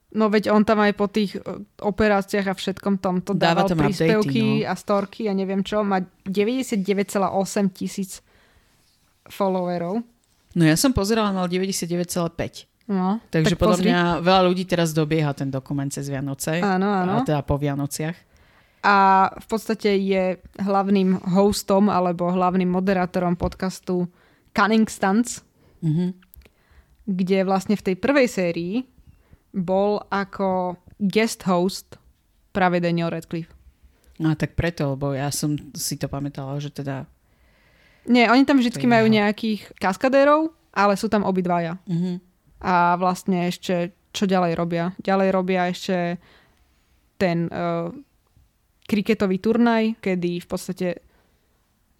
No 0.10 0.28
veď 0.28 0.50
on 0.50 0.64
tam 0.64 0.80
aj 0.80 0.94
po 0.94 1.06
tých 1.06 1.36
e, 1.36 1.44
operáciách 1.78 2.48
a 2.48 2.56
všetkom 2.56 2.96
tomto 2.98 3.36
Dáva 3.36 3.64
dával 3.64 3.68
tam 3.68 3.80
príspevky 3.84 4.16
updaty, 4.16 4.64
no. 4.64 4.72
a 4.72 4.74
storky 4.74 5.22
a 5.28 5.34
neviem 5.34 5.62
čo. 5.62 5.84
Má 5.84 6.00
99,8 6.24 6.88
tisíc 7.70 8.24
followerov. 9.26 10.00
No 10.56 10.64
ja 10.64 10.74
som 10.74 10.90
pozerala, 10.90 11.36
mal 11.36 11.46
99,5. 11.46 12.66
No, 12.88 13.20
Takže 13.28 13.52
tak 13.52 13.60
podľa 13.60 13.78
pozri. 13.78 13.92
mňa 13.92 14.02
veľa 14.24 14.42
ľudí 14.48 14.64
teraz 14.64 14.96
dobieha 14.96 15.36
ten 15.36 15.52
dokument 15.52 15.92
cez 15.92 16.08
Vianoce. 16.08 16.64
Áno, 16.64 16.88
áno. 16.88 17.20
A 17.20 17.28
teda 17.28 17.44
po 17.44 17.60
Vianociach. 17.60 18.16
A 18.80 18.96
v 19.36 19.46
podstate 19.46 20.00
je 20.00 20.24
hlavným 20.56 21.20
hostom 21.36 21.92
alebo 21.92 22.32
hlavným 22.32 22.72
moderátorom 22.72 23.36
podcastu 23.36 24.08
Cunning 24.56 24.88
Stunts, 24.88 25.44
Mhm. 25.78 26.16
kde 27.06 27.38
vlastne 27.44 27.76
v 27.76 27.92
tej 27.92 27.96
prvej 28.00 28.28
sérii 28.32 28.74
bol 29.54 30.04
ako 30.10 30.78
guest 30.98 31.46
host 31.46 31.98
práve 32.52 32.82
Daniel 32.82 33.14
Radcliffe. 33.14 33.54
No 34.18 34.34
tak 34.34 34.58
preto, 34.58 34.98
lebo 34.98 35.14
ja 35.14 35.30
som 35.30 35.54
si 35.78 35.94
to 35.98 36.10
pamätala, 36.10 36.58
že 36.58 36.74
teda... 36.74 37.06
Nie, 38.10 38.34
oni 38.34 38.48
tam 38.48 38.58
vždy 38.58 38.74
majú 38.88 39.06
nejakých 39.12 39.78
kaskadérov, 39.78 40.50
ale 40.74 40.94
sú 40.98 41.06
tam 41.06 41.22
obidvaja. 41.22 41.78
Mhm. 41.86 42.24
A 42.58 42.98
vlastne 42.98 43.46
ešte, 43.46 43.94
čo 44.10 44.26
ďalej 44.26 44.58
robia? 44.58 44.98
Ďalej 44.98 45.30
robia 45.30 45.70
ešte 45.70 46.18
ten 47.22 47.46
uh, 47.54 47.94
kriketový 48.90 49.38
turnaj, 49.38 50.02
kedy 50.02 50.42
v 50.42 50.48
podstate 50.50 50.88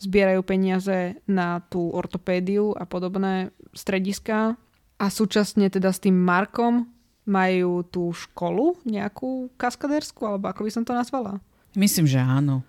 zbierajú 0.02 0.42
peniaze 0.42 1.22
na 1.30 1.62
tú 1.70 1.94
ortopédiu 1.94 2.74
a 2.74 2.90
podobné 2.90 3.54
strediská. 3.78 4.58
A 4.98 5.06
súčasne 5.14 5.70
teda 5.70 5.94
s 5.94 6.02
tým 6.02 6.18
Markom 6.18 6.90
majú 7.28 7.84
tú 7.84 8.16
školu, 8.16 8.80
nejakú 8.88 9.52
kaskadérskú, 9.60 10.24
alebo 10.24 10.48
ako 10.48 10.64
by 10.64 10.72
som 10.72 10.84
to 10.88 10.96
nazvala. 10.96 11.44
Myslím, 11.76 12.08
že 12.08 12.24
áno. 12.24 12.64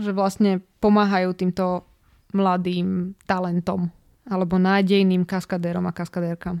Že 0.00 0.16
vlastne 0.16 0.50
pomáhajú 0.80 1.36
týmto 1.36 1.84
mladým 2.32 3.12
talentom 3.28 3.92
alebo 4.28 4.60
nádejným 4.60 5.24
kaskadérom 5.24 5.88
a 5.88 5.96
kaskadérkam. 5.96 6.60